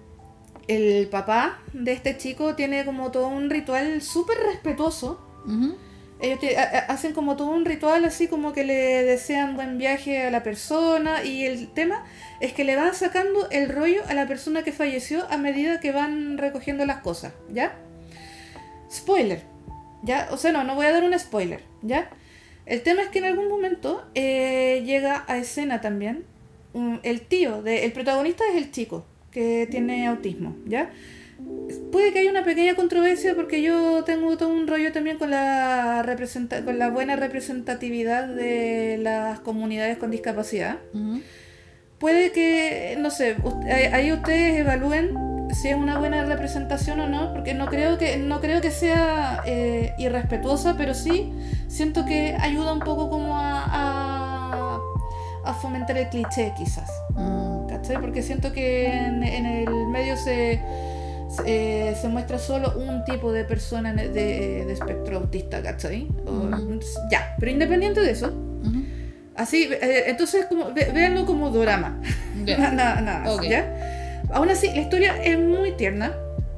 [0.68, 5.20] el papá de este chico tiene como todo un ritual súper respetuoso.
[6.20, 9.78] Ellos te- a- a- hacen como todo un ritual así como que le desean buen
[9.78, 12.04] viaje a la persona y el tema
[12.42, 15.92] es que le van sacando el rollo a la persona que falleció a medida que
[15.92, 17.76] van recogiendo las cosas, ¿ya?
[18.92, 19.44] Spoiler,
[20.04, 20.28] ¿ya?
[20.32, 22.10] O sea, no, no voy a dar un spoiler, ¿ya?
[22.66, 26.26] El tema es que en algún momento eh, llega a escena también
[27.04, 29.06] el tío, de, el protagonista es el chico
[29.38, 30.90] que tiene autismo, ¿ya?
[31.92, 36.02] Puede que haya una pequeña controversia porque yo tengo todo un rollo también con la,
[36.02, 40.78] representa con la buena representatividad de las comunidades con discapacidad.
[42.00, 45.12] Puede que, no sé, ust- ahí ustedes evalúen
[45.52, 49.42] si es una buena representación o no, porque no creo que, no creo que sea
[49.46, 51.32] eh, irrespetuosa, pero sí
[51.68, 54.80] siento que ayuda un poco como a, a,
[55.46, 56.90] a fomentar el cliché quizás.
[57.16, 57.47] Mm.
[57.88, 58.02] ¿Cachai?
[58.02, 60.60] Porque siento que en, en el medio se,
[61.30, 66.08] se, eh, se muestra solo un tipo de persona de, de espectro autista, ¿cachai?
[66.26, 66.50] O-.
[67.12, 68.32] Ya, pero independiente de eso,
[69.36, 72.02] así, eh, entonces como, ve- véanlo como drama.
[72.46, 72.58] Ya.
[72.72, 73.32] Nada, nada.
[74.32, 76.12] Aún así, la historia es muy tierna.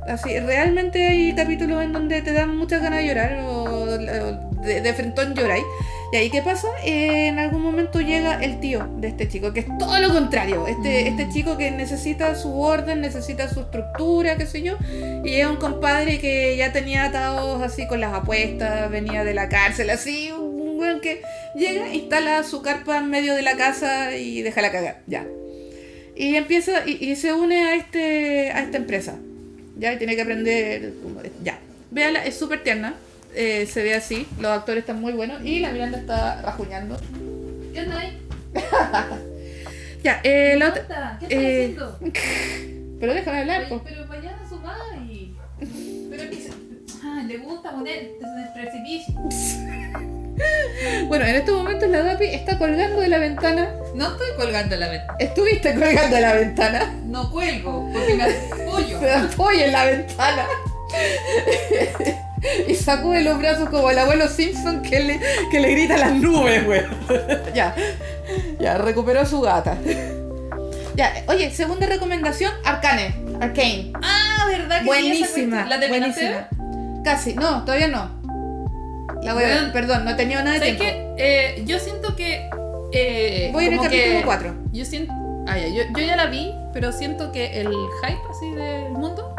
[0.07, 4.81] Así, realmente hay capítulos en donde te dan muchas ganas de llorar o, o de,
[4.81, 5.63] de frentón lloráis.
[6.11, 6.67] Y ahí, ¿qué pasa?
[6.83, 10.65] Eh, en algún momento llega el tío de este chico, que es todo lo contrario.
[10.67, 11.19] Este, Mm.
[11.19, 14.77] este chico que necesita su orden, necesita su estructura, qué sé yo.
[15.23, 19.49] Y llega un compadre que ya tenía atados así con las apuestas, venía de la
[19.49, 20.31] cárcel, así.
[20.31, 21.21] Un weón que
[21.55, 25.01] llega, instala su carpa en medio de la casa y deja la cagar.
[25.05, 25.25] Ya.
[26.15, 29.15] Y empieza y, y se une a este a esta empresa.
[29.77, 30.91] Ya, y tiene que aprender.
[31.43, 31.59] Ya.
[31.91, 32.95] Véanla, es súper tierna.
[33.35, 34.27] Eh, se ve así.
[34.39, 35.43] Los actores están muy buenos.
[35.43, 36.97] Y la Miranda está rajuñando.
[37.73, 38.17] ¿Qué onda ahí?
[40.01, 41.17] Ya, eh, la otra.
[41.19, 41.99] ¿Qué estás eh, haciendo?
[42.99, 43.81] Pero déjame hablar, po.
[43.83, 45.31] Pero mañana subáis.
[46.09, 46.51] Pero que se...
[47.03, 49.15] Ah, le gusta poner desde el precipicio.
[51.09, 53.73] Bueno, en estos momentos la Dapi está colgando de la ventana.
[53.93, 55.17] No estoy colgando la ventana.
[55.19, 56.93] Estuviste colgando de la ventana.
[57.03, 58.99] No cuelgo, porque me apoyo.
[59.01, 60.47] Se apoya en la ventana.
[62.67, 65.19] Y sacude los brazos como el abuelo Simpson que le,
[65.51, 66.81] que le grita a las nubes, güey.
[67.53, 67.75] ya.
[68.59, 69.77] Ya, recuperó su gata.
[70.95, 73.15] Ya, oye, segunda recomendación, Arcane.
[73.39, 73.91] Arcane.
[74.01, 74.79] Ah, ¿verdad?
[74.79, 75.65] Que Buenísima.
[75.65, 76.45] ¿La terminaste?
[77.03, 78.19] Casi, no, todavía no.
[79.23, 81.15] La voy a ver, perdón, no he tenido nada de ¿Sabes tiempo.
[81.17, 82.49] Eh, yo siento que.
[82.93, 84.55] eh, Voy en el capítulo que- 4.
[84.71, 85.13] Yo siento.
[85.47, 89.35] Ah, ya, yo, yo ya la vi, pero siento que el hype así del mundo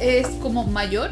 [0.00, 1.10] es como mayor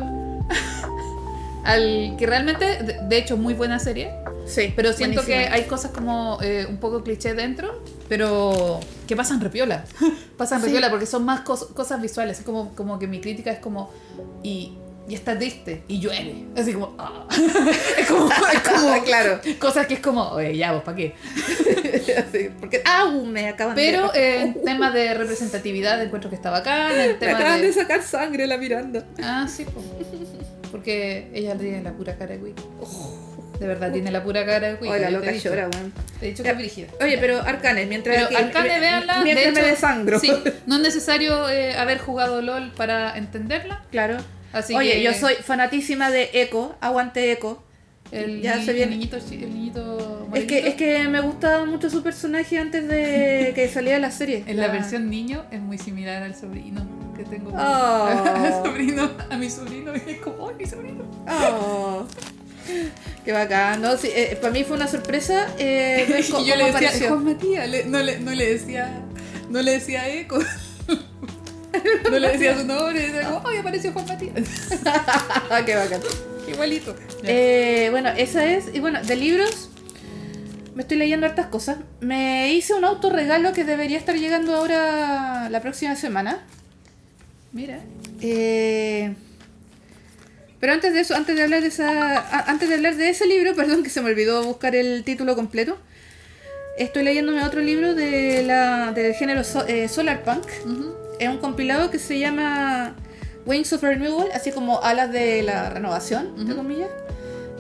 [1.65, 4.11] al que realmente, de, de hecho, muy buena serie.
[4.45, 9.41] Sí, Pero siento que hay cosas como eh, un poco cliché dentro, pero que pasan
[9.41, 9.85] repiola.
[10.37, 10.67] pasan Sí.
[10.67, 12.41] repiola porque son más cos- cosas visuales.
[12.41, 13.91] Es como, como que mi crítica es como.
[14.43, 14.73] Y,
[15.09, 16.47] y está triste y llueve.
[16.57, 16.97] Así como.
[16.99, 17.27] ah.
[17.99, 18.29] es como.
[18.29, 19.41] Es como claro.
[19.61, 20.23] Cosas que es como.
[20.31, 21.15] Oye, ya, vos, ¿para qué?
[22.33, 23.25] Sí, porque ¡au!
[23.25, 26.99] me acaban Pero de eh, en temas de representatividad encuentro que está bacán.
[26.99, 27.73] En me temas acaban de de...
[27.73, 29.05] sacar sangre la Miranda.
[29.23, 29.81] Ah, sí, po.
[30.73, 32.55] Porque ella tiene la pura cara de Wii.
[33.61, 34.91] De verdad, tiene la pura cara de Wii.
[34.91, 35.93] Oye, la loca llora, weón.
[36.19, 36.89] Te he dicho que es brígida.
[37.01, 39.23] Oye, pero Arcane, mientras Pero que- Arcane, véanla.
[39.23, 40.19] Mientras de me hecho, desangro.
[40.19, 40.33] Sí,
[40.67, 43.83] no es necesario eh, haber jugado LOL para entenderla.
[43.93, 44.17] Claro.
[44.53, 47.63] Así Oye, que yo soy fanatísima de Echo, aguante Echo.
[48.13, 48.93] El, ya ni- se viene.
[48.93, 52.87] el niñito, chi- el niñito Es que, es que me gustaba mucho su personaje antes
[52.87, 54.45] de que saliera la serie.
[54.47, 56.87] En la versión niño es muy similar al sobrino
[57.17, 57.51] que tengo.
[57.51, 57.57] Oh.
[57.57, 59.93] Al sobrino, a mi sobrino.
[59.97, 61.05] Y es como, ¡ay, mi sobrino!
[61.29, 62.05] Oh.
[63.25, 63.97] Qué bacán, ¿no?
[63.97, 67.09] Sí, eh, para mí fue una sorpresa eh, ver cómo, y yo le decía, apareció.
[67.09, 69.01] Juan Matías, le- no, le, no le decía,
[69.51, 70.39] no le decía eco.
[72.11, 74.35] No le decía su nombre, decía ¡ay, apareció Juan Matías!
[75.65, 76.01] Qué bacán.
[76.49, 76.97] Igualito.
[77.23, 78.67] Eh, bueno, esa es.
[78.75, 79.71] Y bueno, de libros,
[80.75, 81.79] me estoy leyendo hartas cosas.
[82.01, 86.45] Me hice un autorregalo que debería estar llegando ahora la próxima semana.
[87.53, 87.81] Mira.
[88.21, 89.15] Eh,
[90.61, 93.55] pero antes de eso, antes de hablar de esa, antes de hablar de ese libro,
[93.57, 95.79] perdón que se me olvidó buscar el título completo.
[96.79, 100.47] Estoy leyéndome otro libro de la, del género so- eh, Solar Punk.
[101.21, 102.97] Es un compilado que se llama
[103.47, 106.89] Wings of Renewal, así como alas de la renovación, entre comillas.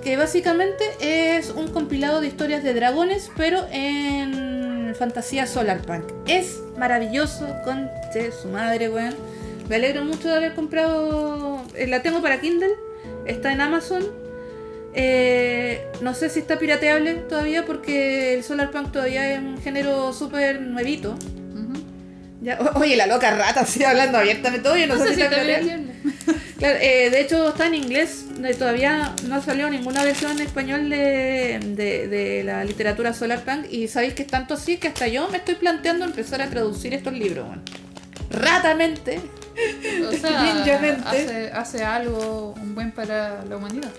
[0.02, 6.04] que básicamente es un compilado de historias de dragones, pero en fantasía solarpunk.
[6.26, 9.14] Es maravilloso, conche su madre, weón.
[9.68, 11.62] Me alegro mucho de haber comprado.
[11.76, 12.74] eh, La tengo para Kindle,
[13.26, 14.02] está en Amazon.
[14.94, 20.60] Eh, no sé si está pirateable todavía porque el solarpunk todavía es un género súper
[20.60, 21.14] nuevito.
[22.42, 24.68] Ya, oye, la loca rata, sigue hablando abiertamente.
[24.68, 25.92] Oye, no, No sé si bien.
[26.58, 28.24] Claro, eh, de hecho está en inglés,
[28.56, 34.14] todavía no salió ninguna versión en español de, de- de la literatura solarpunk y sabéis
[34.14, 37.46] que es tanto así que hasta yo me estoy planteando empezar a traducir estos libros.
[37.48, 37.62] weón.
[38.30, 39.20] Ratamente.
[40.08, 41.02] O sea, Ninjamente.
[41.04, 43.90] hace, hace algo un buen para la humanidad.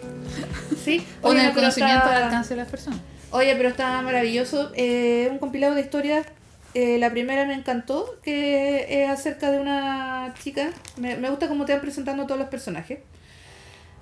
[0.86, 2.99] Sí, Oye, el conocimiento está- al alcance de las personas.
[3.32, 4.72] Oye, pero está maravilloso.
[4.76, 6.26] Eh, un compilado de historias.
[6.74, 10.70] Eh, la primera me encantó, que es acerca de una chica.
[10.98, 13.00] Me, me gusta cómo te van presentando todos los personajes.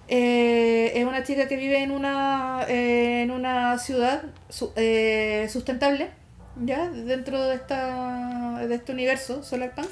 [0.07, 6.10] Eh, es una chica que vive en una, eh, en una ciudad su- eh, sustentable,
[6.65, 6.89] ¿ya?
[6.89, 9.89] Dentro de, esta, de este universo, Solarpunk.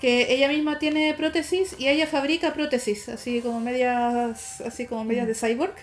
[0.00, 5.26] Que ella misma tiene prótesis y ella fabrica prótesis, así como medias, así como medias
[5.26, 5.74] de cyborg.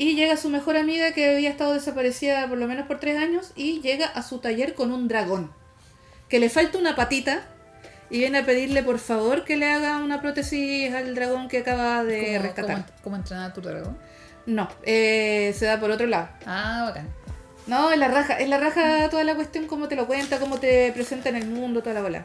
[0.00, 3.52] Y llega su mejor amiga que había estado desaparecida por lo menos por tres años
[3.54, 5.52] y llega a su taller con un dragón.
[6.30, 7.42] Que le falta una patita
[8.08, 12.02] y viene a pedirle por favor que le haga una prótesis al dragón que acaba
[12.02, 12.76] de ¿Cómo, rescatar.
[12.76, 13.98] cómo, cómo entrenar a tu dragón?
[14.46, 16.30] No, eh, se da por otro lado.
[16.46, 17.06] Ah, bacán.
[17.66, 20.58] No, es la raja, es la raja toda la cuestión, cómo te lo cuenta, cómo
[20.58, 22.24] te presenta en el mundo, toda la bola.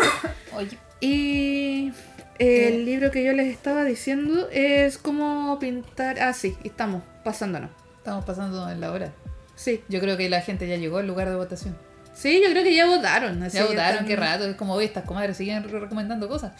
[0.56, 1.92] Oye, Y
[2.38, 2.68] ¿Qué?
[2.68, 6.18] el libro que yo les estaba diciendo es cómo pintar...
[6.18, 7.70] Ah, sí, estamos pasándonos.
[7.98, 9.12] estamos pasando en la hora.
[9.54, 11.76] Sí, Yo creo que la gente ya llegó al lugar de votación.
[12.14, 13.42] sí, yo creo que ya votaron.
[13.42, 14.44] así Ya votaron, están- qué rato.
[14.46, 16.52] Es como, estas comadres siguen re- recomendando cosas.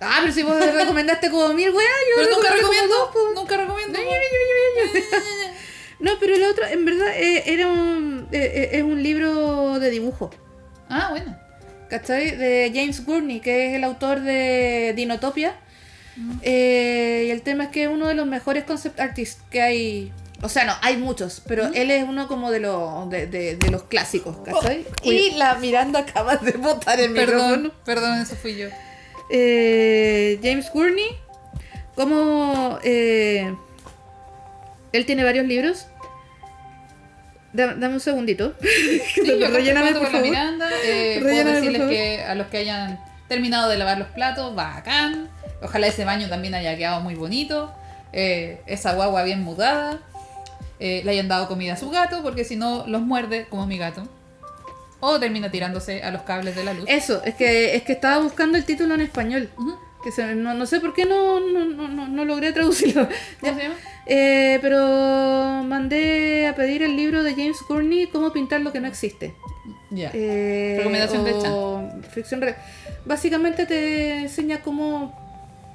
[0.00, 2.94] Ah, pero si vos recomendaste como mil weas, yo Pero nunca recomiendo.
[3.14, 3.34] dos.
[3.36, 3.98] Nunca recomiendo.
[6.00, 9.88] No, pero el otro, en verdad, eh, era un, eh, eh, es un libro de
[9.90, 10.30] dibujo.
[10.88, 11.38] Ah, bueno.
[11.88, 12.36] ¿Cachai?
[12.36, 15.54] De James Gurney, que es el autor de Dinotopia.
[16.42, 20.12] Eh, y el tema es que es uno de los mejores concept artists que hay.
[20.42, 23.70] O sea, no, hay muchos, pero él es uno como de los, de, de- de
[23.70, 24.84] los clásicos, ¿cachai?
[25.04, 27.40] Oh, y la Miranda acaba de botar el micrófono.
[27.40, 28.66] Perdón, perdón, eso fui yo.
[29.30, 31.06] Eh, James Gurney,
[31.94, 33.54] como eh,
[34.92, 35.86] él tiene varios libros.
[37.52, 38.54] Da- dame un segundito.
[39.14, 40.26] Sí, yo Relléname, por con la favor.
[40.26, 40.68] Miranda.
[40.84, 41.94] Eh, puedo Relléname, por decirles favor.
[41.94, 45.28] que a los que hayan terminado de lavar los platos, bacán.
[45.62, 47.72] Ojalá ese baño también haya quedado muy bonito.
[48.12, 49.98] Eh, esa guagua bien mudada.
[50.80, 53.78] Eh, le hayan dado comida a su gato, porque si no los muerde, como mi
[53.78, 54.02] gato.
[55.00, 56.84] O termina tirándose a los cables de la luz.
[56.88, 59.48] Eso, es que, es que estaba buscando el título en español.
[60.04, 63.08] Que se- no, no sé por qué no, no, no, no, no logré traducirlo.
[63.40, 63.74] ¿Cómo se llama?
[64.06, 68.88] Eh, pero mandé a pedir el libro de James Gurney, Cómo pintar lo que no
[68.88, 69.34] existe.
[69.90, 70.10] Ya.
[70.14, 72.56] Eh, Recomendación o ficción re-
[73.04, 75.21] Básicamente te enseña cómo,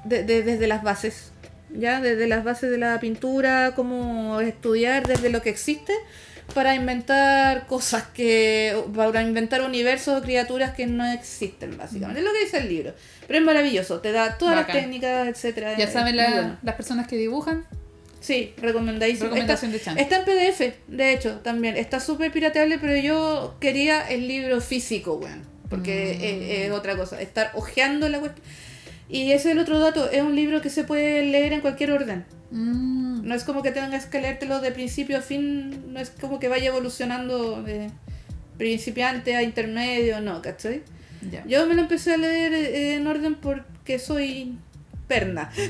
[0.08, 1.32] de- de- desde las bases,
[1.70, 5.92] ya desde las bases de la pintura, cómo estudiar desde lo que existe
[6.54, 12.20] para inventar cosas que, para inventar universos o criaturas que no existen, básicamente.
[12.20, 12.94] Es lo que dice el libro.
[13.26, 14.74] Pero es maravilloso, te da todas Bacán.
[14.76, 15.76] las técnicas, etcétera.
[15.76, 16.58] Ya saben la- bueno.
[16.62, 17.66] las personas que dibujan.
[18.20, 19.26] Sí, recomendadísimo.
[19.28, 21.76] Recomendación está, de está en PDF, de hecho, también.
[21.76, 25.42] Está súper pirateable, pero yo quería el libro físico, weón.
[25.70, 26.24] Porque Mm.
[26.24, 27.20] es, es otra cosa.
[27.20, 28.44] Estar hojeando la cuestión.
[29.08, 30.10] Y ese es el otro dato.
[30.10, 32.24] Es un libro que se puede leer en cualquier orden.
[32.50, 35.92] Mm, No es como que tengas que leértelo de principio a fin.
[35.92, 37.90] No es como que vaya evolucionando de
[38.56, 40.82] principiante a intermedio, no, ¿cachai?
[41.46, 44.56] Yo me lo empecé a leer eh, en orden porque soy
[45.08, 45.50] perna.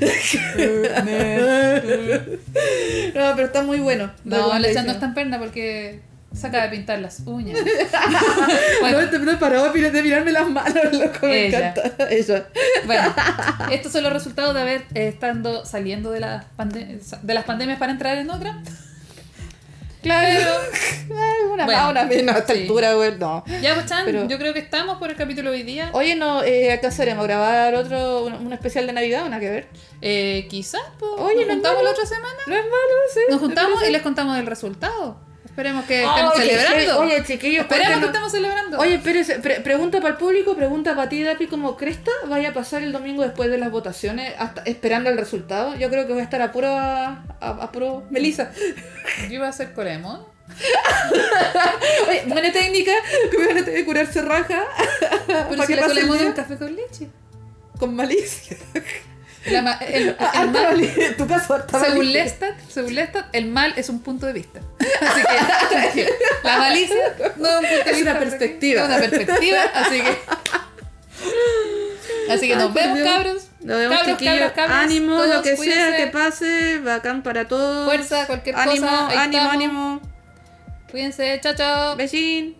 [3.15, 4.11] No, pero está muy bueno.
[4.23, 6.01] No, le echan no está en perna porque
[6.33, 7.59] se acaba de pintar las uñas.
[8.11, 8.19] No,
[8.81, 11.69] bueno, este no paraba de mirarme las manos, loco, me Ella.
[11.71, 12.09] encanta.
[12.09, 12.47] Ella.
[12.85, 13.13] bueno,
[13.71, 17.77] estos son los resultados de haber eh, estando saliendo de las, pande- de las pandemias
[17.79, 18.61] para entrar en otra.
[20.01, 20.53] Claro.
[21.51, 22.61] Una Bueno, más, una menos a esta sí.
[22.61, 23.17] altura, güey.
[23.17, 23.43] No.
[23.61, 25.89] Ya, pues, Chan, Pero- yo creo que estamos por el capítulo de hoy día.
[25.93, 29.67] Oye, no, eh, acá haremos grabar otro, un, un especial de Navidad, ¿una que ver?
[30.01, 32.33] Eh, quizás, pues, Oye, nos no juntamos la otra semana.
[32.47, 33.19] No es malo, sí.
[33.29, 35.19] Nos juntamos y les contamos el resultado.
[35.59, 36.99] Esperemos que estemos celebrando.
[36.99, 38.79] Oye, chiquillos, Esperemos que estemos celebrando.
[38.79, 42.81] Oye, pre- pregunta para el público, pregunta para ti, Dapi, como Cresta vaya a pasar
[42.81, 45.75] el domingo después de las votaciones, hasta esperando el resultado.
[45.75, 48.51] Yo creo que voy a estar a puro, a, a puro Melissa.
[49.27, 49.51] yo iba a
[49.91, 50.29] de mono.
[52.07, 52.93] Oye, buena técnica,
[53.29, 54.63] que me van a tener que curarse raja.
[55.27, 55.81] Pero ¿Para si la
[56.15, 56.27] de día?
[56.29, 57.07] un café con leche.
[57.77, 58.55] Con malicia.
[59.45, 62.11] La el- el Harta mal- tu caso, según.
[62.11, 64.59] Lestat, según Lestat, el mal es un punto de vista.
[65.01, 65.21] Así
[65.93, 66.09] que
[66.43, 68.11] la malicia no es un punto de Es vista.
[68.11, 68.81] una perspectiva.
[68.81, 70.17] Es una perspectiva, así que.
[72.31, 73.47] Así que nos vemos, cabros.
[73.61, 74.77] Nos vemos, cabros, cabros, cabros.
[74.77, 75.97] ánimo, Todos lo que sea cuídense.
[75.97, 77.85] que pase, bacán para todos.
[77.85, 79.53] Fuerza, cualquier ánimo, cosa, Ánimo, estamos.
[79.53, 80.01] ánimo,
[80.91, 81.95] Cuídense, chao, chao.
[81.95, 82.55] Besín.